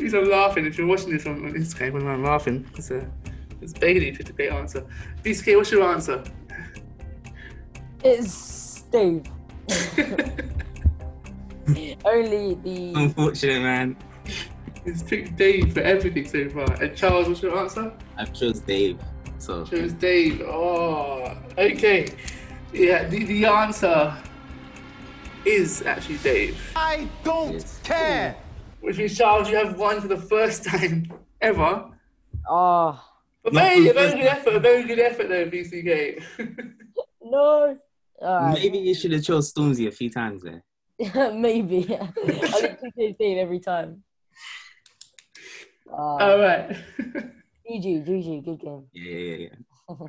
Please, 0.02 0.14
I'm 0.14 0.28
laughing. 0.28 0.66
If 0.66 0.78
you're 0.78 0.88
watching 0.88 1.10
this 1.10 1.26
on, 1.26 1.44
on 1.44 1.52
Instagram, 1.52 1.92
when 1.92 2.08
I'm 2.08 2.24
laughing, 2.24 2.62
because 2.62 2.90
uh, 2.90 3.04
it's 3.60 3.72
Bailey 3.72 4.10
picked 4.10 4.30
a 4.30 4.32
great 4.32 4.50
answer. 4.50 4.84
BCK, 5.22 5.56
what's 5.56 5.70
your 5.70 5.84
answer? 5.84 6.24
It's 8.02 8.82
Dave. 8.90 9.22
Only 12.04 12.54
the 12.54 12.94
Unfortunate, 12.96 13.62
man. 13.62 13.96
It's 14.84 15.04
picked 15.04 15.36
Dave 15.36 15.72
for 15.72 15.82
everything 15.82 16.26
so 16.26 16.50
far. 16.50 16.82
And 16.82 16.96
Charles, 16.96 17.28
what's 17.28 17.40
your 17.40 17.56
answer? 17.56 17.92
I've 18.18 18.32
chose 18.32 18.58
Dave. 18.58 18.98
So 19.38 19.64
Chose 19.64 19.92
Dave. 19.92 20.40
Oh, 20.40 21.38
okay. 21.56 22.08
Yeah, 22.72 23.06
the, 23.06 23.24
the 23.24 23.44
answer 23.44 24.16
is 25.44 25.82
actually 25.82 26.18
Dave. 26.18 26.60
I 26.74 27.06
don't 27.22 27.64
care. 27.84 28.34
Which 28.82 28.98
means, 28.98 29.16
Charles, 29.16 29.48
you 29.48 29.56
have 29.56 29.78
won 29.78 30.00
for 30.00 30.08
the 30.08 30.16
first 30.16 30.64
time 30.72 31.10
ever. 31.40 31.88
Oh. 32.48 33.02
A 33.44 33.50
very, 33.50 33.88
a 33.88 33.92
very 33.92 34.12
good 34.12 34.26
effort, 34.26 34.54
a 34.54 34.60
very 34.60 34.84
good 34.84 34.98
effort 34.98 35.28
though, 35.28 35.46
BCK. 35.46 36.22
no. 37.22 37.78
Alright. 38.20 38.54
maybe 38.54 38.78
you 38.78 38.94
should 38.94 39.10
have 39.12 39.24
chose 39.24 39.52
Stormzy 39.52 39.88
a 39.88 39.90
few 39.90 40.08
times 40.08 40.42
there. 40.42 40.62
Maybe. 41.32 41.88
I 41.90 42.12
literally 42.22 43.16
Dave 43.18 43.38
every 43.38 43.58
time. 43.58 44.04
Uh, 45.90 45.96
All 45.96 46.38
right. 46.38 46.70
GG, 47.68 48.06
GG, 48.06 48.44
good 48.44 48.60
game. 48.60 48.84
Yeah, 48.92 49.12
yeah, 49.12 49.48
yeah. 49.48 50.06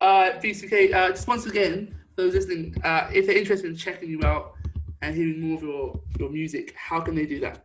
Uh, 0.00 0.38
BCK, 0.40 0.94
uh, 0.94 1.08
just 1.08 1.26
once 1.26 1.46
again, 1.46 1.94
those 2.16 2.34
listening, 2.34 2.74
uh, 2.84 3.08
if 3.14 3.26
they're 3.26 3.38
interested 3.38 3.70
in 3.70 3.76
checking 3.76 4.10
you 4.10 4.20
out 4.24 4.52
and 5.00 5.14
hearing 5.14 5.40
more 5.40 5.56
of 5.56 5.62
your, 5.62 6.00
your 6.18 6.30
music, 6.30 6.74
how 6.76 7.00
can 7.00 7.14
they 7.14 7.24
do 7.24 7.40
that? 7.40 7.64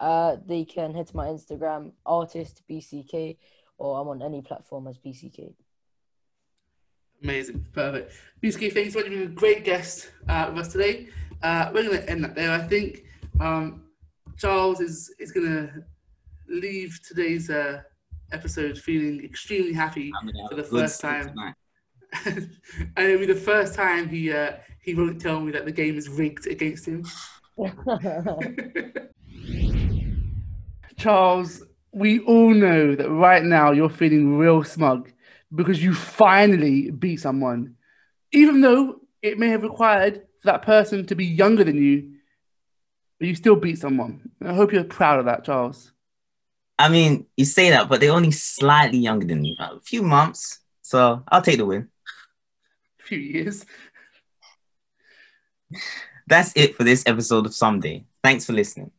Uh, 0.00 0.36
they 0.46 0.64
can 0.64 0.94
head 0.94 1.06
to 1.06 1.16
my 1.16 1.26
Instagram, 1.26 1.92
artist 2.06 2.62
BCK, 2.68 3.36
or 3.76 4.00
I'm 4.00 4.08
on 4.08 4.22
any 4.22 4.40
platform 4.40 4.88
as 4.88 4.98
BCK. 4.98 5.52
Amazing, 7.22 7.66
perfect. 7.72 8.12
BCK, 8.42 8.72
thanks 8.72 8.94
for 8.94 9.04
being 9.04 9.22
a 9.22 9.26
great 9.26 9.62
guest 9.62 10.10
uh, 10.26 10.50
with 10.50 10.66
us 10.66 10.72
today. 10.72 11.08
Uh, 11.42 11.70
we're 11.74 11.82
going 11.82 11.98
to 11.98 12.10
end 12.10 12.24
that 12.24 12.34
there. 12.34 12.50
I 12.50 12.60
think 12.60 13.04
um, 13.40 13.84
Charles 14.38 14.80
is, 14.80 15.14
is 15.18 15.32
going 15.32 15.46
to 15.46 15.84
leave 16.48 16.98
today's 17.06 17.50
uh, 17.50 17.82
episode 18.32 18.78
feeling 18.78 19.22
extremely 19.22 19.74
happy 19.74 20.10
for 20.48 20.54
the 20.54 20.64
first 20.64 20.98
time. 21.00 21.34
and 22.24 22.50
it'll 22.96 23.18
be 23.18 23.26
the 23.26 23.34
first 23.34 23.74
time 23.74 24.08
he 24.08 24.32
uh, 24.32 24.52
he 24.82 24.94
won't 24.94 25.20
tell 25.20 25.40
me 25.40 25.52
that 25.52 25.64
the 25.64 25.72
game 25.72 25.96
is 25.96 26.08
rigged 26.08 26.46
against 26.46 26.86
him. 26.86 27.04
Charles, 31.00 31.62
we 31.92 32.20
all 32.20 32.52
know 32.52 32.94
that 32.94 33.08
right 33.08 33.42
now 33.42 33.72
you're 33.72 33.88
feeling 33.88 34.36
real 34.36 34.62
smug 34.62 35.10
because 35.54 35.82
you 35.82 35.94
finally 35.94 36.90
beat 36.90 37.20
someone, 37.20 37.76
even 38.32 38.60
though 38.60 39.00
it 39.22 39.38
may 39.38 39.48
have 39.48 39.62
required 39.62 40.16
for 40.40 40.46
that 40.46 40.60
person 40.60 41.06
to 41.06 41.14
be 41.14 41.24
younger 41.24 41.64
than 41.64 41.78
you, 41.78 42.16
but 43.18 43.28
you 43.28 43.34
still 43.34 43.56
beat 43.56 43.78
someone. 43.78 44.30
I 44.44 44.52
hope 44.52 44.74
you're 44.74 44.84
proud 44.84 45.18
of 45.20 45.24
that, 45.24 45.42
Charles. 45.42 45.90
I 46.78 46.90
mean, 46.90 47.24
you 47.34 47.46
say 47.46 47.70
that, 47.70 47.88
but 47.88 48.00
they're 48.00 48.12
only 48.12 48.30
slightly 48.30 48.98
younger 48.98 49.26
than 49.26 49.40
me, 49.40 49.56
a 49.58 49.80
few 49.80 50.02
months. 50.02 50.58
So 50.82 51.24
I'll 51.28 51.40
take 51.40 51.56
the 51.56 51.64
win. 51.64 51.88
A 53.00 53.02
few 53.04 53.18
years. 53.18 53.64
That's 56.26 56.52
it 56.54 56.76
for 56.76 56.84
this 56.84 57.04
episode 57.06 57.46
of 57.46 57.54
Someday. 57.54 58.04
Thanks 58.22 58.44
for 58.44 58.52
listening. 58.52 58.90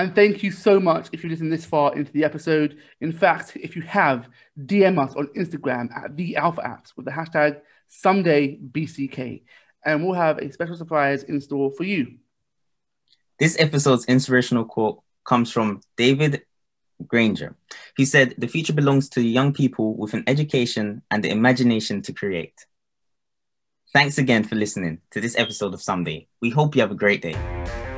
And 0.00 0.14
thank 0.14 0.42
you 0.42 0.50
so 0.50 0.80
much 0.80 1.10
if 1.12 1.22
you 1.22 1.28
listened 1.28 1.52
this 1.52 1.66
far 1.66 1.94
into 1.94 2.10
the 2.12 2.24
episode. 2.24 2.78
In 3.02 3.12
fact, 3.12 3.52
if 3.54 3.76
you 3.76 3.82
have, 3.82 4.30
DM 4.58 4.98
us 4.98 5.14
on 5.14 5.26
Instagram 5.36 5.94
at 5.94 6.16
the 6.16 6.36
Alpha 6.36 6.62
Apps 6.62 6.96
with 6.96 7.04
the 7.04 7.12
hashtag 7.12 7.60
SomedayBCK, 8.02 9.42
and 9.84 10.02
we'll 10.02 10.14
have 10.14 10.38
a 10.38 10.50
special 10.50 10.74
surprise 10.74 11.24
in 11.24 11.38
store 11.38 11.70
for 11.76 11.84
you. 11.84 12.14
This 13.38 13.60
episode's 13.60 14.06
inspirational 14.06 14.64
quote 14.64 15.02
comes 15.22 15.52
from 15.52 15.82
David 15.98 16.44
Granger. 17.06 17.54
He 17.94 18.06
said, 18.06 18.34
The 18.38 18.48
future 18.48 18.72
belongs 18.72 19.10
to 19.10 19.20
young 19.20 19.52
people 19.52 19.94
with 19.98 20.14
an 20.14 20.24
education 20.26 21.02
and 21.10 21.22
the 21.22 21.28
imagination 21.28 22.00
to 22.02 22.14
create. 22.14 22.64
Thanks 23.92 24.16
again 24.16 24.44
for 24.44 24.54
listening 24.54 25.02
to 25.10 25.20
this 25.20 25.36
episode 25.36 25.74
of 25.74 25.82
Someday. 25.82 26.26
We 26.40 26.48
hope 26.48 26.74
you 26.74 26.80
have 26.80 26.90
a 26.90 26.94
great 26.94 27.20
day. 27.20 27.89